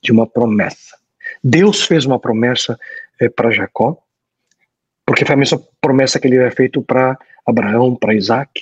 De 0.01 0.11
uma 0.11 0.25
promessa. 0.25 0.97
Deus 1.43 1.83
fez 1.83 2.05
uma 2.05 2.19
promessa 2.19 2.79
é, 3.19 3.29
para 3.29 3.51
Jacó, 3.51 3.97
porque 5.05 5.25
foi 5.25 5.35
a 5.35 5.37
mesma 5.37 5.61
promessa 5.79 6.19
que 6.19 6.27
ele 6.27 6.37
havia 6.37 6.51
feito 6.51 6.81
para 6.81 7.17
Abraão, 7.45 7.95
para 7.95 8.15
Isaac. 8.15 8.61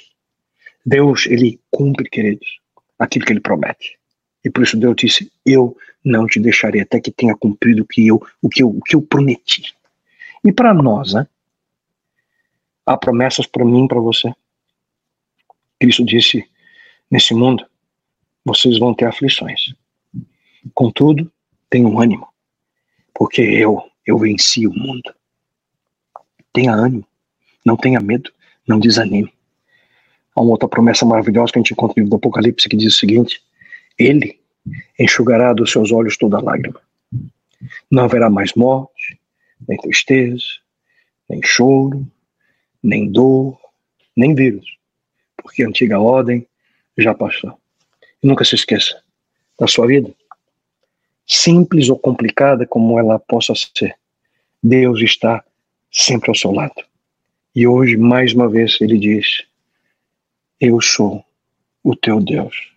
Deus, 0.86 1.26
ele 1.28 1.62
cumpre, 1.72 2.10
queridos, 2.10 2.60
aquilo 3.04 3.26
que 3.26 3.34
ele 3.34 3.40
promete. 3.40 3.98
E 4.44 4.50
por 4.50 4.64
isso 4.64 4.78
Deus 4.78 4.96
disse: 4.96 5.32
Eu 5.46 5.78
não 6.04 6.28
te 6.28 6.40
deixarei 6.40 6.82
até 6.82 7.00
que 7.00 7.12
tenha 7.12 7.36
cumprido 7.36 7.84
o 7.84 7.86
que 7.86 8.06
eu, 8.08 8.22
o 8.42 8.50
que 8.50 8.64
eu, 8.64 8.70
o 8.70 8.82
que 8.82 8.96
eu 8.96 9.02
prometi. 9.02 9.74
E 10.44 10.52
para 10.52 10.74
nós, 10.74 11.14
né? 11.14 11.28
Há 12.86 12.98
promessas 12.98 13.46
para 13.46 13.64
mim 13.64 13.86
e 13.86 13.88
para 13.88 14.00
você. 14.00 14.34
Cristo 15.80 16.06
disse: 16.06 16.48
Nesse 17.10 17.34
mundo, 17.34 17.66
vocês 18.44 18.78
vão 18.78 18.94
ter 18.94 19.06
aflições. 19.06 19.74
Contudo, 20.74 21.32
tenham 21.70 22.00
ânimo, 22.00 22.28
porque 23.14 23.42
eu, 23.42 23.82
eu 24.06 24.18
venci 24.18 24.68
o 24.68 24.74
mundo. 24.74 25.14
Tenha 26.52 26.74
ânimo, 26.74 27.08
não 27.66 27.76
tenha 27.76 28.00
medo, 28.00 28.32
não 28.68 28.80
desanime. 28.80 29.34
Há 30.36 30.42
uma 30.42 30.52
outra 30.52 30.68
promessa 30.68 31.06
maravilhosa 31.06 31.52
que 31.52 31.60
a 31.60 31.62
gente 31.62 31.74
encontra 31.74 31.94
no 31.96 32.04
livro 32.04 32.10
do 32.12 32.16
Apocalipse 32.16 32.68
que 32.68 32.78
diz 32.78 32.96
o 32.96 32.98
seguinte: 32.98 33.42
Ele 33.98 34.40
enxugará 35.00 35.54
dos 35.54 35.72
seus 35.72 35.92
olhos 35.92 36.18
toda 36.18 36.42
lágrima. 36.42 36.80
Não 37.90 38.06
haverá 38.06 38.30
mais 38.30 38.54
morte, 38.54 39.20
nem 39.68 39.78
tristeza, 39.78 40.44
nem 41.30 41.42
choro, 41.44 42.06
nem 42.82 43.10
dor, 43.10 43.58
nem 44.16 44.36
vírus, 44.36 44.78
porque 45.38 45.64
a 45.64 45.68
antiga 45.68 46.00
ordem 46.00 46.46
já 46.98 47.14
passou. 47.14 47.58
E 48.22 48.28
nunca 48.28 48.44
se 48.44 48.56
esqueça 48.56 49.02
da 49.60 49.68
sua 49.68 49.88
vida, 49.88 50.14
simples 51.26 51.90
ou 51.90 51.98
complicada 51.98 52.66
como 52.66 53.00
ela 53.00 53.20
possa 53.20 53.54
ser, 53.56 53.96
Deus 54.62 55.02
está 55.02 55.44
sempre 55.92 56.30
ao 56.30 56.36
seu 56.36 56.52
lado. 56.52 56.84
E 57.56 57.68
hoje, 57.68 57.98
mais 57.98 58.34
uma 58.34 58.50
vez, 58.50 58.78
ele 58.82 58.98
diz: 58.98 59.46
Eu 60.66 60.80
sou 60.80 61.26
o 61.84 61.94
teu 61.94 62.22
Deus. 62.22 62.74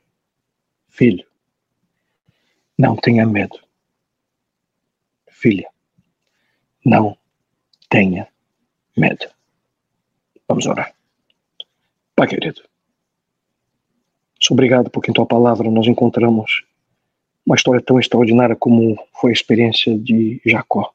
Filho, 0.88 1.24
não 2.76 2.96
tenha 2.96 3.24
medo. 3.24 3.60
Filha, 5.28 5.70
não 6.84 7.16
tenha 7.88 8.26
medo. 8.96 9.28
Vamos 10.48 10.66
orar. 10.66 10.96
Pai 12.16 12.26
querido, 12.26 12.60
obrigado 14.50 14.90
porque 14.90 15.12
em 15.12 15.14
tua 15.14 15.24
palavra 15.24 15.70
nós 15.70 15.86
encontramos 15.86 16.64
uma 17.46 17.54
história 17.54 17.80
tão 17.80 18.00
extraordinária 18.00 18.56
como 18.56 18.98
foi 19.12 19.30
a 19.30 19.32
experiência 19.32 19.96
de 19.96 20.42
Jacó. 20.44 20.92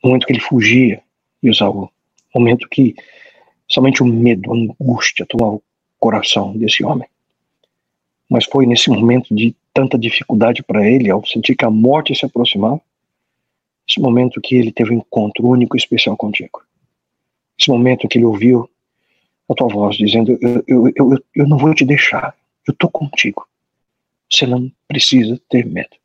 O 0.00 0.06
momento 0.06 0.28
que 0.28 0.32
ele 0.32 0.40
fugia 0.40 1.02
de 1.42 1.50
Esaú. 1.50 1.90
O 2.32 2.38
momento 2.38 2.68
que 2.68 2.94
somente 3.66 4.00
o 4.00 4.06
medo, 4.06 4.52
a 4.52 4.56
angústia 4.56 5.26
tomava 5.26 5.60
coração 6.02 6.56
desse 6.56 6.84
homem. 6.84 7.08
Mas 8.28 8.44
foi 8.44 8.66
nesse 8.66 8.90
momento 8.90 9.32
de 9.32 9.54
tanta 9.72 9.96
dificuldade 9.96 10.60
para 10.60 10.84
ele, 10.84 11.08
ao 11.08 11.24
sentir 11.24 11.54
que 11.54 11.64
a 11.64 11.70
morte 11.70 12.12
se 12.12 12.26
aproximava, 12.26 12.80
esse 13.88 14.00
momento 14.00 14.40
que 14.40 14.56
ele 14.56 14.72
teve 14.72 14.92
um 14.92 14.98
encontro 14.98 15.46
único 15.46 15.76
e 15.76 15.78
especial 15.78 16.16
contigo. 16.16 16.64
Esse 17.58 17.70
momento 17.70 18.08
que 18.08 18.18
ele 18.18 18.24
ouviu 18.24 18.68
a 19.48 19.54
tua 19.54 19.68
voz 19.68 19.96
dizendo: 19.96 20.36
Eu, 20.40 20.64
eu, 20.66 20.92
eu, 20.96 21.24
eu 21.36 21.46
não 21.46 21.56
vou 21.56 21.72
te 21.72 21.84
deixar, 21.84 22.34
eu 22.66 22.72
estou 22.72 22.90
contigo. 22.90 23.46
Você 24.28 24.46
não 24.46 24.72
precisa 24.88 25.40
ter 25.48 25.64
medo. 25.66 25.96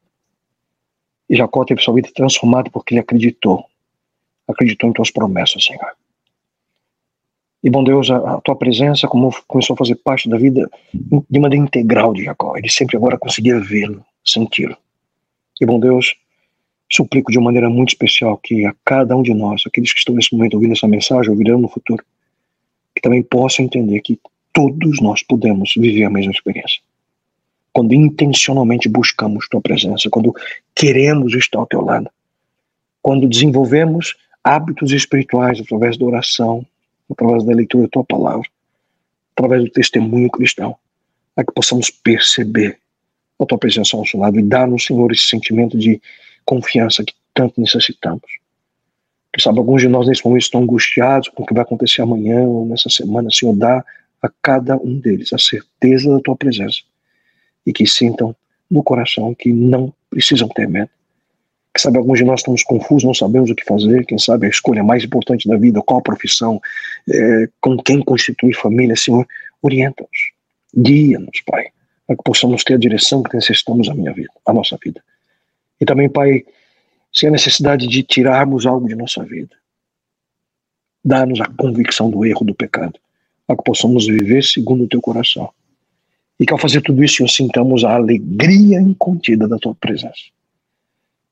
E 1.30 1.36
Jacó 1.36 1.66
teve 1.66 1.82
sua 1.82 1.96
vida 1.96 2.10
transformada 2.14 2.70
porque 2.70 2.94
ele 2.94 3.02
acreditou. 3.02 3.66
Acreditou 4.48 4.90
em 4.90 4.94
tuas 4.94 5.12
promessas, 5.12 5.64
Senhor. 5.64 5.96
E, 7.64 7.70
bom 7.70 7.84
Deus, 7.84 8.10
a, 8.12 8.36
a, 8.36 8.42
tua 8.42 8.56
presença 8.56 9.08
como 9.08 9.34
começou 9.48 9.74
a 9.74 9.78
fazer 9.78 9.96
parte 9.96 10.30
da 10.30 10.38
vida 10.38 10.70
de 10.94 11.40
maneira 11.40 11.64
integral 11.64 12.14
de 12.14 12.24
Jacó. 12.24 12.56
Ele 12.56 12.70
sempre 12.70 12.98
agora 12.98 13.18
conseguia 13.18 13.60
vê-lo, 13.60 14.06
senti-lo. 14.24 14.78
E, 15.60 15.66
bom 15.66 15.80
Deus, 15.80 16.16
suplico 16.90 17.32
de 17.32 17.38
uma 17.38 17.46
maneira 17.46 17.70
muito 17.70 17.90
especial 17.90 18.38
que 18.38 18.66
a 18.66 18.76
cada 18.86 19.16
um 19.16 19.24
de 19.24 19.34
nós, 19.34 19.64
aqueles 19.66 19.92
que 19.92 20.00
estão 20.00 20.16
nesse 20.16 20.34
momento 20.36 20.54
ouvindo 20.54 20.74
essa 20.74 20.88
mensagem, 20.88 21.32
ouvirão 21.32 21.60
no 21.60 21.68
futuro, 21.68 22.04
que 22.96 23.02
também 23.02 23.24
possam 23.24 23.66
entender 23.66 24.02
que 24.02 24.20
todos 24.54 25.02
nós 25.02 25.22
podemos 25.24 25.74
viver 25.76 26.04
a 26.04 26.10
mesma 26.10 26.32
experiência. 26.32 26.82
Quando 27.74 27.94
intencionalmente 27.94 28.90
buscamos 28.90 29.48
tua 29.48 29.62
presença, 29.62 30.10
quando 30.10 30.34
queremos 30.74 31.34
estar 31.34 31.60
ao 31.60 31.68
teu 31.68 31.82
lado, 31.82 32.10
quando 33.02 33.28
desenvolvemos 33.28 34.16
hábitos 34.44 34.92
espirituais 34.92 35.60
através 35.60 35.98
da 35.98 36.06
oração, 36.06 36.66
através 37.10 37.44
da 37.44 37.54
leitura 37.54 37.84
da 37.84 37.90
tua 37.90 38.04
palavra, 38.04 38.48
através 39.36 39.64
do 39.64 39.70
testemunho 39.70 40.30
cristão, 40.30 40.76
a 41.36 41.44
que 41.44 41.54
possamos 41.54 41.90
perceber 41.90 42.80
a 43.40 43.46
tua 43.46 43.58
presença 43.58 43.96
ao 43.96 44.02
nosso 44.02 44.18
lado 44.18 44.40
e 44.40 44.44
dar 44.44 44.68
no 44.68 44.80
Senhor 44.80 45.12
esse 45.12 45.28
sentimento 45.28 45.78
de 45.78 46.02
confiança 46.44 47.04
que 47.04 47.14
tanto 47.34 47.62
necessitamos. 47.62 48.40
Que 49.32 49.42
sabe, 49.42 49.60
alguns 49.60 49.82
de 49.82 49.88
nós 49.88 50.08
nesse 50.08 50.26
momento 50.26 50.42
estão 50.42 50.64
angustiados 50.64 51.30
com 51.30 51.44
o 51.44 51.46
que 51.46 51.54
vai 51.54 51.62
acontecer 51.62 52.02
amanhã 52.02 52.42
ou 52.42 52.66
nessa 52.66 52.90
semana, 52.90 53.30
Senhor, 53.32 53.56
dá 53.56 53.86
a 54.22 54.30
cada 54.42 54.76
um 54.78 55.00
deles 55.00 55.32
a 55.32 55.38
certeza 55.38 56.12
da 56.12 56.20
tua 56.20 56.36
presença 56.36 56.80
e 57.66 57.72
que 57.72 57.86
sintam 57.86 58.36
no 58.70 58.82
coração 58.82 59.36
que 59.36 59.54
não 59.54 59.94
precisam 60.10 60.48
ter 60.48 60.68
medo, 60.68 60.90
quem 61.78 61.84
sabe 61.84 62.00
alguns 62.00 62.18
de 62.18 62.26
nós 62.26 62.40
estamos 62.40 62.64
confusos, 62.64 63.04
não 63.04 63.14
sabemos 63.14 63.52
o 63.52 63.56
que 63.56 63.64
fazer, 63.64 64.04
quem 64.04 64.18
sabe 64.18 64.48
a 64.48 64.50
escolha 64.50 64.84
mais 64.84 65.04
importante 65.04 65.48
da 65.48 65.56
vida, 65.58 65.80
qual 65.84 66.00
a 66.00 66.02
profissão, 66.02 66.60
é, 67.08 67.48
com 67.62 67.78
quem 67.78 68.02
constituir 68.02 68.56
família, 68.56 68.96
Senhor, 68.96 69.28
orienta-nos, 69.62 70.32
guia-nos, 70.76 71.40
Pai, 71.42 71.68
para 72.08 72.16
que 72.16 72.24
possamos 72.24 72.64
ter 72.64 72.74
a 72.74 72.78
direção 72.78 73.22
que 73.22 73.36
necessitamos 73.36 73.88
a 73.90 73.94
minha 73.94 74.12
vida, 74.12 74.32
a 74.44 74.52
nossa 74.52 74.76
vida. 74.84 75.04
E 75.80 75.86
também, 75.86 76.10
Pai, 76.10 76.44
se 77.14 77.28
a 77.28 77.32
necessidade 77.32 77.88
de 77.88 78.02
tirarmos 78.02 78.66
algo 78.66 78.88
de 78.88 78.96
nossa 78.96 79.24
vida, 79.24 79.56
dá-nos 81.06 81.40
a 81.40 81.46
convicção 81.46 82.10
do 82.10 82.26
erro, 82.26 82.44
do 82.44 82.56
pecado, 82.56 83.00
para 83.46 83.56
que 83.56 83.64
possamos 83.64 84.08
viver 84.08 84.44
segundo 84.44 84.86
o 84.86 84.88
Teu 84.88 85.00
coração. 85.00 85.52
E 86.40 86.46
que 86.46 86.54
ao 86.54 86.60
fazer 86.60 86.82
tudo 86.82 87.04
isso, 87.04 87.18
Senhor, 87.18 87.30
sintamos 87.30 87.84
a 87.84 87.94
alegria 87.94 88.82
incontida 88.82 89.48
da 89.48 89.60
Tua 89.60 89.76
presença. 89.76 90.37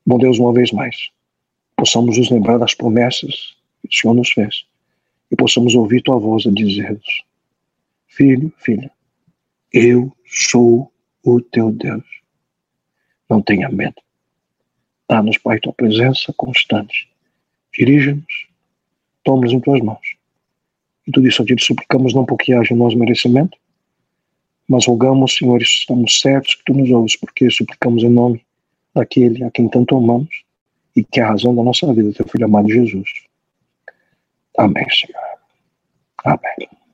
Bom 0.08 0.20
Deus, 0.20 0.38
uma 0.38 0.54
vez 0.54 0.72
mais, 0.72 1.10
possamos 1.76 2.20
nos 2.20 2.30
lembrar 2.30 2.60
das 2.60 2.76
promessas 2.76 3.58
que 3.82 3.88
o 3.88 3.92
Senhor 3.92 4.14
nos 4.14 4.30
fez 4.30 4.64
e 5.32 5.36
possamos 5.36 5.74
ouvir 5.74 6.04
tua 6.04 6.20
voz 6.20 6.46
a 6.46 6.52
dizer-nos: 6.52 7.24
Filho, 8.08 8.54
filha, 8.60 8.92
eu 9.74 10.16
sou 10.28 10.92
o 11.24 11.42
teu 11.42 11.72
Deus. 11.72 12.04
Não 13.28 13.42
tenha 13.42 13.68
medo. 13.68 13.96
Dá-nos, 15.10 15.40
Pai, 15.40 15.60
tua 15.60 15.74
presença 15.74 16.32
constante. 16.34 17.10
Dirija-nos, 17.74 18.48
toma-nos 19.24 19.54
em 19.54 19.60
tuas 19.60 19.82
mãos. 19.82 20.18
E 21.08 21.12
tudo 21.12 21.28
isso 21.28 21.42
a 21.42 21.46
ti 21.46 21.56
suplicamos 21.60 22.14
não 22.14 22.26
porque 22.26 22.54
haja 22.54 22.76
em 22.76 22.78
nós 22.78 22.94
merecimento, 22.94 23.58
mas 24.68 24.86
rogamos, 24.86 25.36
Senhor, 25.36 25.60
estamos 25.64 26.20
certos 26.20 26.54
que 26.54 26.64
tu 26.64 26.76
nos 26.76 26.92
ouves, 26.92 27.16
porque 27.16 27.50
suplicamos 27.50 28.04
em 28.04 28.10
nome 28.10 28.45
daquele 28.96 29.44
a 29.44 29.52
quem 29.52 29.68
tanto 29.68 29.98
amamos 29.98 30.44
e 30.96 31.04
que 31.04 31.20
é 31.20 31.24
a 31.24 31.30
razão 31.30 31.54
da 31.54 31.62
nossa 31.62 31.94
vida, 31.94 32.14
teu 32.14 32.28
filho 32.28 32.46
amado 32.46 32.70
Jesus. 32.70 33.10
Amém, 34.58 34.86
Senhor. 34.90 35.22
Amém. 36.24 36.85